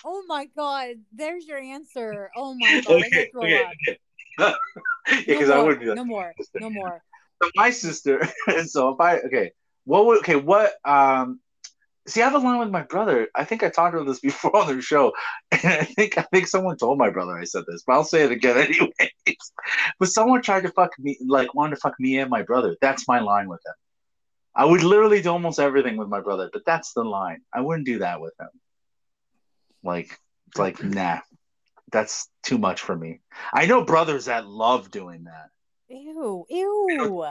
Oh 0.03 0.23
my 0.27 0.45
god, 0.55 0.95
there's 1.13 1.45
your 1.45 1.59
answer. 1.59 2.31
Oh 2.35 2.53
my 2.55 2.81
god, 2.81 2.93
I 2.93 2.97
Okay, 2.97 3.29
gotta 3.33 3.45
okay, 3.47 3.97
yeah, 4.39 4.53
No 5.09 5.17
because 5.27 5.49
I 5.49 5.55
more, 5.57 5.65
wouldn't 5.65 5.81
do 5.81 5.87
that. 5.89 5.95
no 5.95 6.03
more, 6.05 6.33
no 6.55 6.69
more. 6.69 7.01
So 7.41 7.49
my 7.55 7.69
sister. 7.71 8.27
And 8.47 8.69
so 8.69 8.89
if 8.89 8.99
I 8.99 9.17
okay, 9.19 9.51
what 9.85 10.05
would 10.05 10.19
okay? 10.19 10.35
What 10.35 10.73
um? 10.85 11.39
See, 12.07 12.21
I 12.21 12.25
have 12.25 12.33
a 12.33 12.39
line 12.39 12.57
with 12.57 12.71
my 12.71 12.81
brother. 12.81 13.27
I 13.35 13.45
think 13.45 13.61
I 13.61 13.69
talked 13.69 13.93
about 13.93 14.07
this 14.07 14.19
before 14.19 14.55
on 14.55 14.75
the 14.75 14.81
show, 14.81 15.13
and 15.51 15.65
I 15.65 15.83
think 15.83 16.17
I 16.17 16.23
think 16.23 16.47
someone 16.47 16.77
told 16.77 16.97
my 16.97 17.09
brother 17.11 17.37
I 17.37 17.43
said 17.43 17.63
this, 17.67 17.83
but 17.85 17.93
I'll 17.93 18.03
say 18.03 18.23
it 18.23 18.31
again 18.31 18.57
anyways. 18.65 19.51
but 19.99 20.09
someone 20.09 20.41
tried 20.41 20.63
to 20.63 20.69
fuck 20.71 20.91
me, 20.99 21.17
like 21.25 21.53
wanted 21.53 21.75
to 21.75 21.81
fuck 21.81 21.93
me 21.99 22.17
and 22.17 22.29
my 22.29 22.41
brother. 22.41 22.75
That's 22.81 23.07
my 23.07 23.19
line 23.19 23.47
with 23.49 23.61
him. 23.65 23.73
I 24.55 24.65
would 24.65 24.83
literally 24.83 25.21
do 25.21 25.29
almost 25.29 25.59
everything 25.59 25.95
with 25.97 26.09
my 26.09 26.21
brother, 26.21 26.49
but 26.51 26.63
that's 26.65 26.93
the 26.93 27.03
line. 27.03 27.41
I 27.53 27.61
wouldn't 27.61 27.85
do 27.85 27.99
that 27.99 28.19
with 28.19 28.33
him. 28.39 28.49
Like, 29.83 30.19
it's 30.47 30.59
like 30.59 30.83
nah, 30.83 31.19
that's 31.91 32.29
too 32.43 32.57
much 32.57 32.81
for 32.81 32.95
me. 32.95 33.21
I 33.53 33.65
know 33.65 33.83
brothers 33.83 34.25
that 34.25 34.47
love 34.47 34.91
doing 34.91 35.25
that. 35.25 35.49
Ew, 35.89 36.45
ew. 36.49 37.25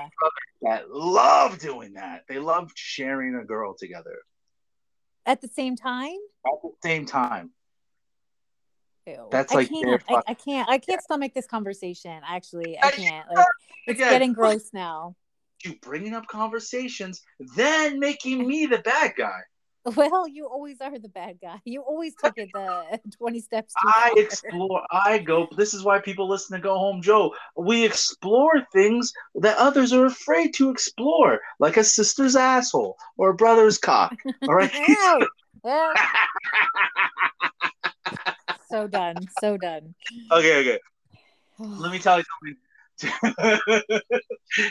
that 0.62 0.90
love 0.90 1.58
doing 1.58 1.94
that. 1.94 2.24
They 2.28 2.38
love 2.38 2.70
sharing 2.74 3.34
a 3.34 3.44
girl 3.44 3.74
together 3.78 4.18
At 5.24 5.40
the 5.40 5.48
same 5.48 5.76
time? 5.76 6.18
at 6.46 6.62
the 6.62 6.70
same 6.82 7.06
time. 7.06 7.50
Ew. 9.06 9.28
That's 9.30 9.52
I 9.52 9.56
like 9.56 9.68
can't. 9.70 10.02
I, 10.08 10.22
I 10.28 10.34
can't. 10.34 10.68
I 10.68 10.78
can't 10.78 11.02
stomach 11.02 11.32
this 11.34 11.46
conversation. 11.46 12.20
Actually, 12.26 12.78
I 12.78 12.88
I 12.88 12.90
can't. 12.90 13.28
Like, 13.34 13.46
it's 13.86 13.98
Again, 13.98 14.12
getting 14.12 14.32
gross 14.34 14.70
now. 14.72 15.16
You 15.64 15.76
bringing 15.82 16.14
up 16.14 16.26
conversations, 16.26 17.22
then 17.56 17.98
making 17.98 18.46
me 18.46 18.66
the 18.66 18.78
bad 18.78 19.12
guy. 19.16 19.40
Well, 19.85 20.28
you 20.28 20.47
always 20.47 20.81
are 20.81 20.99
the 20.99 21.09
bad 21.09 21.39
guy. 21.41 21.59
You 21.64 21.83
always 21.83 22.14
took 22.22 22.35
it 22.37 22.51
the 22.53 22.99
twenty 23.16 23.41
steps 23.41 23.72
too 23.83 23.89
I 23.89 24.11
far. 24.14 24.22
explore. 24.22 24.83
I 24.91 25.18
go. 25.18 25.49
This 25.57 25.72
is 25.72 25.83
why 25.85 26.01
people 26.01 26.28
listen 26.28 26.57
to 26.57 26.62
Go 26.62 26.76
Home 26.78 27.01
Joe. 27.01 27.35
We 27.57 27.85
explore 27.85 28.53
things 28.72 29.12
that 29.37 29.57
others 29.57 29.93
are 29.93 30.07
afraid 30.07 30.53
to 30.55 30.70
explore, 30.70 31.41
like 31.59 31.76
a 31.76 31.85
sister's 31.85 32.37
asshole 32.37 32.97
or 33.16 33.31
a 33.31 33.35
brother's 33.35 33.78
cock. 33.78 34.14
All 34.49 34.55
right. 34.55 34.72
Ew. 34.89 35.28
Ew. 35.64 35.95
so 38.70 38.87
done. 38.87 39.16
So 39.41 39.57
done. 39.57 39.95
okay. 40.33 40.61
Okay. 40.61 40.78
let 41.59 41.93
me 41.93 41.99
tell 41.99 42.18
you 42.18 42.24
something. 42.43 42.57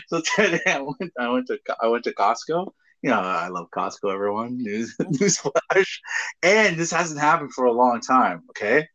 so 0.08 0.22
today 0.36 0.62
I 0.68 0.82
went, 0.82 1.14
I 1.20 1.30
went 1.30 1.48
to 1.48 1.58
I 1.82 1.88
went 1.88 2.04
to 2.04 2.14
Costco. 2.14 2.72
You 3.02 3.10
know 3.12 3.20
I 3.20 3.48
love 3.48 3.70
Costco. 3.72 4.14
Everyone, 4.14 4.58
news 4.58 4.96
newsflash, 5.02 6.00
and 6.44 6.78
this 6.78 6.92
hasn't 6.92 7.20
happened 7.20 7.54
for 7.54 7.66
a 7.66 7.72
long 7.72 8.02
time. 8.02 8.44
Okay, 8.50 8.88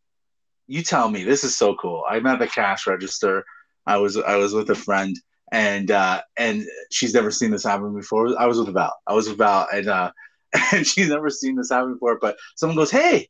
you 0.67 0.83
tell 0.83 1.09
me. 1.09 1.25
This 1.25 1.45
is 1.45 1.57
so 1.57 1.75
cool. 1.75 2.05
I'm 2.09 2.27
at 2.27 2.39
the 2.39 2.47
cash 2.47 2.87
register. 2.87 3.45
I 3.87 3.97
was 3.97 4.17
I 4.17 4.37
was 4.37 4.53
with 4.53 4.69
a 4.71 4.75
friend, 4.75 5.17
and 5.53 5.91
uh, 5.91 6.23
and 6.37 6.67
she's 6.91 7.15
never 7.15 7.31
seen 7.31 7.51
this 7.51 7.65
happen 7.65 7.95
before. 7.95 8.39
I 8.39 8.47
was 8.47 8.59
with 8.59 8.75
Val. 8.75 8.95
I 9.07 9.15
was 9.15 9.29
with 9.29 9.39
Val, 9.39 9.69
and 9.73 9.89
uh, 9.89 10.13
and 10.73 10.87
she's 10.87 11.09
never 11.09 11.31
seen 11.31 11.57
this 11.57 11.71
happen 11.71 11.95
before. 11.95 12.19
But 12.21 12.37
someone 12.57 12.77
goes, 12.77 12.91
"Hey," 12.91 13.29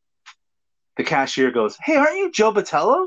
the 0.96 1.04
cashier 1.04 1.52
goes, 1.52 1.76
"Hey, 1.80 1.96
aren't 1.96 2.18
you 2.18 2.32
Joe 2.32 2.52
Batello?" 2.52 3.06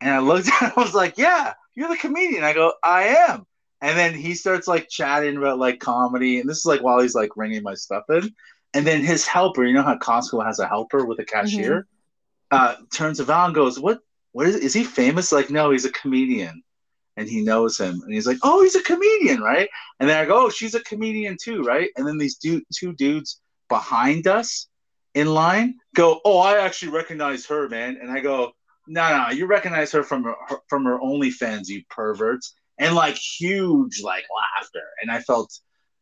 And 0.00 0.12
I 0.12 0.18
looked 0.18 0.48
at 0.62 0.62
him, 0.62 0.72
I 0.76 0.80
was 0.80 0.94
like, 0.94 1.18
Yeah, 1.18 1.54
you're 1.74 1.88
the 1.88 1.96
comedian. 1.96 2.44
I 2.44 2.52
go, 2.52 2.72
I 2.82 3.16
am. 3.28 3.46
And 3.84 3.98
then 3.98 4.14
he 4.14 4.34
starts 4.34 4.66
like 4.66 4.88
chatting 4.88 5.36
about 5.36 5.58
like 5.58 5.78
comedy. 5.78 6.40
And 6.40 6.48
this 6.48 6.56
is 6.56 6.64
like 6.64 6.80
while 6.80 7.02
he's 7.02 7.14
like 7.14 7.36
ringing 7.36 7.62
my 7.62 7.74
stuff 7.74 8.04
in. 8.08 8.34
And 8.72 8.86
then 8.86 9.02
his 9.02 9.26
helper, 9.26 9.62
you 9.62 9.74
know 9.74 9.82
how 9.82 9.98
Costco 9.98 10.42
has 10.42 10.58
a 10.58 10.66
helper 10.66 11.04
with 11.04 11.18
a 11.18 11.24
cashier, 11.24 11.86
uh, 12.50 12.76
turns 12.94 13.18
to 13.18 13.24
Val 13.24 13.44
and 13.44 13.54
goes, 13.54 13.78
What 13.78 14.00
what 14.32 14.46
is 14.46 14.56
is 14.56 14.72
he 14.72 14.84
famous? 14.84 15.32
Like, 15.32 15.50
no, 15.50 15.70
he's 15.70 15.84
a 15.84 15.92
comedian. 15.92 16.62
And 17.18 17.28
he 17.28 17.42
knows 17.42 17.76
him. 17.76 18.00
And 18.02 18.14
he's 18.14 18.26
like, 18.26 18.38
Oh, 18.42 18.62
he's 18.62 18.74
a 18.74 18.82
comedian, 18.82 19.42
right? 19.42 19.68
And 20.00 20.08
then 20.08 20.16
I 20.16 20.24
go, 20.24 20.46
Oh, 20.46 20.48
she's 20.48 20.74
a 20.74 20.80
comedian 20.80 21.36
too, 21.38 21.62
right? 21.62 21.90
And 21.96 22.06
then 22.06 22.16
these 22.16 22.38
two 22.38 22.62
dudes 22.94 23.42
behind 23.68 24.26
us 24.26 24.66
in 25.12 25.26
line 25.26 25.74
go, 25.94 26.22
Oh, 26.24 26.38
I 26.38 26.56
actually 26.56 26.92
recognize 26.92 27.44
her, 27.46 27.68
man. 27.68 27.98
And 28.00 28.10
I 28.10 28.20
go, 28.20 28.54
no, 28.86 29.08
no, 29.08 29.30
you 29.30 29.46
recognize 29.46 29.92
her 29.92 30.02
from 30.02 30.24
her 30.24 30.34
from 30.68 30.84
her 30.84 30.98
OnlyFans, 30.98 31.68
you 31.68 31.82
perverts, 31.90 32.54
and 32.78 32.94
like 32.94 33.16
huge 33.16 34.02
like 34.02 34.24
laughter, 34.58 34.84
and 35.02 35.10
I 35.10 35.20
felt 35.20 35.52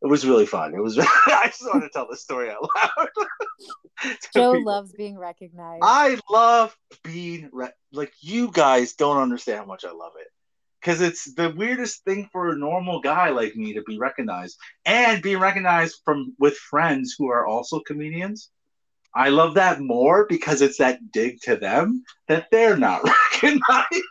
it 0.02 0.08
was 0.08 0.26
really 0.26 0.46
fun. 0.46 0.74
It 0.74 0.82
was. 0.82 0.98
I 1.26 1.46
just 1.46 1.64
want 1.64 1.84
to 1.84 1.90
tell 1.90 2.08
the 2.10 2.16
story 2.16 2.50
out 2.50 2.62
loud. 2.62 3.08
Joe 4.34 4.54
people. 4.54 4.64
loves 4.64 4.92
being 4.92 5.16
recognized. 5.16 5.82
I 5.84 6.18
love 6.30 6.76
being 7.04 7.50
re- 7.52 7.70
like 7.92 8.12
you 8.20 8.50
guys 8.50 8.94
don't 8.94 9.18
understand 9.18 9.60
how 9.60 9.66
much 9.66 9.84
I 9.84 9.92
love 9.92 10.12
it 10.20 10.26
because 10.80 11.00
it's 11.00 11.32
the 11.34 11.50
weirdest 11.50 12.04
thing 12.04 12.28
for 12.32 12.50
a 12.50 12.58
normal 12.58 13.00
guy 13.00 13.30
like 13.30 13.54
me 13.54 13.74
to 13.74 13.82
be 13.82 13.98
recognized 13.98 14.58
and 14.84 15.22
being 15.22 15.38
recognized 15.38 16.00
from 16.04 16.34
with 16.38 16.56
friends 16.56 17.14
who 17.16 17.28
are 17.28 17.46
also 17.46 17.78
comedians. 17.80 18.50
I 19.14 19.28
love 19.28 19.54
that 19.54 19.80
more 19.80 20.26
because 20.26 20.62
it's 20.62 20.78
that 20.78 21.12
dig 21.12 21.40
to 21.42 21.56
them 21.56 22.02
that 22.28 22.48
they're 22.50 22.76
not 22.76 23.04
recognized. 23.42 24.02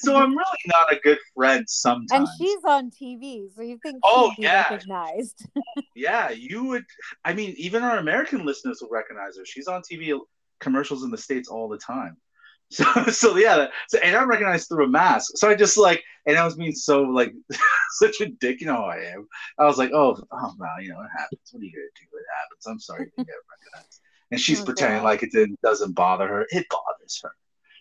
So 0.00 0.16
I'm 0.16 0.30
really 0.36 0.62
not 0.66 0.92
a 0.92 0.96
good 1.02 1.18
friend 1.34 1.64
sometimes. 1.68 2.10
and 2.12 2.28
she's 2.38 2.58
on 2.64 2.90
TV, 2.90 3.46
so 3.54 3.62
you 3.62 3.78
think 3.82 3.98
Oh, 4.04 4.32
yeah. 4.38 4.68
recognized. 4.70 5.46
yeah, 5.94 6.30
you 6.30 6.64
would. 6.64 6.84
I 7.24 7.34
mean, 7.34 7.54
even 7.56 7.82
our 7.82 7.98
American 7.98 8.44
listeners 8.44 8.78
will 8.80 8.90
recognize 8.90 9.36
her. 9.38 9.44
She's 9.44 9.68
on 9.68 9.82
TV 9.82 10.18
commercials 10.60 11.04
in 11.04 11.10
the 11.10 11.18
states 11.18 11.48
all 11.48 11.68
the 11.68 11.78
time. 11.78 12.16
So, 12.70 12.84
so 13.06 13.36
yeah. 13.38 13.68
So, 13.88 13.98
and 14.04 14.14
I'm 14.14 14.28
recognized 14.28 14.68
through 14.68 14.84
a 14.84 14.88
mask. 14.88 15.32
So 15.36 15.48
I 15.48 15.54
just 15.54 15.78
like, 15.78 16.02
and 16.26 16.36
I 16.36 16.44
was 16.44 16.54
being 16.54 16.74
so 16.74 17.00
like, 17.00 17.32
such 17.92 18.20
a 18.20 18.26
dick. 18.26 18.60
You 18.60 18.66
know 18.66 18.84
I 18.84 18.96
am. 19.14 19.26
I 19.58 19.64
was 19.64 19.78
like, 19.78 19.90
oh, 19.94 20.14
oh, 20.30 20.54
well, 20.58 20.82
you 20.82 20.90
know, 20.90 21.00
it 21.00 21.08
happens. 21.18 21.40
What 21.50 21.62
are 21.62 21.64
you 21.64 21.72
gonna 21.72 21.86
do? 21.98 22.04
It 22.18 22.26
happens. 22.38 22.66
I'm 22.66 22.78
sorry 22.78 23.04
you 23.06 23.10
didn't 23.16 23.28
get 23.28 23.36
recognized. 23.72 24.00
And 24.32 24.38
she's 24.38 24.60
Oh, 24.60 24.64
pretending 24.66 25.02
like 25.02 25.22
it 25.22 25.32
didn't, 25.32 25.58
doesn't 25.62 25.92
bother 25.94 26.28
her. 26.28 26.46
It 26.50 26.66
bothers 26.68 27.18
her. 27.22 27.30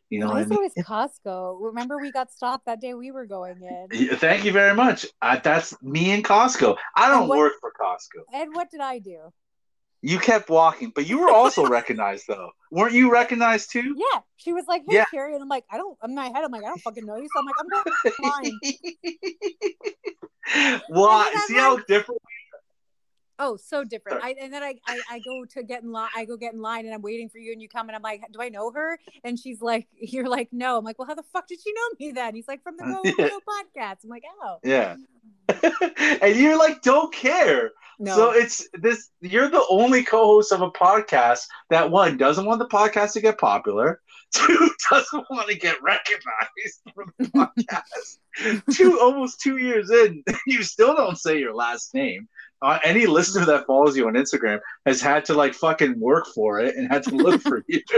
You 0.09 0.19
know 0.19 0.27
Why 0.27 0.33
what 0.35 0.41
I 0.43 0.45
mean? 0.45 0.57
always 0.57 0.73
Costco? 0.75 1.57
Remember 1.59 1.97
we 1.97 2.11
got 2.11 2.31
stopped 2.31 2.65
that 2.65 2.79
day 2.79 2.93
we 2.93 3.11
were 3.11 3.25
going 3.25 3.61
in. 3.61 4.15
Thank 4.17 4.45
you 4.45 4.51
very 4.53 4.73
much. 4.73 5.05
Uh, 5.21 5.37
that's 5.43 5.75
me 5.83 6.11
and 6.11 6.23
Costco. 6.23 6.77
I 6.95 7.09
don't 7.09 7.27
what- 7.27 7.37
work 7.39 7.53
for 7.59 7.71
Costco. 7.79 8.21
And 8.33 8.55
what 8.55 8.71
did 8.71 8.79
I 8.79 8.99
do? 8.99 9.33
You 10.03 10.19
kept 10.19 10.49
walking, 10.49 10.91
but 10.95 11.07
you 11.09 11.19
were 11.19 11.31
also 11.31 11.65
recognized 11.79 12.25
though. 12.27 12.51
Weren't 12.71 12.93
you 12.93 13.11
recognized 13.11 13.71
too? 13.71 13.95
Yeah, 13.97 14.19
she 14.37 14.53
was 14.53 14.65
like, 14.67 14.83
"Hey, 14.87 14.97
Yeah. 14.97 15.05
Carrie," 15.11 15.33
and 15.33 15.41
I'm 15.41 15.49
like, 15.49 15.65
"I 15.71 15.77
don't." 15.77 15.97
In 16.03 16.13
my 16.13 16.25
head, 16.27 16.43
I'm 16.43 16.51
like, 16.51 16.63
"I 16.63 16.67
don't 16.67 16.81
fucking 16.81 17.03
know 17.05 17.17
you." 17.17 17.27
So 17.33 17.39
I'm 17.39 17.45
like, 17.45 17.55
"I'm 17.59 17.67
going." 18.21 18.53
fine. 18.53 18.59
Then 21.33 21.41
See 21.47 21.55
how 21.55 21.75
like- 21.75 21.87
different? 21.87 22.21
Oh, 23.39 23.57
so 23.57 23.83
different. 23.83 24.21
I 24.23 24.35
and 24.39 24.51
then 24.53 24.63
I, 24.63 24.75
I 24.87 24.99
I 25.11 25.19
go 25.19 25.45
to 25.45 25.63
get 25.63 25.83
in 25.83 25.91
line. 25.91 26.09
I 26.15 26.25
go 26.25 26.37
get 26.37 26.53
in 26.53 26.61
line, 26.61 26.85
and 26.85 26.93
I'm 26.93 27.01
waiting 27.01 27.29
for 27.29 27.37
you, 27.37 27.51
and 27.51 27.61
you 27.61 27.69
come, 27.69 27.89
and 27.89 27.95
I'm 27.95 28.01
like, 28.01 28.23
"Do 28.31 28.41
I 28.41 28.49
know 28.49 28.71
her?" 28.71 28.99
And 29.23 29.39
she's 29.39 29.61
like, 29.61 29.87
"You're 29.99 30.27
like, 30.27 30.49
no." 30.51 30.77
I'm 30.77 30.85
like, 30.85 30.99
"Well, 30.99 31.07
how 31.07 31.15
the 31.15 31.23
fuck 31.33 31.47
did 31.47 31.59
she 31.63 31.71
know 31.73 31.81
me 31.99 32.11
then?" 32.11 32.35
He's 32.35 32.47
like, 32.47 32.63
"From 32.63 32.77
the 32.77 32.83
Go 32.85 33.01
Yeah. 33.03 33.29
Go 33.29 33.39
podcast." 33.39 34.03
I'm 34.03 34.09
like, 34.09 34.23
"Oh, 34.41 34.57
Yeah. 34.63 34.95
and 36.21 36.35
you're 36.35 36.57
like, 36.57 36.81
don't 36.81 37.13
care. 37.13 37.71
no." 37.99 38.15
So 38.15 38.31
it's 38.31 38.67
this. 38.73 39.09
You're 39.21 39.49
the 39.49 39.63
only 39.69 40.03
co-host 40.03 40.51
of 40.51 40.61
a 40.61 40.71
podcast 40.71 41.41
that 41.69 41.89
one 41.89 42.17
doesn't 42.17 42.45
want 42.45 42.59
the 42.59 42.67
podcast 42.67 43.13
to 43.13 43.21
get 43.21 43.37
popular. 43.37 44.01
Two 44.33 44.69
doesn't 44.89 45.25
want 45.29 45.47
to 45.47 45.57
get 45.57 45.81
recognized 45.81 46.81
from 46.93 47.13
the 47.17 47.25
podcast. 47.27 48.73
two 48.73 48.99
almost 48.99 49.39
two 49.39 49.57
years 49.57 49.89
in, 49.89 50.21
you 50.47 50.63
still 50.63 50.95
don't 50.95 51.17
say 51.17 51.39
your 51.39 51.55
last 51.55 51.93
name. 51.93 52.27
Uh, 52.61 52.79
any 52.83 53.05
listener 53.05 53.45
that 53.45 53.65
follows 53.67 53.95
you 53.95 54.07
on 54.07 54.13
Instagram 54.13 54.59
has 54.85 54.99
had 54.99 55.23
to 55.25 55.33
like 55.33 55.53
fucking 55.53 55.99
work 55.99 56.25
for 56.33 56.59
it 56.59 56.75
and 56.75 56.91
had 56.91 57.03
to 57.03 57.11
look 57.15 57.41
for 57.41 57.63
you. 57.67 57.81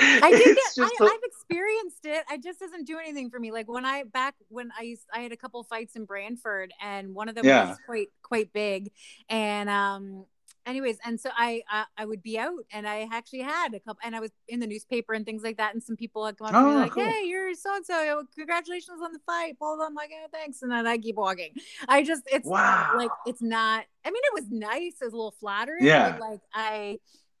I 0.00 0.30
did 0.30 0.56
get. 0.56 0.84
I, 0.84 0.90
I've 1.00 1.20
experienced 1.24 2.04
it. 2.04 2.24
It 2.30 2.42
just 2.42 2.60
doesn't 2.60 2.86
do 2.86 2.98
anything 2.98 3.30
for 3.30 3.38
me. 3.40 3.50
Like 3.50 3.68
when 3.68 3.84
I 3.84 4.04
back 4.04 4.34
when 4.48 4.70
I 4.78 4.82
used, 4.82 5.02
I 5.12 5.20
had 5.20 5.32
a 5.32 5.36
couple 5.36 5.62
fights 5.64 5.96
in 5.96 6.04
Brantford, 6.04 6.72
and 6.80 7.14
one 7.14 7.28
of 7.28 7.34
them 7.34 7.44
Yeah. 7.44 7.70
was 7.70 7.78
quite 7.84 8.08
quite 8.22 8.52
big. 8.52 8.90
And 9.28 9.68
um, 9.68 10.24
anyways, 10.68 10.98
and 11.04 11.20
so 11.20 11.30
I 11.36 11.62
uh, 11.72 11.84
I 11.96 12.04
would 12.04 12.22
be 12.22 12.38
out, 12.38 12.64
and 12.72 12.86
I 12.86 13.08
actually 13.12 13.40
had 13.40 13.74
a 13.74 13.80
couple, 13.80 14.00
and 14.04 14.14
I 14.14 14.20
was 14.20 14.30
in 14.48 14.60
the 14.60 14.66
newspaper 14.66 15.14
and 15.14 15.24
things 15.26 15.42
like 15.42 15.56
that, 15.56 15.74
and 15.74 15.82
some 15.82 15.96
people 15.96 16.24
had 16.26 16.36
come 16.38 16.48
up 16.48 16.52
to 16.52 16.60
me 16.62 16.74
Oh, 16.74 16.78
like, 16.78 16.92
cool. 16.92 17.04
"Hey, 17.04 17.24
you're 17.26 17.54
so 17.54 17.74
and 17.74 17.84
so. 17.84 18.24
Congratulations 18.36 19.00
on 19.02 19.12
the 19.12 19.18
fight." 19.26 19.58
Blah 19.58 19.76
blah. 19.76 19.86
I'm 19.86 19.94
like, 19.94 20.10
"Oh, 20.12 20.26
thanks," 20.32 20.62
and 20.62 20.70
then 20.70 20.86
I 20.86 20.98
keep 20.98 21.16
walking. 21.16 21.54
I 21.88 22.02
just 22.02 22.22
it's 22.26 22.46
wow. 22.46 22.92
like 22.96 23.10
it's 23.26 23.42
not. 23.42 23.84
I 24.04 24.10
mean, 24.10 24.22
it 24.24 24.34
was 24.34 24.50
nice. 24.50 24.94
It 25.00 25.04
was 25.04 25.12
a 25.12 25.16
little 25.16 25.34
flattering. 25.40 25.84
Yeah. 25.84 26.12
But 26.12 26.20
like 26.20 26.40
I. 26.54 26.98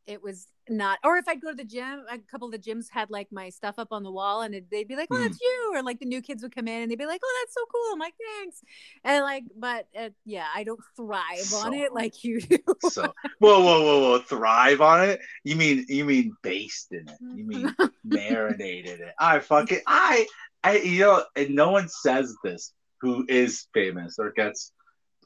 it 0.08 0.22
was 0.22 0.48
not 0.70 0.98
or 1.04 1.16
if 1.16 1.28
i'd 1.28 1.40
go 1.40 1.50
to 1.50 1.54
the 1.56 1.64
gym 1.64 2.02
a 2.10 2.18
couple 2.30 2.46
of 2.48 2.52
the 2.52 2.58
gyms 2.58 2.86
had 2.90 3.08
like 3.10 3.28
my 3.30 3.48
stuff 3.50 3.78
up 3.78 3.88
on 3.92 4.02
the 4.02 4.10
wall 4.10 4.42
and 4.42 4.54
it, 4.54 4.64
they'd 4.70 4.88
be 4.88 4.96
like 4.96 5.08
oh 5.12 5.16
Mhm. 5.16 5.22
that's 5.22 5.40
you 5.40 5.72
or 5.74 5.82
like 5.82 5.98
the 6.00 6.06
new 6.06 6.20
kids 6.20 6.42
would 6.42 6.54
come 6.54 6.66
in 6.68 6.82
and 6.82 6.90
they'd 6.90 6.98
be 6.98 7.06
like 7.06 7.20
oh 7.24 7.36
that's 7.42 7.54
so 7.54 7.64
cool 7.72 7.92
i'm 7.92 7.98
like 7.98 8.14
thanks 8.38 8.62
and 9.04 9.22
like 9.22 9.44
but 9.56 9.86
uh, 9.98 10.10
yeah 10.24 10.46
i 10.54 10.64
don't 10.64 10.80
thrive 10.96 11.52
on 11.54 11.74
it 11.74 11.92
like 11.92 12.24
you 12.24 12.40
do 12.40 12.58
So 12.82 13.12
whoa, 13.38 13.60
whoa, 13.60 13.82
whoa, 13.82 14.00
whoa! 14.00 14.18
Thrive 14.20 14.80
on 14.80 15.08
it? 15.08 15.20
You 15.44 15.56
mean 15.56 15.84
you 15.88 16.04
mean 16.04 16.34
based 16.42 16.92
in 16.92 17.08
it? 17.08 17.18
You 17.34 17.44
mean 17.46 17.74
marinated 18.04 19.00
it? 19.00 19.14
I 19.18 19.38
fucking 19.40 19.80
I 19.86 20.26
I 20.64 20.78
you 20.78 21.00
know, 21.00 21.24
and 21.36 21.54
no 21.54 21.70
one 21.70 21.88
says 21.88 22.34
this 22.44 22.72
who 23.00 23.24
is 23.28 23.66
famous 23.74 24.18
or 24.18 24.32
gets 24.32 24.72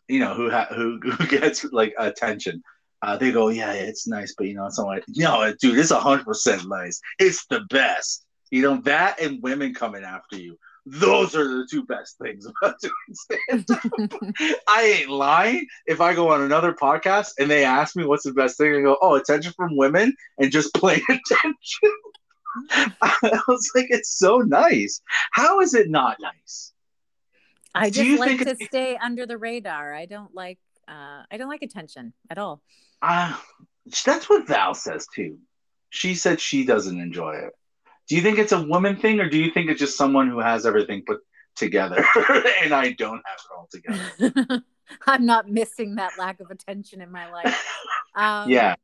you 0.09 0.20
know 0.20 0.35
who 0.35 0.51
ha- 0.51 0.68
who 0.74 0.99
who 1.03 1.26
gets 1.26 1.64
like 1.64 1.95
attention. 1.99 2.62
Uh, 3.03 3.16
they 3.16 3.32
go, 3.32 3.48
yeah, 3.48 3.72
it's 3.72 4.07
nice, 4.07 4.34
but 4.36 4.46
you 4.46 4.55
know, 4.55 4.66
it's 4.66 4.78
not 4.78 4.86
like 4.86 5.05
no, 5.09 5.53
dude, 5.61 5.78
it's 5.78 5.90
hundred 5.90 6.24
percent 6.24 6.68
nice. 6.68 7.00
It's 7.18 7.46
the 7.46 7.61
best. 7.70 8.24
You 8.50 8.62
know 8.62 8.76
that 8.82 9.20
and 9.20 9.42
women 9.42 9.74
coming 9.74 10.05
after 10.05 10.36
you. 10.36 10.59
Those 10.84 11.34
are 11.36 11.44
the 11.44 11.66
two 11.70 11.84
best 11.84 12.18
things 12.18 12.46
about 12.46 12.74
doing 12.82 13.64
stand 13.64 13.66
I 14.68 14.82
ain't 14.82 15.11
lying. 15.11 15.66
If 15.86 16.00
I 16.00 16.14
go 16.14 16.28
on 16.30 16.42
another 16.42 16.72
podcast 16.72 17.32
and 17.38 17.50
they 17.50 17.64
ask 17.64 17.96
me 17.96 18.05
what's 18.05 18.24
the 18.24 18.32
best 18.32 18.59
thing, 18.59 18.74
I 18.74 18.82
go, 18.82 18.98
"Oh, 19.00 19.14
attention 19.14 19.53
from 19.57 19.76
women 19.76 20.14
and 20.38 20.53
just 20.53 20.74
plain 20.74 21.00
attention." 21.09 21.90
I 22.70 23.40
was 23.48 23.70
like, 23.74 23.86
"It's 23.90 24.18
so 24.18 24.38
nice. 24.38 25.00
How 25.32 25.61
is 25.61 25.74
it 25.74 25.88
not 25.88 26.18
nice?" 26.20 26.72
i 27.74 27.90
just 27.90 28.18
like 28.18 28.38
to 28.38 28.57
stay 28.66 28.96
under 28.96 29.26
the 29.26 29.38
radar 29.38 29.94
i 29.94 30.07
don't 30.07 30.34
like 30.34 30.59
uh 30.88 31.22
i 31.30 31.36
don't 31.36 31.48
like 31.48 31.62
attention 31.62 32.12
at 32.30 32.38
all 32.38 32.62
Uh, 33.03 33.36
that's 34.05 34.28
what 34.30 34.46
Val 34.46 34.74
says 34.74 35.07
too. 35.14 35.38
She 35.90 36.14
said 36.14 36.40
she 36.40 36.64
doesn't 36.64 36.98
enjoy 37.00 37.32
it. 37.34 37.53
Do 38.09 38.16
you 38.16 38.22
think 38.22 38.38
it's 38.38 38.53
a 38.53 38.62
woman 38.62 38.96
thing, 38.96 39.20
or 39.20 39.28
do 39.28 39.38
you 39.38 39.50
think 39.50 39.70
it's 39.70 39.80
just 39.80 39.96
someone 39.96 40.28
who 40.28 40.38
has 40.38 40.64
everything 40.66 41.03
put 41.07 41.20
together 41.57 41.96
and 42.62 42.72
I 42.72 42.92
don't 42.92 43.22
have 43.26 43.38
it 43.38 43.55
all 43.57 43.68
together? 43.70 44.62
i'm 45.07 45.24
not 45.24 45.48
missing 45.48 45.94
that 45.94 46.12
lack 46.18 46.40
of 46.40 46.50
attention 46.50 47.00
in 47.00 47.11
my 47.11 47.30
life 47.30 47.64
um 48.14 48.50
yeah, 48.50 48.74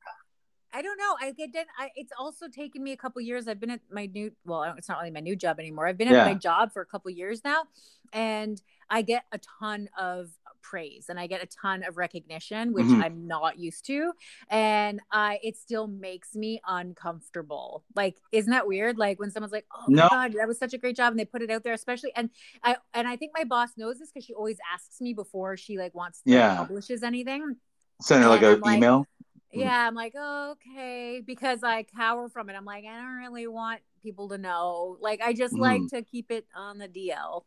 I 0.73 0.83
don't 0.83 0.99
know. 0.99 1.16
I 1.19 1.33
get 1.33 1.51
I, 1.79 1.91
it's 1.97 2.12
also 2.19 2.47
taken 2.47 2.83
me 2.85 2.93
a 2.93 2.97
couple 2.97 3.23
years. 3.23 3.49
I've 3.49 3.59
been 3.59 3.71
at 3.71 3.81
my 3.91 4.05
new 4.07 4.31
well, 4.45 4.62
it's 4.77 4.89
not 4.89 4.99
really 4.99 5.11
my 5.11 5.21
new 5.21 5.35
job 5.35 5.59
anymore. 5.59 5.87
I've 5.87 5.97
been 5.97 6.09
at 6.09 6.14
Yeah. 6.14 6.25
my 6.25 6.35
job 6.35 6.73
for 6.73 6.83
a 6.83 6.87
couple 6.87 7.11
years 7.11 7.43
now, 7.43 7.64
and 8.12 8.61
I 8.91 9.01
get 9.03 9.25
a 9.33 9.41
ton 9.59 9.89
of 9.99 10.29
praise 10.69 11.07
and 11.09 11.19
I 11.19 11.27
get 11.27 11.43
a 11.43 11.47
ton 11.47 11.83
of 11.83 11.97
recognition, 11.97 12.73
which 12.73 12.85
Mhm. 12.87 13.03
I'm 13.03 13.27
not 13.27 13.59
used 13.59 13.87
to, 13.87 14.12
and 14.51 15.01
I 15.11 15.41
it 15.43 15.57
still 15.57 15.87
makes 15.87 16.35
me 16.35 16.61
uncomfortable. 16.66 17.85
Like, 17.95 18.16
isn't 18.33 18.51
that 18.51 18.66
weird? 18.66 18.99
Like 18.99 19.19
when 19.19 19.31
someone's 19.31 19.53
like, 19.53 19.66
"Oh 19.75 19.85
my 19.89 20.03
No. 20.03 20.09
god, 20.09 20.33
that 20.35 20.47
was 20.49 20.59
such 20.59 20.75
a 20.75 20.79
great 20.79 20.97
job," 20.97 21.12
and 21.12 21.19
they 21.19 21.25
put 21.25 21.43
it 21.43 21.51
out 21.51 21.62
there, 21.62 21.73
especially 21.73 22.12
and 22.16 22.31
I 22.62 22.77
and 22.93 23.09
I 23.09 23.16
think 23.16 23.33
my 23.37 23.45
boss 23.45 23.71
knows 23.77 23.99
this 23.99 24.11
because 24.11 24.25
she 24.25 24.35
always 24.35 24.59
asks 24.73 25.01
me 25.01 25.14
before 25.14 25.57
she 25.57 25.79
like 25.79 25.95
wants 25.95 26.21
to 26.23 26.31
Yeah. 26.31 26.57
publishes 26.59 27.03
anything. 27.03 27.57
send 28.01 28.23
her 28.23 28.29
like 28.31 28.43
an 28.43 28.61
like- 28.61 28.77
email. 28.77 29.01
Mhm. 29.53 29.61
Yeah, 29.62 29.89
I'm 29.89 29.95
like, 29.97 30.14
okay, 30.14 31.21
because 31.25 31.64
I 31.64 31.83
cower 31.83 32.29
from 32.29 32.49
it. 32.49 32.55
I'm 32.55 32.64
like, 32.64 32.85
I 32.85 32.97
don't 32.97 33.16
really 33.16 33.47
want 33.49 33.81
people 34.03 34.29
to 34.29 34.39
know. 34.39 34.97
Like, 35.01 35.21
I 35.21 35.33
just 35.33 35.55
like 35.59 35.81
Mm. 35.83 35.91
to 35.91 36.03
keep 36.03 36.31
it 36.31 36.47
on 36.55 36.79
the 36.79 36.87
DL. 36.87 37.45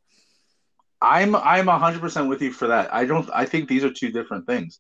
I'm 1.01 1.35
I'm 1.35 1.67
hundred 1.67 2.01
percent 2.01 2.29
with 2.29 2.41
you 2.41 2.51
for 2.51 2.67
that. 2.67 2.93
I 2.93 3.05
don't. 3.05 3.29
I 3.33 3.45
think 3.45 3.67
these 3.67 3.83
are 3.83 3.91
two 3.91 4.11
different 4.11 4.45
things. 4.45 4.79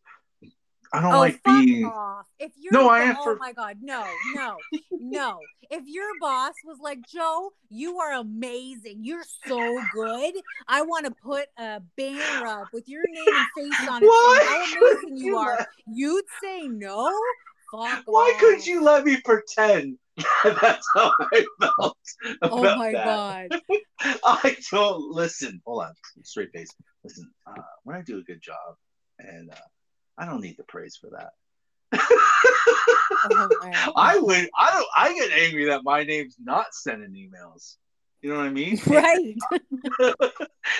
I 0.93 1.01
don't 1.01 1.13
oh, 1.13 1.19
like 1.19 1.41
being. 1.43 1.85
off! 1.85 2.25
If 2.37 2.51
you're 2.59 2.73
No, 2.73 2.89
I 2.89 2.99
am 3.03 3.15
oh 3.19 3.23
for- 3.23 3.35
my 3.37 3.53
god, 3.53 3.77
no, 3.81 4.05
no, 4.35 4.57
no. 4.91 5.39
If 5.69 5.83
your 5.85 6.07
boss 6.19 6.53
was 6.65 6.79
like, 6.81 6.99
Joe, 7.07 7.51
you 7.69 7.99
are 7.99 8.13
amazing. 8.15 8.99
You're 9.01 9.23
so 9.47 9.81
good. 9.93 10.33
I 10.67 10.81
want 10.81 11.05
to 11.05 11.13
put 11.23 11.45
a 11.57 11.81
banner 11.95 12.45
up 12.45 12.67
with 12.73 12.89
your 12.89 13.03
name 13.07 13.23
and 13.25 13.71
face 13.71 13.89
on 13.89 14.03
it. 14.03 14.09
How 14.09 14.65
amazing 14.81 15.17
you 15.17 15.37
are. 15.37 15.65
You'd 15.87 16.25
say 16.43 16.67
no. 16.67 17.09
Fuck 17.71 18.03
Why 18.05 18.33
off. 18.35 18.39
couldn't 18.41 18.67
you 18.67 18.83
let 18.83 19.05
me 19.05 19.21
pretend? 19.21 19.97
That's 20.43 20.87
how 20.93 21.11
I 21.19 21.45
felt. 21.59 21.97
Oh 22.41 22.75
my 22.77 22.91
that. 22.91 23.49
god. 23.49 23.61
I 24.23 24.57
don't 24.71 25.11
listen. 25.11 25.61
Hold 25.65 25.83
on, 25.83 25.93
straight 26.23 26.51
face. 26.51 26.69
Listen, 27.03 27.29
uh, 27.47 27.61
when 27.83 27.95
I 27.95 28.01
do 28.01 28.19
a 28.19 28.23
good 28.23 28.41
job, 28.41 28.75
and 29.19 29.51
uh, 29.51 29.55
I 30.17 30.25
don't 30.25 30.41
need 30.41 30.57
the 30.57 30.63
praise 30.63 30.97
for 30.99 31.09
that. 31.11 31.31
Oh 31.93 33.49
I 33.95 34.17
would. 34.19 34.49
I 34.57 34.71
don't. 34.73 34.87
I 34.95 35.13
get 35.13 35.31
angry 35.31 35.65
that 35.65 35.83
my 35.83 36.03
name's 36.03 36.35
not 36.43 36.67
sending 36.71 37.11
emails. 37.11 37.75
You 38.21 38.29
know 38.29 38.37
what 38.37 38.45
I 38.45 38.49
mean? 38.49 38.79
right. 38.87 39.35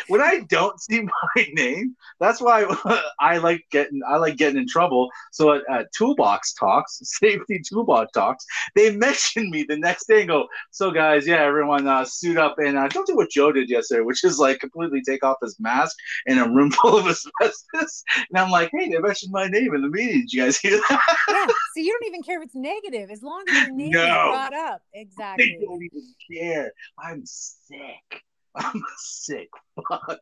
when 0.08 0.22
I 0.22 0.42
don't 0.48 0.80
see 0.80 1.02
my 1.02 1.46
name, 1.54 1.96
that's 2.20 2.40
why 2.40 2.66
I 3.20 3.38
like 3.38 3.66
getting 3.72 4.02
I 4.08 4.18
like 4.18 4.38
getting 4.38 4.60
in 4.62 4.68
trouble. 4.68 5.10
So 5.32 5.54
at, 5.54 5.62
at 5.70 5.92
Toolbox 5.94 6.54
Talks, 6.54 7.00
Safety 7.04 7.62
Toolbox 7.68 8.12
Talks, 8.12 8.46
they 8.76 8.96
mention 8.96 9.50
me 9.50 9.66
the 9.68 9.78
next 9.78 10.08
day 10.08 10.20
and 10.20 10.30
go, 10.30 10.48
"So 10.70 10.92
guys, 10.92 11.26
yeah, 11.26 11.42
everyone 11.42 11.88
uh, 11.88 12.06
suit 12.06 12.38
up 12.38 12.58
and 12.60 12.78
uh, 12.78 12.88
don't 12.90 13.08
do 13.08 13.16
what 13.16 13.32
Joe 13.32 13.52
did 13.52 13.70
yesterday, 13.70 14.02
which 14.02 14.24
is 14.24 14.38
like 14.38 14.60
completely 14.60 15.02
take 15.02 15.24
off 15.24 15.38
his 15.42 15.60
mask 15.60 15.96
in 16.28 16.38
a 16.38 16.48
room 16.48 16.72
full 16.72 16.98
of 16.98 17.08
asbestos." 17.08 18.04
And 18.30 18.38
I'm 18.38 18.52
like, 18.52 18.70
"Hey, 18.72 18.90
they 18.90 19.00
mentioned 19.00 19.32
my 19.32 19.48
name 19.48 19.74
in 19.74 19.82
the 19.82 19.90
meeting. 19.90 20.22
Did 20.22 20.34
you 20.34 20.44
guys 20.44 20.60
hear 20.60 20.78
that?" 20.78 21.18
yeah. 21.28 21.48
So 21.48 21.82
you 21.82 21.92
don't 21.92 22.08
even 22.08 22.22
care 22.22 22.40
if 22.40 22.46
it's 22.46 22.56
negative 22.56 23.10
as 23.10 23.24
long 23.24 23.44
as 23.50 23.68
your 23.68 23.76
name 23.76 23.96
is 23.96 24.02
brought 24.02 24.54
up. 24.54 24.82
Exactly. 24.94 25.58
They 25.60 25.66
don't 25.66 25.82
even 25.82 26.14
care. 26.30 26.72
I'm 27.00 27.26
sick. 27.32 28.24
I'm 28.56 28.84
sick 28.98 29.50
fuck. 29.88 30.20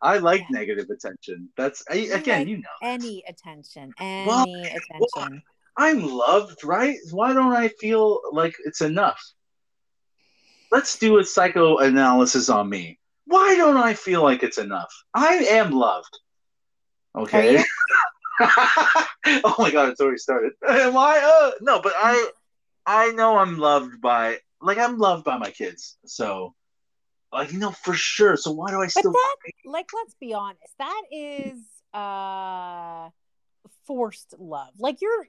I 0.00 0.18
like 0.18 0.44
negative 0.50 0.88
attention. 0.90 1.48
That's 1.56 1.82
I, 1.90 1.94
again, 1.96 2.40
like- 2.40 2.48
you 2.48 2.56
know. 2.58 2.68
Any 2.82 3.24
attention. 3.28 3.92
Any 3.98 4.26
Well, 4.26 4.46
attention. 4.46 5.42
I'm 5.76 6.06
loved, 6.06 6.64
right? 6.64 6.96
Why 7.10 7.32
don't 7.32 7.52
I 7.52 7.68
feel 7.68 8.20
like 8.30 8.54
it's 8.64 8.82
enough? 8.82 9.20
Let's 10.70 10.98
do 10.98 11.18
a 11.18 11.24
psychoanalysis 11.24 12.48
on 12.48 12.68
me. 12.68 12.98
Why 13.26 13.56
don't 13.56 13.76
I 13.76 13.94
feel 13.94 14.22
like 14.22 14.42
it's 14.42 14.58
enough? 14.58 14.92
I 15.14 15.36
am 15.50 15.72
loved. 15.72 16.18
Okay. 17.16 17.62
Oh 19.44 19.54
my 19.58 19.70
god, 19.70 19.90
it's 19.90 20.00
already 20.00 20.18
started. 20.18 20.52
Am 20.68 20.96
I? 20.96 21.20
Uh, 21.22 21.52
no, 21.60 21.80
but 21.80 21.92
I, 21.96 22.28
I 22.86 23.12
know 23.12 23.36
I'm 23.38 23.56
loved 23.56 24.00
by, 24.00 24.38
like 24.62 24.78
I'm 24.78 24.98
loved 24.98 25.24
by 25.24 25.38
my 25.38 25.50
kids. 25.50 25.96
So, 26.06 26.54
like 27.32 27.52
you 27.52 27.58
know 27.58 27.70
for 27.70 27.94
sure. 27.94 28.36
So 28.36 28.52
why 28.52 28.70
do 28.70 28.80
I 28.80 28.86
still? 28.86 29.12
But 29.12 29.18
that, 29.18 29.70
like, 29.70 29.88
let's 29.94 30.14
be 30.14 30.34
honest, 30.34 30.74
that 30.78 31.02
is 31.10 31.58
uh 31.92 33.10
forced 33.86 34.34
love. 34.38 34.70
Like 34.78 35.00
you're 35.00 35.26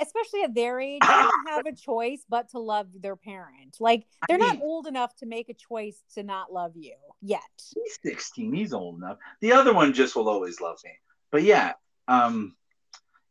especially 0.00 0.42
at 0.42 0.54
their 0.54 0.80
age, 0.80 1.00
they 1.00 1.06
don't 1.06 1.48
have 1.48 1.66
a 1.66 1.72
choice 1.72 2.24
but 2.28 2.50
to 2.50 2.58
love 2.58 2.88
their 3.00 3.16
parent. 3.16 3.76
Like 3.80 4.06
they're 4.28 4.38
not 4.38 4.60
old 4.60 4.86
enough 4.86 5.14
to 5.16 5.26
make 5.26 5.48
a 5.48 5.54
choice 5.54 6.02
to 6.14 6.22
not 6.22 6.52
love 6.52 6.72
you 6.76 6.94
yet. 7.20 7.40
He's 7.74 7.98
16. 8.02 8.52
He's 8.52 8.72
old 8.72 8.98
enough. 8.98 9.18
The 9.40 9.52
other 9.52 9.72
one 9.72 9.92
just 9.92 10.16
will 10.16 10.28
always 10.28 10.60
love 10.60 10.78
me. 10.84 10.90
But 11.30 11.42
yeah, 11.42 11.72
um, 12.06 12.56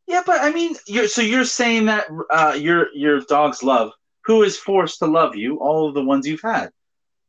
yeah. 0.07 0.21
But 0.25 0.41
I 0.41 0.51
mean, 0.51 0.75
you're 0.87 1.07
so 1.07 1.21
you're 1.21 1.45
saying 1.45 1.85
that 1.85 2.07
uh, 2.29 2.55
your 2.57 2.93
your 2.93 3.21
dog's 3.21 3.63
love, 3.63 3.91
who 4.27 4.43
is 4.43 4.57
forced 4.57 4.99
to 4.99 5.07
love 5.07 5.37
you, 5.37 5.57
all 5.57 5.87
of 5.87 5.93
the 5.95 6.03
ones 6.03 6.27
you've 6.27 6.41
had. 6.41 6.69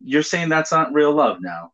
You're 0.01 0.24
saying 0.24 0.49
that's 0.49 0.72
not 0.72 0.92
real 0.92 1.14
love 1.14 1.38
now. 1.40 1.72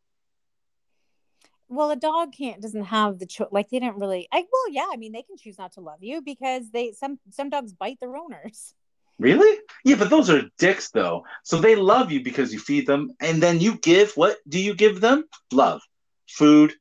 Well, 1.69 1.91
a 1.91 1.97
dog 1.97 2.33
can't 2.33 2.61
doesn't 2.61 2.85
have 2.85 3.19
the 3.19 3.27
choice. 3.27 3.49
Like 3.51 3.71
they 3.71 3.81
didn't 3.81 3.99
really. 3.99 4.29
I 4.31 4.45
well, 4.53 4.71
yeah. 4.71 4.87
I 4.93 4.97
mean, 4.97 5.13
they 5.13 5.23
can 5.23 5.39
choose 5.39 5.59
not 5.59 5.73
to 5.73 5.81
love 5.81 6.03
you 6.03 6.21
because 6.21 6.71
they 6.71 6.93
some 6.93 7.19
some 7.31 7.49
dogs 7.49 7.73
bite 7.73 7.99
their 8.01 8.17
owners. 8.17 8.75
Really? 9.19 9.59
Yeah, 9.85 9.97
but 9.97 10.11
those 10.11 10.29
are 10.29 10.51
dicks 10.59 10.91
though. 10.91 11.25
So 11.43 11.59
they 11.59 11.75
love 11.75 12.13
you 12.13 12.23
because 12.23 12.53
you 12.53 12.59
feed 12.59 12.87
them, 12.87 13.13
and 13.19 13.43
then 13.43 13.61
you 13.61 13.79
give 13.79 14.13
what 14.17 14.37
do 14.47 14.61
you 14.61 14.75
give 14.75 15.01
them? 15.01 15.25
Love, 15.53 15.81
food, 16.29 16.75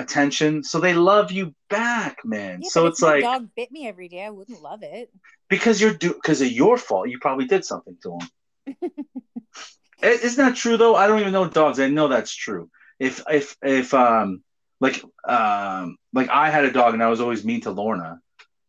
attention. 0.00 0.62
So 0.64 0.80
they 0.80 0.94
love 0.94 1.30
you 1.32 1.54
back, 1.68 2.18
man. 2.24 2.60
Yeah, 2.62 2.68
so 2.70 2.86
it's 2.86 3.02
like 3.02 3.22
dog 3.22 3.50
bit 3.56 3.70
me 3.70 3.86
every 3.88 4.08
day, 4.08 4.24
I 4.24 4.30
wouldn't 4.30 4.62
love 4.62 4.82
it. 4.82 5.10
because 5.48 5.80
you're 5.80 5.94
do 5.94 6.14
because 6.14 6.40
of 6.40 6.50
your 6.50 6.76
fault. 6.78 7.08
You 7.08 7.18
probably 7.20 7.46
did 7.46 7.64
something 7.64 7.96
to 8.02 8.18
them. 8.18 8.90
Isn't 10.02 10.44
that 10.44 10.56
true 10.56 10.76
though? 10.76 10.96
I 10.96 11.06
don't 11.06 11.20
even 11.20 11.32
know 11.32 11.48
dogs. 11.48 11.78
I 11.80 11.88
know 11.88 12.08
that's 12.08 12.34
true. 12.34 12.70
If 12.98 13.22
if 13.28 13.56
if 13.62 13.92
um 13.94 14.42
like 14.80 15.02
um 15.28 15.96
like 16.12 16.28
I 16.30 16.50
had 16.50 16.64
a 16.64 16.72
dog 16.72 16.94
and 16.94 17.02
I 17.02 17.08
was 17.08 17.20
always 17.20 17.44
mean 17.44 17.60
to 17.62 17.70
Lorna, 17.70 18.18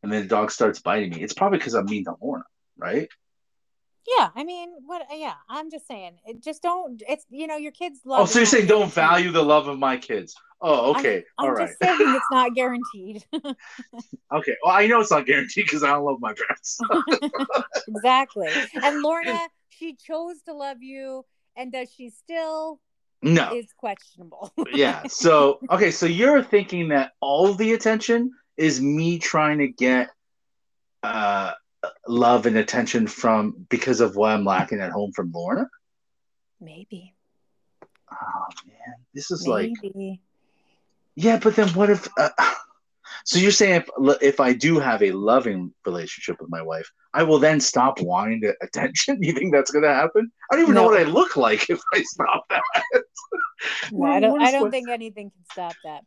and 0.03 0.11
then 0.11 0.23
the 0.23 0.27
dog 0.27 0.51
starts 0.51 0.81
biting 0.81 1.11
me. 1.11 1.23
It's 1.23 1.33
probably 1.33 1.59
because 1.59 1.73
I'm 1.73 1.85
mean 1.85 2.05
to 2.05 2.15
Lorna, 2.21 2.43
right? 2.77 3.07
Yeah, 4.17 4.29
I 4.35 4.43
mean, 4.43 4.71
what? 4.85 5.03
Yeah, 5.13 5.33
I'm 5.49 5.69
just 5.69 5.87
saying. 5.87 6.17
It 6.25 6.43
just 6.43 6.61
don't. 6.63 7.01
It's 7.07 7.25
you 7.29 7.47
know, 7.47 7.57
your 7.57 7.71
kids 7.71 7.99
love. 8.03 8.21
Oh, 8.21 8.25
so 8.25 8.39
you're 8.39 8.45
saying 8.45 8.67
don't 8.67 8.91
value 8.91 9.31
the 9.31 9.43
love 9.43 9.67
of 9.67 9.77
my 9.77 9.97
kids? 9.97 10.35
Oh, 10.61 10.91
okay, 10.91 11.23
I'm 11.37 11.45
all 11.45 11.51
right. 11.51 11.67
just 11.67 11.79
saying 11.79 11.97
it's 11.99 12.25
not 12.31 12.53
guaranteed. 12.55 13.23
Okay, 14.33 14.55
well, 14.63 14.73
I 14.73 14.87
know 14.87 15.01
it's 15.01 15.11
not 15.11 15.25
guaranteed 15.25 15.65
because 15.65 15.83
I 15.83 15.87
don't 15.87 16.05
love 16.05 16.21
my 16.21 16.33
parents. 16.33 16.79
exactly. 17.87 18.47
And 18.81 19.01
Lorna, 19.01 19.49
she 19.69 19.95
chose 19.95 20.41
to 20.43 20.53
love 20.53 20.81
you, 20.81 21.25
and 21.57 21.69
does 21.69 21.91
she 21.93 22.09
still? 22.09 22.79
no, 23.21 23.53
Is 23.53 23.73
questionable. 23.77 24.53
yeah. 24.73 25.05
So 25.07 25.59
okay, 25.69 25.91
so 25.91 26.05
you're 26.05 26.41
thinking 26.41 26.89
that 26.89 27.11
all 27.19 27.53
the 27.53 27.73
attention 27.73 28.31
is 28.55 28.79
me 28.81 29.19
trying 29.19 29.57
to 29.59 29.67
get 29.67 30.09
uh 31.03 31.51
love 32.07 32.45
and 32.45 32.57
attention 32.57 33.07
from 33.07 33.65
because 33.69 34.01
of 34.01 34.15
what 34.15 34.31
I'm 34.31 34.45
lacking 34.45 34.79
at 34.81 34.91
home 34.91 35.11
from 35.13 35.31
Lorna. 35.31 35.67
Maybe. 36.59 37.15
Oh 38.11 38.45
man, 38.67 38.95
this 39.13 39.31
is 39.31 39.47
like 39.47 39.71
yeah, 41.15 41.39
but 41.39 41.55
then 41.55 41.69
what 41.69 41.89
if? 41.89 42.07
Uh, 42.17 42.29
so 43.25 43.39
you're 43.39 43.51
saying 43.51 43.81
if 43.81 44.21
if 44.21 44.39
I 44.39 44.53
do 44.53 44.79
have 44.79 45.01
a 45.01 45.11
loving 45.11 45.73
relationship 45.85 46.41
with 46.41 46.49
my 46.49 46.61
wife, 46.61 46.89
I 47.13 47.23
will 47.23 47.39
then 47.39 47.59
stop 47.59 48.01
wanting 48.01 48.41
the 48.41 48.55
attention? 48.61 49.21
You 49.21 49.33
think 49.33 49.53
that's 49.53 49.71
gonna 49.71 49.93
happen? 49.93 50.31
I 50.51 50.55
don't 50.55 50.63
even 50.63 50.75
know 50.75 50.83
what 50.85 50.99
I 50.99 51.03
look 51.03 51.35
like 51.37 51.69
if 51.69 51.81
I 51.93 52.03
stop 52.03 52.45
that. 52.49 52.63
No, 53.91 54.07
I 54.07 54.19
don't. 54.19 54.41
I 54.41 54.51
don't 54.51 54.63
what- 54.63 54.71
think 54.71 54.89
anything 54.89 55.29
can 55.29 55.45
stop 55.51 55.75
that. 55.83 56.03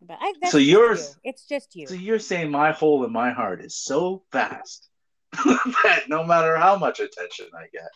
But 0.00 0.18
I, 0.20 0.32
So 0.48 0.58
yours- 0.58 1.16
you. 1.22 1.30
It's 1.30 1.46
just 1.46 1.76
you. 1.76 1.86
So 1.86 1.94
you're 1.94 2.18
saying 2.18 2.50
my 2.50 2.72
hole 2.72 3.04
in 3.04 3.12
my 3.12 3.30
heart 3.32 3.62
is 3.62 3.74
so 3.76 4.22
vast 4.32 4.88
that 5.84 6.04
no 6.08 6.24
matter 6.24 6.56
how 6.56 6.76
much 6.76 7.00
attention 7.00 7.46
I 7.54 7.66
get. 7.72 7.90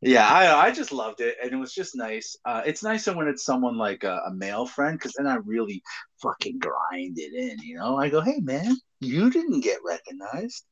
Yeah, 0.00 0.28
I 0.28 0.66
I 0.66 0.70
just 0.70 0.92
loved 0.92 1.20
it, 1.20 1.36
and 1.42 1.52
it 1.52 1.56
was 1.56 1.72
just 1.72 1.96
nice. 1.96 2.36
Uh, 2.44 2.62
it's 2.66 2.82
nicer 2.82 3.16
when 3.16 3.26
it's 3.26 3.44
someone 3.44 3.78
like 3.78 4.04
a, 4.04 4.20
a 4.26 4.34
male 4.34 4.66
friend, 4.66 4.98
because 4.98 5.14
then 5.16 5.26
I 5.26 5.36
really 5.36 5.82
fucking 6.20 6.58
grind 6.58 7.18
it 7.18 7.32
in. 7.32 7.58
You 7.60 7.76
know, 7.76 7.96
I 7.96 8.10
go, 8.10 8.20
"Hey, 8.20 8.38
man, 8.40 8.76
you 9.00 9.30
didn't 9.30 9.60
get 9.60 9.78
recognized," 9.82 10.64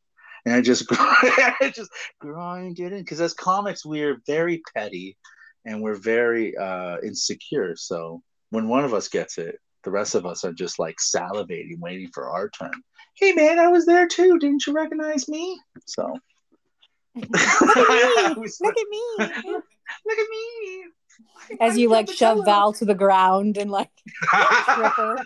and 0.44 0.54
I 0.54 0.60
just 0.60 0.84
I 0.90 1.72
just 1.74 1.90
grind 2.20 2.78
it 2.78 2.92
in. 2.92 3.00
Because 3.00 3.22
as 3.22 3.32
comics, 3.32 3.86
we're 3.86 4.20
very 4.26 4.60
petty, 4.74 5.16
and 5.64 5.80
we're 5.80 5.94
very 5.94 6.54
uh, 6.56 6.98
insecure. 7.02 7.74
So 7.76 8.22
when 8.50 8.68
one 8.68 8.84
of 8.84 8.92
us 8.92 9.08
gets 9.08 9.38
it, 9.38 9.56
the 9.84 9.90
rest 9.90 10.14
of 10.14 10.26
us 10.26 10.44
are 10.44 10.52
just 10.52 10.78
like 10.78 10.96
salivating, 10.98 11.78
waiting 11.78 12.10
for 12.12 12.28
our 12.30 12.50
turn. 12.50 12.72
Hey, 13.14 13.32
man, 13.32 13.58
I 13.58 13.68
was 13.68 13.86
there 13.86 14.08
too. 14.08 14.38
Didn't 14.38 14.66
you 14.66 14.72
recognize 14.72 15.28
me? 15.28 15.60
So. 15.86 16.14
Look 17.14 17.26
at 17.30 17.30
me. 17.30 18.44
Look 18.60 18.76
at 18.76 18.88
me. 18.88 19.02
Look 19.18 20.18
at 20.18 20.28
me. 20.30 20.84
As 21.60 21.76
you 21.76 21.90
like 21.90 22.10
shove 22.10 22.44
Val. 22.44 22.72
To 22.74 22.84
the 22.84 22.94
ground 22.94 23.58
and 23.58 23.70
like 23.70 23.90
trip 24.24 24.92
her. 24.96 25.16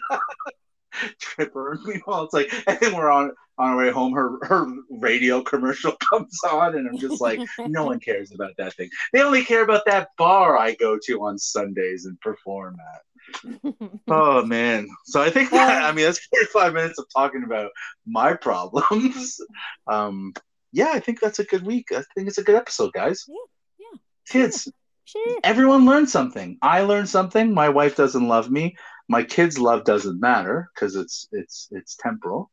Tripper. 1.21 1.79
Meanwhile, 1.85 2.25
it's 2.33 2.35
like, 2.35 2.53
and 2.67 2.79
then 2.81 2.97
we're 2.97 3.11
on 3.11 3.33
on 3.59 3.71
our 3.71 3.77
way 3.77 3.91
home. 3.91 4.13
Her 4.13 4.39
her 4.47 4.67
radio 4.91 5.43
commercial 5.43 5.93
comes 6.11 6.39
on, 6.51 6.77
and 6.77 6.89
I'm 6.89 6.99
just 6.99 7.21
like, 7.21 7.41
no 7.67 7.85
one 7.85 8.01
cares 8.01 8.33
about 8.33 8.53
that 8.59 8.75
thing. 8.75 8.89
They 9.13 9.23
only 9.23 9.45
care 9.45 9.63
about 9.63 9.85
that 9.87 10.09
bar 10.17 10.57
I 10.57 10.75
go 10.75 10.99
to 11.05 11.23
on 11.23 11.39
Sundays 11.39 12.07
and 12.07 12.21
perform 12.21 12.77
at. 12.95 13.03
Oh 14.09 14.45
man! 14.45 14.89
So 15.05 15.21
I 15.21 15.31
think 15.31 15.51
that, 15.51 15.83
I 15.85 15.93
mean 15.93 16.05
that's 16.07 16.25
45 16.27 16.75
minutes 16.75 16.99
of 16.99 17.07
talking 17.15 17.45
about 17.45 17.71
my 18.07 18.35
problems. 18.35 19.41
Um, 19.89 20.33
yeah, 20.73 20.91
I 20.93 21.01
think 21.01 21.21
that's 21.21 21.39
a 21.39 21.45
good 21.45 21.65
week. 21.65 21.87
I 21.93 22.03
think 22.15 22.29
it's 22.29 22.39
a 22.39 22.43
good 22.45 22.57
episode, 22.57 22.93
guys. 22.93 23.25
Yeah, 23.29 23.35
yeah. 23.79 23.99
Kids, 24.29 24.69
sure. 25.05 25.39
everyone 25.45 25.87
learned 25.87 26.11
something. 26.11 26.59
I 26.61 26.83
learned 26.83 27.09
something. 27.09 27.55
My 27.55 27.69
wife 27.69 27.97
doesn't 27.97 28.27
love 28.29 28.51
me. 28.51 28.77
My 29.09 29.23
kids' 29.23 29.59
love 29.59 29.85
doesn't 29.85 30.21
matter 30.21 30.69
because 30.75 30.97
it's 30.97 31.29
it's 31.33 31.69
it's 31.71 31.97
temporal. 31.97 32.51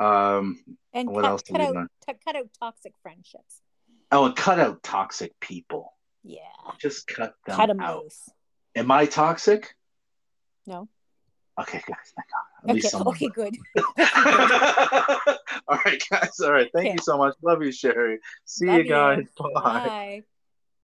Um, 0.00 0.64
And 0.92 1.08
What 1.08 1.22
cut, 1.22 1.30
else 1.30 1.42
cut 1.42 1.60
out 1.60 1.86
t- 2.06 2.14
cut 2.24 2.36
out 2.36 2.48
toxic 2.60 2.92
friendships. 3.02 3.60
oh, 4.10 4.24
and 4.26 4.34
cut 4.36 4.58
out 4.58 4.82
toxic 4.82 5.32
people. 5.40 5.92
Yeah. 6.24 6.40
Just 6.80 7.06
cut 7.06 7.34
them 7.46 7.56
Cut 7.56 7.66
them 7.68 7.80
out. 7.80 8.02
loose. 8.04 8.28
Am 8.74 8.90
I 8.90 9.06
toxic? 9.06 9.74
No. 10.66 10.88
Okay, 11.60 11.80
guys. 11.86 12.12
Thank 12.16 12.28
God. 12.30 12.44
At 12.70 12.76
Okay. 12.76 12.90
Okay. 13.10 13.28
Good. 13.28 13.56
all 15.68 15.78
right, 15.84 16.02
guys. 16.10 16.40
All 16.40 16.52
right. 16.52 16.70
Thank 16.72 16.86
Okay. 16.86 16.92
you 16.94 17.02
so 17.02 17.16
much. 17.16 17.34
Love 17.42 17.62
you, 17.62 17.70
Sherry. 17.70 18.18
See 18.44 18.66
Love 18.66 18.78
you 18.78 18.84
guys. 18.84 19.26
Bye. 19.38 19.50
Bye. 19.62 20.22